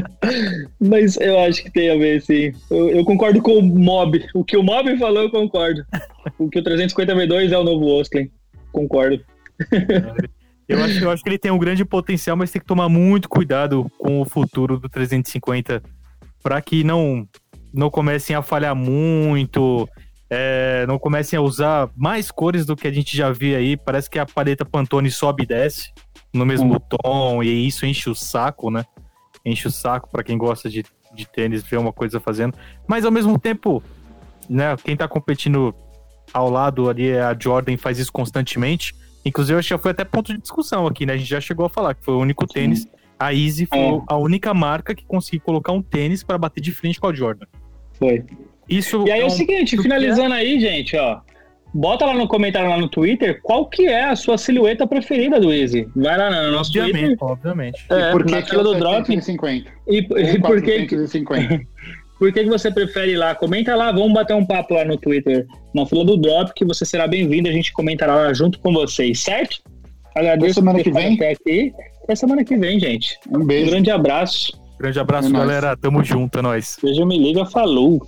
Mas 0.80 1.18
eu 1.18 1.38
acho 1.40 1.62
que 1.62 1.70
tem 1.70 1.90
a 1.90 1.96
ver, 1.96 2.22
sim. 2.22 2.52
Eu, 2.70 2.90
eu, 2.90 3.04
concordo 3.04 3.42
com 3.42 3.58
o 3.58 3.62
Mob. 3.62 4.24
O 4.34 4.42
que 4.42 4.56
o 4.56 4.62
Mob 4.62 4.96
falou, 4.98 5.24
eu 5.24 5.30
concordo. 5.30 5.84
O 6.38 6.48
que 6.48 6.60
o 6.60 6.62
350 6.62 7.14
V2 7.14 7.52
é 7.52 7.58
o 7.58 7.64
novo 7.64 7.84
Osklin. 7.86 8.30
Concordo. 8.72 9.22
Eu 10.66 10.82
acho, 10.82 11.04
eu 11.04 11.10
acho 11.10 11.22
que 11.22 11.28
ele 11.28 11.38
tem 11.38 11.50
um 11.50 11.58
grande 11.58 11.84
potencial, 11.84 12.38
mas 12.38 12.50
tem 12.50 12.60
que 12.60 12.66
tomar 12.66 12.88
muito 12.88 13.28
cuidado 13.28 13.90
com 13.98 14.22
o 14.22 14.24
futuro 14.24 14.78
do 14.78 14.88
350 14.88 15.82
para 16.42 16.60
que 16.62 16.82
não, 16.82 17.28
não 17.72 17.90
comecem 17.90 18.34
a 18.34 18.40
falhar 18.40 18.74
muito 18.74 19.86
é, 20.36 20.84
não 20.86 20.98
comecem 20.98 21.38
a 21.38 21.42
usar 21.42 21.88
mais 21.96 22.30
cores 22.30 22.66
do 22.66 22.74
que 22.74 22.88
a 22.88 22.92
gente 22.92 23.16
já 23.16 23.30
viu 23.30 23.56
aí. 23.56 23.76
Parece 23.76 24.10
que 24.10 24.18
a 24.18 24.26
paleta 24.26 24.64
Pantone 24.64 25.08
sobe 25.10 25.44
e 25.44 25.46
desce 25.46 25.92
no 26.32 26.44
mesmo 26.44 26.74
hum. 26.74 26.80
tom, 26.80 27.42
e 27.42 27.66
isso 27.68 27.86
enche 27.86 28.10
o 28.10 28.14
saco, 28.14 28.68
né? 28.68 28.84
Enche 29.44 29.68
o 29.68 29.70
saco 29.70 30.10
para 30.10 30.24
quem 30.24 30.36
gosta 30.36 30.68
de, 30.68 30.84
de 31.14 31.28
tênis 31.28 31.62
ver 31.62 31.76
uma 31.76 31.92
coisa 31.92 32.18
fazendo. 32.18 32.58
Mas 32.88 33.04
ao 33.04 33.12
mesmo 33.12 33.38
tempo, 33.38 33.80
né, 34.50 34.76
quem 34.82 34.96
tá 34.96 35.06
competindo 35.06 35.72
ao 36.32 36.50
lado 36.50 36.90
ali 36.90 37.10
é 37.10 37.22
a 37.22 37.36
Jordan 37.38 37.76
faz 37.76 38.00
isso 38.00 38.12
constantemente. 38.12 38.92
Inclusive, 39.24 39.58
acho 39.58 39.76
que 39.76 39.82
foi 39.82 39.92
até 39.92 40.04
ponto 40.04 40.32
de 40.34 40.40
discussão 40.40 40.86
aqui, 40.86 41.06
né? 41.06 41.12
A 41.12 41.16
gente 41.16 41.30
já 41.30 41.40
chegou 41.40 41.64
a 41.64 41.68
falar 41.68 41.94
que 41.94 42.04
foi 42.04 42.14
o 42.14 42.18
único 42.18 42.44
Sim. 42.48 42.54
tênis. 42.54 42.88
A 43.18 43.32
Easy 43.32 43.66
foi 43.66 43.78
é. 43.78 44.02
a 44.08 44.16
única 44.16 44.52
marca 44.52 44.94
que 44.94 45.04
conseguiu 45.06 45.40
colocar 45.42 45.72
um 45.72 45.80
tênis 45.80 46.24
para 46.24 46.36
bater 46.36 46.60
de 46.60 46.72
frente 46.72 47.00
com 47.00 47.06
a 47.06 47.14
Jordan. 47.14 47.46
Foi. 47.92 48.24
Isso 48.68 49.04
e 49.06 49.10
aí 49.10 49.20
é, 49.20 49.22
é 49.22 49.26
o 49.26 49.30
seguinte, 49.30 49.80
finalizando 49.80 50.34
aí, 50.34 50.60
gente, 50.60 50.96
ó. 50.96 51.20
Bota 51.74 52.06
lá 52.06 52.14
no 52.14 52.28
comentário 52.28 52.70
lá 52.70 52.76
no 52.76 52.88
Twitter 52.88 53.40
qual 53.42 53.68
que 53.68 53.86
é 53.86 54.04
a 54.04 54.14
sua 54.14 54.38
silhueta 54.38 54.86
preferida 54.86 55.40
do 55.40 55.52
Easy. 55.52 55.88
Vai 55.96 56.16
lá 56.16 56.30
no 56.30 56.52
nosso 56.52 56.70
obviamente, 56.70 57.16
Twitter. 57.16 57.28
Obviamente. 57.28 57.84
É, 57.90 58.08
e 58.08 58.12
por 58.12 58.24
que, 58.24 58.42
que 58.42 58.56
do 58.56 58.74
drop? 58.74 59.12
E, 59.88 59.98
e 59.98 60.38
por 60.38 60.62
que 60.62 60.86
por 62.18 62.32
que, 62.32 62.44
que 62.44 62.48
você 62.48 62.70
prefere 62.70 63.12
ir 63.12 63.16
lá? 63.16 63.34
Comenta 63.34 63.74
lá, 63.74 63.90
vamos 63.90 64.12
bater 64.12 64.34
um 64.34 64.46
papo 64.46 64.74
lá 64.74 64.84
no 64.84 64.96
Twitter, 64.96 65.46
na 65.74 65.84
fila 65.84 66.04
do 66.04 66.16
drop, 66.16 66.52
que 66.54 66.64
você 66.64 66.84
será 66.84 67.08
bem-vindo, 67.08 67.48
a 67.48 67.52
gente 67.52 67.72
comentará 67.72 68.14
lá 68.14 68.32
junto 68.32 68.60
com 68.60 68.72
vocês, 68.72 69.20
certo? 69.20 69.56
Agradeço 70.14 70.54
semana 70.54 70.80
que 70.80 70.92
vem. 70.92 71.16
Até 71.16 71.32
aqui. 71.32 71.72
Até 72.04 72.14
semana 72.14 72.44
que 72.44 72.56
vem, 72.56 72.78
gente. 72.78 73.18
Um 73.28 73.44
beijo. 73.44 73.66
Um 73.66 73.70
grande 73.70 73.90
abraço. 73.90 74.52
Grande 74.78 74.98
abraço, 74.98 75.28
é 75.28 75.32
galera. 75.32 75.76
Tamo 75.76 76.02
junto, 76.02 76.38
é 76.38 76.42
nóis. 76.42 76.76
Beijo, 76.82 77.06
me 77.06 77.18
liga, 77.18 77.44
falou. 77.46 78.06